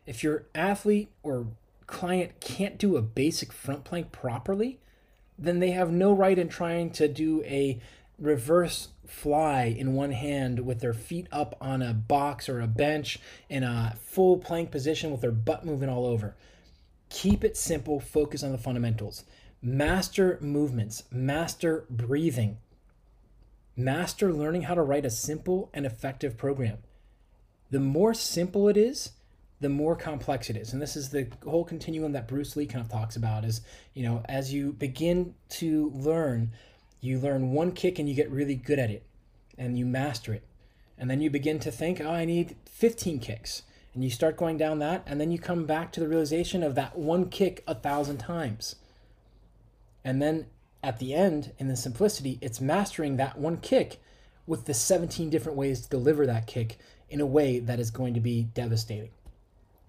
If 0.06 0.22
your 0.24 0.46
athlete 0.54 1.10
or 1.24 1.48
client 1.88 2.40
can't 2.40 2.78
do 2.78 2.96
a 2.96 3.02
basic 3.02 3.52
front 3.52 3.84
plank 3.84 4.12
properly, 4.12 4.78
then 5.40 5.58
they 5.58 5.72
have 5.72 5.92
no 5.92 6.14
right 6.14 6.38
in 6.38 6.50
trying 6.50 6.92
to 6.92 7.08
do 7.08 7.42
a 7.46 7.82
reverse 8.20 8.90
fly 9.08 9.64
in 9.64 9.96
one 9.96 10.12
hand 10.12 10.68
with 10.68 10.82
their 10.82 10.94
feet 10.94 11.26
up 11.32 11.58
on 11.60 11.82
a 11.82 11.96
box 11.96 12.48
or 12.48 12.62
a 12.62 12.68
bench 12.68 13.18
in 13.50 13.64
a 13.64 13.96
full 14.00 14.38
plank 14.38 14.70
position 14.70 15.10
with 15.10 15.22
their 15.22 15.32
butt 15.32 15.66
moving 15.66 15.90
all 15.90 16.06
over. 16.06 16.36
Keep 17.10 17.44
it 17.44 17.58
simple, 17.58 18.00
focus 18.00 18.44
on 18.44 18.52
the 18.52 18.60
fundamentals. 18.60 19.24
Master 19.64 20.38
movements, 20.42 21.06
master 21.10 21.86
breathing, 21.90 22.60
master 23.76 24.32
learning 24.32 24.62
how 24.62 24.76
to 24.76 24.84
write 24.84 25.08
a 25.08 25.10
simple 25.10 25.72
and 25.74 25.88
effective 25.88 26.38
program. 26.38 26.78
The 27.72 27.80
more 27.80 28.14
simple 28.14 28.68
it 28.68 28.78
is, 28.78 29.12
the 29.60 29.70
more 29.70 29.96
complex 29.96 30.50
it 30.50 30.56
is. 30.56 30.74
And 30.74 30.82
this 30.82 30.96
is 30.96 31.10
the 31.10 31.28
whole 31.44 31.66
continuum 31.66 32.14
that 32.14 32.28
Bruce 32.28 32.56
Lee 32.56 32.66
kind 32.66 32.84
of 32.84 32.90
talks 32.90 33.16
about 33.16 33.44
is, 33.44 33.62
you 33.94 34.04
know, 34.04 34.24
as 34.26 34.54
you 34.54 34.74
begin 34.74 35.36
to 35.50 35.92
learn, 35.94 36.52
you 37.02 37.20
learn 37.20 37.52
one 37.52 37.74
kick 37.74 38.00
and 38.00 38.08
you 38.08 38.16
get 38.16 38.32
really 38.32 38.56
good 38.56 38.80
at 38.80 38.90
it 38.90 39.04
and 39.58 39.78
you 39.78 39.86
master 39.86 40.34
it. 40.34 40.44
And 40.98 41.10
then 41.10 41.22
you 41.22 41.30
begin 41.30 41.60
to 41.60 41.72
think, 41.72 42.02
oh, 42.02 42.10
I 42.10 42.26
need 42.26 42.56
15 42.66 43.20
kicks. 43.20 43.64
And 43.94 44.04
you 44.04 44.10
start 44.10 44.38
going 44.38 44.58
down 44.58 44.80
that, 44.80 45.04
and 45.08 45.20
then 45.20 45.32
you 45.32 45.40
come 45.40 45.66
back 45.66 45.92
to 45.92 46.00
the 46.00 46.08
realization 46.08 46.62
of 46.62 46.76
that 46.76 46.98
one 46.98 47.28
kick 47.30 47.64
a 47.68 47.74
thousand 47.74 48.18
times. 48.18 48.76
And 50.04 50.22
then 50.22 50.46
at 50.84 51.00
the 51.00 51.14
end, 51.14 51.54
in 51.58 51.68
the 51.68 51.76
simplicity, 51.76 52.38
it's 52.42 52.62
mastering 52.62 53.18
that 53.18 53.38
one 53.38 53.58
kick 53.58 54.00
with 54.46 54.66
the 54.66 54.74
17 54.74 55.30
different 55.30 55.58
ways 55.58 55.82
to 55.82 55.90
deliver 55.90 56.26
that 56.26 56.48
kick 56.48 56.78
in 57.10 57.22
a 57.22 57.26
way 57.26 57.60
that 57.60 57.80
is 57.80 57.92
going 57.92 58.14
to 58.14 58.20
be 58.20 58.44
devastating. 58.44 59.12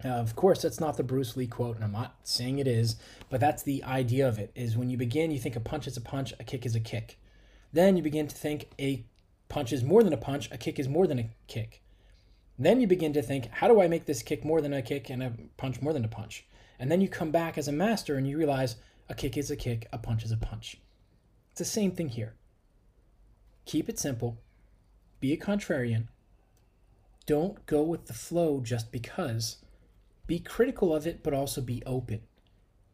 Now, 0.03 0.15
of 0.15 0.35
course, 0.35 0.61
that's 0.61 0.79
not 0.79 0.97
the 0.97 1.03
Bruce 1.03 1.37
Lee 1.37 1.47
quote, 1.47 1.75
and 1.75 1.83
I'm 1.83 1.91
not 1.91 2.15
saying 2.23 2.57
it 2.57 2.67
is, 2.67 2.95
but 3.29 3.39
that's 3.39 3.61
the 3.61 3.83
idea 3.83 4.27
of 4.27 4.39
it. 4.39 4.51
Is 4.55 4.75
when 4.75 4.89
you 4.89 4.97
begin, 4.97 5.31
you 5.31 5.39
think 5.39 5.55
a 5.55 5.59
punch 5.59 5.87
is 5.87 5.95
a 5.95 6.01
punch, 6.01 6.33
a 6.39 6.43
kick 6.43 6.65
is 6.65 6.75
a 6.75 6.79
kick. 6.79 7.19
Then 7.71 7.95
you 7.97 8.03
begin 8.03 8.27
to 8.27 8.35
think 8.35 8.69
a 8.79 9.05
punch 9.47 9.71
is 9.71 9.83
more 9.83 10.03
than 10.03 10.13
a 10.13 10.17
punch, 10.17 10.49
a 10.51 10.57
kick 10.57 10.79
is 10.79 10.89
more 10.89 11.05
than 11.05 11.19
a 11.19 11.29
kick. 11.47 11.81
Then 12.57 12.81
you 12.81 12.87
begin 12.87 13.13
to 13.13 13.21
think, 13.21 13.49
how 13.51 13.67
do 13.67 13.81
I 13.81 13.87
make 13.87 14.05
this 14.05 14.23
kick 14.23 14.43
more 14.43 14.61
than 14.61 14.73
a 14.73 14.81
kick 14.81 15.09
and 15.09 15.23
a 15.23 15.33
punch 15.57 15.81
more 15.81 15.93
than 15.93 16.05
a 16.05 16.09
punch? 16.09 16.45
And 16.79 16.91
then 16.91 17.01
you 17.01 17.07
come 17.07 17.31
back 17.31 17.57
as 17.57 17.67
a 17.67 17.71
master 17.71 18.15
and 18.15 18.27
you 18.27 18.37
realize 18.37 18.75
a 19.07 19.13
kick 19.13 19.37
is 19.37 19.51
a 19.51 19.55
kick, 19.55 19.87
a 19.93 19.97
punch 19.97 20.23
is 20.23 20.31
a 20.31 20.37
punch. 20.37 20.77
It's 21.51 21.59
the 21.59 21.65
same 21.65 21.91
thing 21.91 22.09
here. 22.09 22.33
Keep 23.65 23.89
it 23.89 23.99
simple, 23.99 24.37
be 25.19 25.33
a 25.33 25.37
contrarian. 25.37 26.07
Don't 27.25 27.65
go 27.65 27.81
with 27.81 28.05
the 28.05 28.13
flow 28.13 28.59
just 28.61 28.91
because 28.91 29.57
be 30.27 30.39
critical 30.39 30.95
of 30.95 31.05
it, 31.05 31.23
but 31.23 31.33
also 31.33 31.61
be 31.61 31.83
open. 31.85 32.21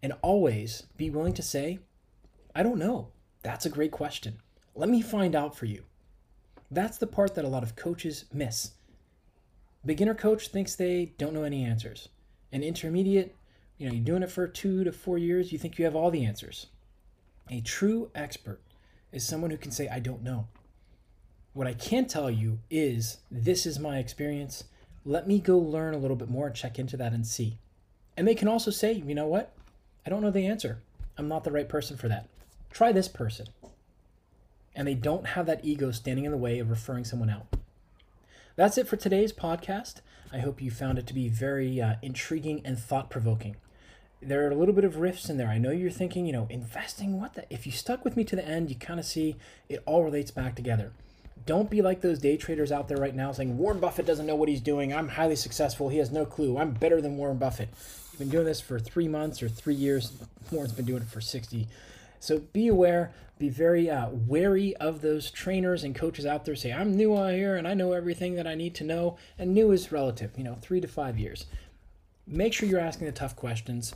And 0.01 0.13
always 0.21 0.83
be 0.97 1.09
willing 1.09 1.33
to 1.33 1.43
say, 1.43 1.79
I 2.55 2.63
don't 2.63 2.79
know. 2.79 3.09
That's 3.43 3.65
a 3.65 3.69
great 3.69 3.91
question. 3.91 4.39
Let 4.75 4.89
me 4.89 5.01
find 5.01 5.35
out 5.35 5.55
for 5.55 5.65
you. 5.65 5.83
That's 6.69 6.97
the 6.97 7.07
part 7.07 7.35
that 7.35 7.45
a 7.45 7.49
lot 7.49 7.63
of 7.63 7.75
coaches 7.75 8.25
miss. 8.33 8.71
Beginner 9.85 10.15
coach 10.15 10.49
thinks 10.49 10.75
they 10.75 11.13
don't 11.17 11.33
know 11.33 11.43
any 11.43 11.63
answers. 11.63 12.09
An 12.51 12.63
intermediate, 12.63 13.35
you 13.77 13.87
know, 13.87 13.93
you're 13.93 14.03
doing 14.03 14.23
it 14.23 14.31
for 14.31 14.47
two 14.47 14.83
to 14.83 14.91
four 14.91 15.17
years, 15.17 15.51
you 15.51 15.59
think 15.59 15.77
you 15.77 15.85
have 15.85 15.95
all 15.95 16.11
the 16.11 16.25
answers. 16.25 16.67
A 17.49 17.61
true 17.61 18.09
expert 18.15 18.61
is 19.11 19.25
someone 19.25 19.51
who 19.51 19.57
can 19.57 19.71
say, 19.71 19.87
I 19.87 19.99
don't 19.99 20.23
know. 20.23 20.47
What 21.57 21.65
I 21.65 21.73
can 21.73 22.05
tell 22.05 22.29
you 22.29 22.59
is 22.69 23.17
this 23.31 23.65
is 23.65 23.79
my 23.79 23.97
experience 23.97 24.65
let 25.03 25.27
me 25.27 25.39
go 25.39 25.57
learn 25.57 25.95
a 25.95 25.97
little 25.97 26.15
bit 26.15 26.29
more, 26.29 26.51
check 26.51 26.77
into 26.77 26.95
that 26.97 27.13
and 27.13 27.25
see. 27.25 27.57
And 28.15 28.27
they 28.27 28.35
can 28.35 28.47
also 28.47 28.69
say, 28.69 28.91
you 28.91 29.15
know 29.15 29.25
what? 29.25 29.53
I 30.05 30.11
don't 30.11 30.21
know 30.21 30.29
the 30.29 30.45
answer. 30.45 30.77
I'm 31.17 31.27
not 31.27 31.43
the 31.43 31.51
right 31.51 31.67
person 31.67 31.97
for 31.97 32.07
that. 32.09 32.27
Try 32.69 32.91
this 32.91 33.07
person. 33.07 33.47
And 34.75 34.87
they 34.87 34.93
don't 34.93 35.29
have 35.29 35.47
that 35.47 35.65
ego 35.65 35.89
standing 35.89 36.25
in 36.25 36.31
the 36.31 36.37
way 36.37 36.59
of 36.59 36.69
referring 36.69 37.05
someone 37.05 37.31
out. 37.31 37.47
That's 38.55 38.77
it 38.77 38.87
for 38.87 38.95
today's 38.95 39.33
podcast. 39.33 40.01
I 40.31 40.37
hope 40.37 40.61
you 40.61 40.69
found 40.69 40.99
it 40.99 41.07
to 41.07 41.13
be 41.15 41.27
very 41.27 41.81
uh, 41.81 41.95
intriguing 42.03 42.61
and 42.65 42.77
thought 42.77 43.09
provoking. 43.09 43.55
There 44.21 44.45
are 44.45 44.51
a 44.51 44.55
little 44.55 44.75
bit 44.75 44.85
of 44.85 44.97
riffs 44.97 45.27
in 45.27 45.37
there. 45.37 45.49
I 45.49 45.57
know 45.57 45.71
you're 45.71 45.89
thinking, 45.89 46.27
you 46.27 46.33
know, 46.33 46.45
investing, 46.51 47.19
what 47.19 47.33
the? 47.33 47.51
If 47.51 47.65
you 47.65 47.71
stuck 47.71 48.05
with 48.05 48.15
me 48.15 48.23
to 48.25 48.35
the 48.35 48.47
end, 48.47 48.69
you 48.69 48.75
kind 48.75 48.99
of 48.99 49.07
see 49.07 49.37
it 49.67 49.81
all 49.87 50.03
relates 50.03 50.29
back 50.29 50.53
together. 50.53 50.91
Don't 51.47 51.69
be 51.69 51.81
like 51.81 52.01
those 52.01 52.19
day 52.19 52.35
traders 52.35 52.73
out 52.73 52.89
there 52.89 52.97
right 52.97 53.15
now 53.15 53.31
saying 53.31 53.57
Warren 53.57 53.79
Buffett 53.79 54.05
doesn't 54.05 54.25
know 54.25 54.35
what 54.35 54.49
he's 54.49 54.59
doing. 54.59 54.93
I'm 54.93 55.07
highly 55.07 55.37
successful. 55.37 55.87
He 55.87 55.97
has 55.97 56.11
no 56.11 56.25
clue. 56.25 56.57
I'm 56.57 56.71
better 56.71 57.01
than 57.01 57.15
Warren 57.15 57.37
Buffett. 57.37 57.69
You've 58.11 58.19
been 58.19 58.29
doing 58.29 58.43
this 58.43 58.59
for 58.59 58.79
three 58.79 59.07
months 59.07 59.41
or 59.41 59.47
three 59.47 59.73
years. 59.73 60.11
Warren's 60.51 60.73
been 60.73 60.83
doing 60.83 61.03
it 61.03 61.07
for 61.07 61.21
60. 61.21 61.69
So 62.19 62.39
be 62.51 62.67
aware, 62.67 63.13
be 63.39 63.47
very 63.47 63.89
uh, 63.89 64.09
wary 64.09 64.75
of 64.75 64.99
those 65.01 65.31
trainers 65.31 65.85
and 65.85 65.95
coaches 65.95 66.25
out 66.25 66.43
there. 66.43 66.55
Say, 66.55 66.73
I'm 66.73 66.97
new 66.97 67.17
out 67.17 67.31
here 67.31 67.55
and 67.55 67.65
I 67.65 67.73
know 67.73 67.93
everything 67.93 68.35
that 68.35 68.45
I 68.45 68.55
need 68.55 68.75
to 68.75 68.83
know. 68.83 69.17
And 69.39 69.53
new 69.53 69.71
is 69.71 69.89
relative, 69.89 70.31
you 70.35 70.43
know, 70.43 70.57
three 70.61 70.81
to 70.81 70.87
five 70.87 71.17
years. 71.17 71.45
Make 72.27 72.51
sure 72.51 72.67
you're 72.67 72.81
asking 72.81 73.07
the 73.07 73.13
tough 73.13 73.37
questions. 73.37 73.95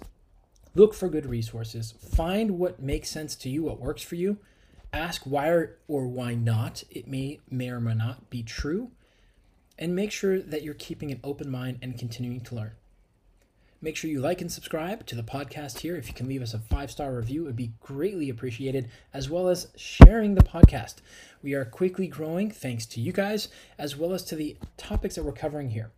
Look 0.74 0.94
for 0.94 1.10
good 1.10 1.26
resources. 1.26 1.92
Find 1.92 2.52
what 2.52 2.82
makes 2.82 3.10
sense 3.10 3.36
to 3.36 3.50
you, 3.50 3.64
what 3.64 3.82
works 3.82 4.04
for 4.04 4.16
you, 4.16 4.38
ask 4.94 5.24
why 5.24 5.50
or, 5.50 5.78
why 5.88 6.34
not 6.34 6.84
it 6.90 7.08
may 7.08 7.40
may 7.50 7.70
or 7.70 7.80
may 7.80 7.94
not 7.94 8.30
be 8.30 8.44
true 8.44 8.92
and 9.80 9.96
make 9.96 10.12
sure 10.12 10.40
that 10.40 10.64
you're 10.64 10.74
keeping 10.74 11.12
an 11.12 11.20
open 11.24 11.50
mind 11.50 11.80
and 11.82 11.98
continuing 11.98 12.42
to 12.42 12.56
learn. 12.56 12.72
Make 13.84 13.96
sure 13.96 14.12
you 14.12 14.22
like 14.22 14.42
and 14.42 14.52
subscribe 14.52 15.08
to 15.08 15.16
the 15.16 15.24
podcast 15.24 15.80
here. 15.80 15.96
If 15.96 16.08
you 16.08 16.14
can 16.14 16.28
leave 16.28 16.44
us 16.44 16.54
a 16.54 16.60
five 16.60 16.92
star 16.92 17.16
review 17.16 17.44
it 17.44 17.46
would 17.46 17.56
be 17.56 17.74
greatly 17.80 18.30
appreciated 18.30 18.90
as 19.14 19.30
well 19.30 19.48
as 19.48 19.68
sharing 19.76 20.36
the 20.36 20.44
podcast. 20.44 20.96
We 21.42 21.54
are 21.54 21.66
quickly 21.66 22.08
growing 22.08 22.52
thanks 22.52 22.86
to 22.88 23.02
you 23.02 23.12
guys 23.12 23.48
as 23.78 23.98
well 23.98 24.14
as 24.14 24.24
to 24.26 24.36
the 24.36 24.58
topics 24.78 25.16
that 25.16 25.24
we're 25.24 25.32
covering 25.32 25.72
here. 25.72 25.92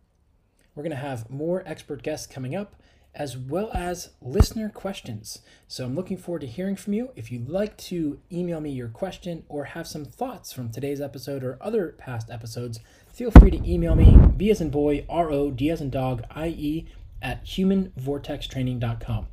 We're 0.74 0.82
going 0.82 0.90
to 0.90 0.96
have 0.96 1.30
more 1.30 1.62
expert 1.66 2.02
guests 2.02 2.26
coming 2.26 2.56
up 2.56 2.74
as 3.14 3.36
well 3.36 3.70
as 3.72 4.10
listener 4.20 4.68
questions. 4.68 5.40
So 5.68 5.84
I'm 5.84 5.94
looking 5.94 6.16
forward 6.16 6.40
to 6.40 6.46
hearing 6.46 6.76
from 6.76 6.94
you. 6.94 7.10
If 7.14 7.30
you'd 7.30 7.48
like 7.48 7.76
to 7.78 8.18
email 8.32 8.60
me 8.60 8.70
your 8.70 8.88
question 8.88 9.44
or 9.48 9.64
have 9.64 9.86
some 9.86 10.04
thoughts 10.04 10.52
from 10.52 10.70
today's 10.70 11.00
episode 11.00 11.44
or 11.44 11.58
other 11.60 11.94
past 11.98 12.30
episodes, 12.30 12.80
feel 13.12 13.30
free 13.30 13.50
to 13.50 13.70
email 13.70 13.94
me, 13.94 14.18
B 14.36 14.50
as 14.50 14.60
in 14.60 14.70
boy, 14.70 15.06
R 15.08 15.30
O, 15.30 15.50
D 15.50 15.70
as 15.70 15.80
in 15.80 15.90
dog, 15.90 16.24
I 16.30 16.48
E, 16.48 16.86
at 17.22 17.44
humanvortextraining.com. 17.44 19.26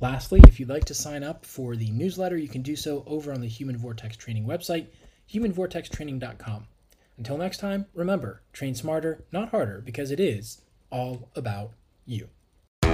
Lastly, 0.00 0.40
if 0.46 0.60
you'd 0.60 0.68
like 0.68 0.84
to 0.84 0.94
sign 0.94 1.24
up 1.24 1.44
for 1.44 1.74
the 1.74 1.90
newsletter, 1.90 2.36
you 2.36 2.48
can 2.48 2.62
do 2.62 2.76
so 2.76 3.02
over 3.06 3.32
on 3.32 3.40
the 3.40 3.48
Human 3.48 3.76
Vortex 3.76 4.16
Training 4.16 4.46
website, 4.46 4.86
humanvortextraining.com. 5.32 6.66
Until 7.16 7.36
next 7.36 7.58
time, 7.58 7.86
remember 7.94 8.42
train 8.52 8.76
smarter, 8.76 9.24
not 9.32 9.48
harder, 9.48 9.80
because 9.84 10.12
it 10.12 10.20
is 10.20 10.62
all 10.90 11.30
about 11.34 11.72
you. 12.06 12.28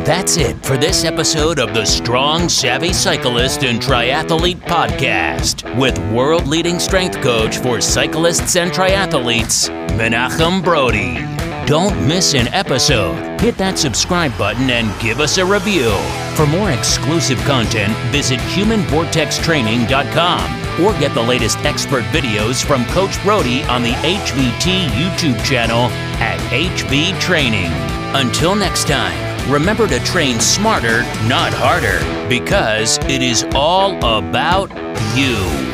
That's 0.05 0.37
it 0.37 0.63
for 0.63 0.77
this 0.77 1.05
episode 1.07 1.59
of 1.59 1.73
the 1.73 1.87
Strong, 1.87 2.51
Savvy 2.51 2.93
Cyclist 2.93 3.65
and 3.65 3.81
Triathlete 3.81 4.61
Podcast 4.61 5.65
with 5.79 5.97
world 6.13 6.47
leading 6.47 6.79
strength 6.79 7.23
coach 7.23 7.57
for 7.57 7.81
cyclists 7.81 8.55
and 8.57 8.71
triathletes, 8.71 9.71
Menachem 9.97 10.63
Brodie. 10.63 11.25
Don't 11.67 12.07
miss 12.07 12.35
an 12.35 12.49
episode. 12.49 13.41
Hit 13.41 13.57
that 13.57 13.79
subscribe 13.79 14.37
button 14.37 14.69
and 14.69 14.93
give 15.01 15.21
us 15.21 15.39
a 15.39 15.47
review. 15.47 15.91
For 16.37 16.47
more 16.47 16.73
exclusive 16.73 17.39
content, 17.45 17.95
visit 18.13 18.41
humanvortextraining.com 18.41 20.85
or 20.85 20.93
get 21.01 21.15
the 21.15 21.23
latest 21.23 21.57
expert 21.61 22.05
videos 22.13 22.63
from 22.63 22.85
Coach 22.87 23.19
Brodie 23.23 23.63
on 23.65 23.83
the 23.83 23.93
HVT 23.93 24.89
YouTube 24.89 25.43
channel 25.47 25.89
at 26.21 26.39
HV 26.51 27.19
Training. 27.21 27.73
Until 28.15 28.55
next 28.55 28.87
time, 28.87 29.34
remember 29.49 29.87
to 29.87 29.99
train 30.01 30.41
smarter, 30.41 31.03
not 31.29 31.53
harder, 31.53 32.01
because 32.29 32.99
it 33.09 33.23
is 33.23 33.45
all 33.55 33.97
about 33.99 34.71
you. 35.17 35.74